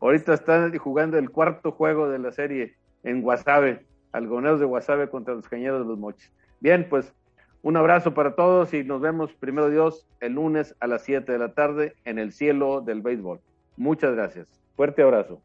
Ahorita 0.00 0.34
están 0.34 0.76
jugando 0.78 1.18
el 1.18 1.30
cuarto 1.30 1.72
juego 1.72 2.08
de 2.08 2.20
la 2.20 2.30
serie 2.30 2.76
en 3.02 3.20
Guasave, 3.20 3.84
algoneros 4.12 4.60
de 4.60 4.66
Guasave 4.66 5.08
contra 5.08 5.34
los 5.34 5.48
cañeros 5.48 5.80
de 5.80 5.88
los 5.88 5.98
moches. 5.98 6.30
Bien, 6.60 6.86
pues 6.88 7.12
un 7.62 7.76
abrazo 7.76 8.12
para 8.12 8.34
todos 8.34 8.74
y 8.74 8.84
nos 8.84 9.00
vemos, 9.00 9.32
primero 9.32 9.70
Dios, 9.70 10.06
el 10.20 10.34
lunes 10.34 10.74
a 10.80 10.86
las 10.86 11.02
7 11.02 11.32
de 11.32 11.38
la 11.38 11.54
tarde 11.54 11.94
en 12.04 12.18
el 12.18 12.32
cielo 12.32 12.80
del 12.80 13.00
béisbol. 13.00 13.40
Muchas 13.76 14.14
gracias. 14.14 14.46
Fuerte 14.76 15.02
abrazo. 15.02 15.40